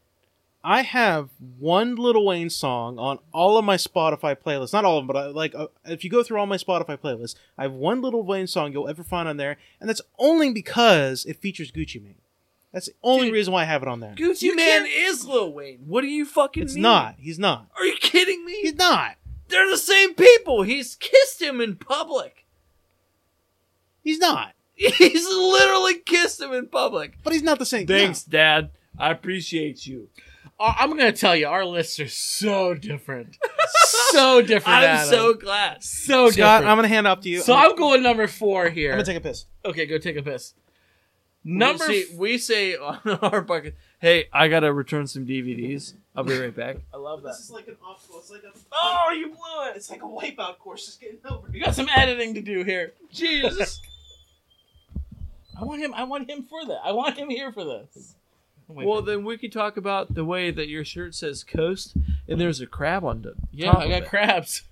I 0.63 0.83
have 0.83 1.29
one 1.59 1.95
Little 1.97 2.25
Wayne 2.25 2.49
song 2.51 2.99
on 2.99 3.19
all 3.33 3.59
of 3.59 3.65
my 3.65 3.77
Spotify 3.77 4.35
playlists. 4.35 4.73
Not 4.73 4.85
all 4.87 4.97
of 4.99 5.03
them, 5.03 5.07
but 5.09 5.17
I, 5.17 5.27
like 5.27 5.55
uh, 5.55 5.67
if 5.85 6.05
you 6.05 6.11
go 6.11 6.23
through 6.23 6.39
all 6.39 6.47
my 6.47 6.57
Spotify 6.57 6.99
playlists, 6.99 7.35
I 7.59 7.65
have 7.65 7.73
one 7.73 8.01
Little 8.01 8.23
Wayne 8.23 8.47
song 8.47 8.73
you'll 8.73 8.89
ever 8.89 9.05
find 9.05 9.29
on 9.29 9.37
there, 9.37 9.57
and 9.81 9.89
that's 9.89 10.01
only 10.19 10.53
because 10.53 11.25
it 11.27 11.37
features 11.37 11.71
Gucci 11.71 12.03
Mane. 12.03 12.15
That's 12.73 12.87
the 12.87 12.95
only 13.05 13.27
Dude, 13.27 13.35
reason 13.35 13.53
why 13.53 13.63
I 13.63 13.67
have 13.67 13.83
it 13.83 13.89
on 13.89 14.01
there. 14.01 14.15
Gucci 14.15 14.43
You 14.43 14.57
Mane 14.57 14.87
is 14.89 15.25
Lil 15.27 15.53
Wayne. 15.53 15.81
What 15.87 16.01
do 16.01 16.09
you 16.09 16.25
fucking 16.25 16.63
It's 16.65 16.75
mean? 16.75 16.83
not. 16.83 17.17
He's 17.19 17.39
not. 17.39 17.69
Are 17.79 17.85
you 17.85 17.95
kidding 18.01 18.45
me? 18.45 18.59
He's 18.63 18.75
not. 18.75 19.17
They're 19.49 19.71
the 19.71 19.77
same 19.77 20.15
people. 20.15 20.63
He's 20.63 20.97
kissed 20.97 21.41
him 21.41 21.61
in 21.61 21.77
public. 21.77 22.47
He's 24.03 24.19
not. 24.19 24.55
He's 24.93 25.27
literally 25.27 25.99
kissed 26.01 26.41
him 26.41 26.53
in 26.53 26.67
public. 26.69 27.19
But 27.23 27.33
he's 27.33 27.43
not 27.43 27.59
the 27.59 27.67
same. 27.67 27.87
Thanks, 27.87 28.23
Dad. 28.23 28.71
I 28.99 29.11
appreciate 29.11 29.87
you. 29.87 30.09
Uh, 30.59 30.73
I'm 30.79 30.91
gonna 30.91 31.11
tell 31.13 31.35
you, 31.35 31.49
our 31.49 31.65
lists 31.65 31.99
are 31.99 32.09
so 32.09 32.75
different, 32.75 33.37
so 34.13 34.41
different. 34.41 34.79
I'm 34.79 34.85
Adam. 34.85 35.09
so 35.09 35.35
glad. 35.35 35.83
so 35.83 36.27
No. 36.27 36.31
Scott, 36.31 36.37
different. 36.61 36.67
I'm 36.71 36.79
gonna 36.79 36.89
hand 36.89 37.07
it 37.07 37.11
off 37.11 37.21
to 37.23 37.29
you. 37.29 37.41
so 37.41 37.55
I'm, 37.55 37.71
I'm 37.73 37.77
going 37.77 38.03
number 38.05 38.29
four 38.29 38.69
here. 38.71 38.93
I'm 38.93 38.99
gonna 38.99 39.05
take 39.05 39.17
a 39.17 39.21
piss. 39.21 39.47
okay, 39.65 39.87
go 39.87 39.99
take 39.99 40.17
a 40.17 40.23
piss. 40.23 40.55
Number 41.47 41.85
Number 41.85 41.85
see, 41.93 42.03
f- 42.11 42.17
we 42.17 42.39
say 42.39 42.77
on 42.77 43.01
our 43.23 43.43
bucket, 43.43 43.75
hey, 43.99 44.27
I 44.33 44.47
gotta 44.49 44.73
return 44.73 45.07
some 45.09 45.27
DVDs. 45.27 45.95
I'll 46.17 46.23
be 46.25 46.39
right 46.39 46.55
back. 46.55 46.77
I 46.95 46.99
love 46.99 47.23
that. 47.25 47.31
This 47.31 47.41
is 47.41 47.51
like 47.51 47.67
an 47.67 47.77
obstacle. 47.85 48.21
It's 48.21 48.31
like 48.31 48.45
a. 48.45 48.53
Oh, 48.73 49.11
you 49.11 49.27
blew 49.27 49.69
it. 49.71 49.77
It's 49.77 49.91
like 49.91 50.03
a 50.03 50.07
wipeout 50.07 50.59
course. 50.59 50.87
Just 50.87 51.01
getting 51.01 51.19
over. 51.29 51.49
You 51.53 51.63
got 51.63 51.75
some 51.75 51.89
editing 51.95 52.35
to 52.35 52.41
do 52.41 52.63
here. 52.63 52.93
Jesus. 53.11 53.81
I 55.61 55.65
want 55.65 55.81
him. 55.83 55.95
I 55.95 56.05
want 56.05 56.29
him 56.31 56.43
for 56.45 56.65
that. 56.67 56.81
I 56.85 56.93
want 56.93 57.17
him 57.17 57.29
here 57.31 57.53
for 57.53 57.65
this. 57.65 58.15
Wait 58.69 58.87
well, 58.87 59.01
for- 59.01 59.07
then 59.07 59.25
we 59.25 59.37
could 59.39 59.53
talk 59.53 59.77
about 59.77 60.15
the 60.15 60.25
way 60.25 60.51
that 60.51 60.69
your 60.69 60.85
shirt 60.85 61.15
says 61.15 61.45
"coast" 61.45 61.95
and 62.29 62.41
there's 62.41 62.61
a 62.61 62.67
crab 62.67 63.05
on 63.05 63.25
it. 63.25 63.35
yeah, 63.53 63.73
top 63.73 63.81
I 63.81 63.85
of 63.85 63.91
got 63.91 64.03
it. 64.05 64.09
crabs 64.09 64.63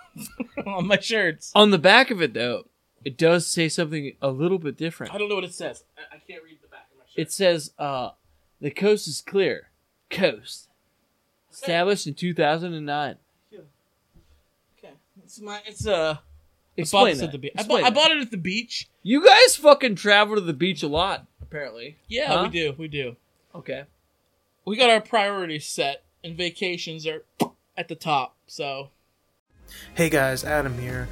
on 0.66 0.86
my 0.86 0.98
shirts. 1.00 1.50
on 1.54 1.70
the 1.70 1.78
back 1.78 2.10
of 2.10 2.22
it 2.22 2.34
though. 2.34 2.64
It 3.04 3.18
does 3.18 3.46
say 3.46 3.68
something 3.68 4.12
a 4.22 4.28
little 4.30 4.58
bit 4.58 4.78
different. 4.78 5.12
I 5.14 5.18
don't 5.18 5.28
know 5.28 5.34
what 5.34 5.44
it 5.44 5.52
says. 5.52 5.84
I, 5.98 6.16
I 6.16 6.18
can't 6.26 6.42
read 6.42 6.58
the 6.62 6.68
back 6.68 6.86
of 6.90 6.98
my 6.98 7.04
shirt. 7.04 7.18
It 7.18 7.30
says, 7.32 7.72
uh, 7.78 8.10
the 8.62 8.70
coast 8.70 9.06
is 9.06 9.20
clear. 9.20 9.68
Coast. 10.08 10.68
Established 11.52 12.06
in 12.06 12.14
2009. 12.14 13.16
okay. 13.52 14.94
It's 15.22 15.40
my. 15.40 15.60
It's 15.66 15.86
uh 15.86 15.92
I 15.92 16.14
bought 16.14 16.20
Explain 16.78 17.18
that. 17.18 17.24
at 17.24 17.32
the 17.32 17.38
beach. 17.38 17.52
I 17.56 17.60
Explain 17.60 17.82
bought, 17.82 17.90
I 17.90 17.94
bought 17.94 18.10
it 18.12 18.22
at 18.22 18.30
the 18.30 18.36
beach. 18.38 18.88
You 19.06 19.22
guys 19.24 19.56
fucking 19.56 19.96
travel 19.96 20.34
to 20.36 20.40
the 20.40 20.54
beach 20.54 20.82
a 20.82 20.88
lot, 20.88 21.26
apparently. 21.42 21.98
Yeah, 22.08 22.28
Huh? 22.28 22.42
we 22.44 22.48
do. 22.58 22.74
We 22.78 22.88
do. 22.88 23.16
Okay. 23.54 23.84
We 24.64 24.76
got 24.76 24.88
our 24.88 25.02
priorities 25.02 25.66
set, 25.66 26.04
and 26.24 26.34
vacations 26.36 27.06
are 27.06 27.22
at 27.76 27.88
the 27.88 27.94
top. 27.94 28.34
So 28.46 28.88
Hey 29.94 30.08
guys, 30.08 30.42
Adam 30.44 30.78
here. 30.78 31.06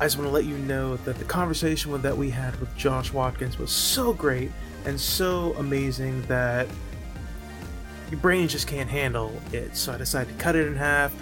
I 0.00 0.04
just 0.06 0.16
want 0.18 0.28
to 0.28 0.32
let 0.32 0.44
you 0.44 0.58
know 0.58 0.96
that 0.96 1.18
the 1.18 1.24
conversation 1.24 1.90
with- 1.92 2.02
that 2.02 2.16
we 2.16 2.30
had 2.30 2.58
with 2.60 2.76
Josh 2.76 3.12
Watkins 3.12 3.58
was 3.58 3.70
so 3.70 4.12
great 4.12 4.50
and 4.84 5.00
so 5.00 5.54
amazing 5.54 6.22
that 6.26 6.66
your 8.10 8.18
brain 8.20 8.48
just 8.48 8.66
can't 8.66 8.90
handle 8.90 9.40
it. 9.52 9.76
So 9.76 9.92
I 9.92 9.98
decided 9.98 10.36
to 10.36 10.42
cut 10.42 10.54
it 10.56 10.66
in 10.66 10.74
half 10.76 11.12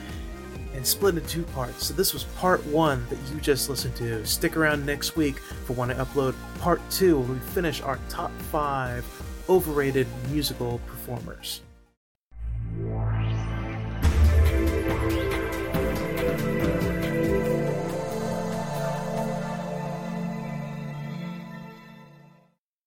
and 0.75 0.87
split 0.87 1.15
into 1.15 1.29
two 1.29 1.45
parts. 1.45 1.87
So 1.87 1.95
this 1.95 2.13
was 2.13 2.25
part 2.39 2.65
one 2.67 3.07
that 3.09 3.19
you 3.33 3.41
just 3.41 3.71
listened 3.71 3.97
to. 3.97 4.25
Stick 4.27 4.57
around 4.57 4.85
next 4.85 5.17
week 5.17 5.39
for 5.39 5.73
when 5.75 5.91
I 5.91 5.95
upload 5.95 6.35
part 6.59 6.81
two 6.91 7.19
when 7.19 7.35
we 7.35 7.39
finish 7.39 7.81
our 7.81 7.99
top 8.09 8.33
five 8.51 9.05
overrated 9.49 10.07
musical 10.31 10.81
performers. 10.87 11.63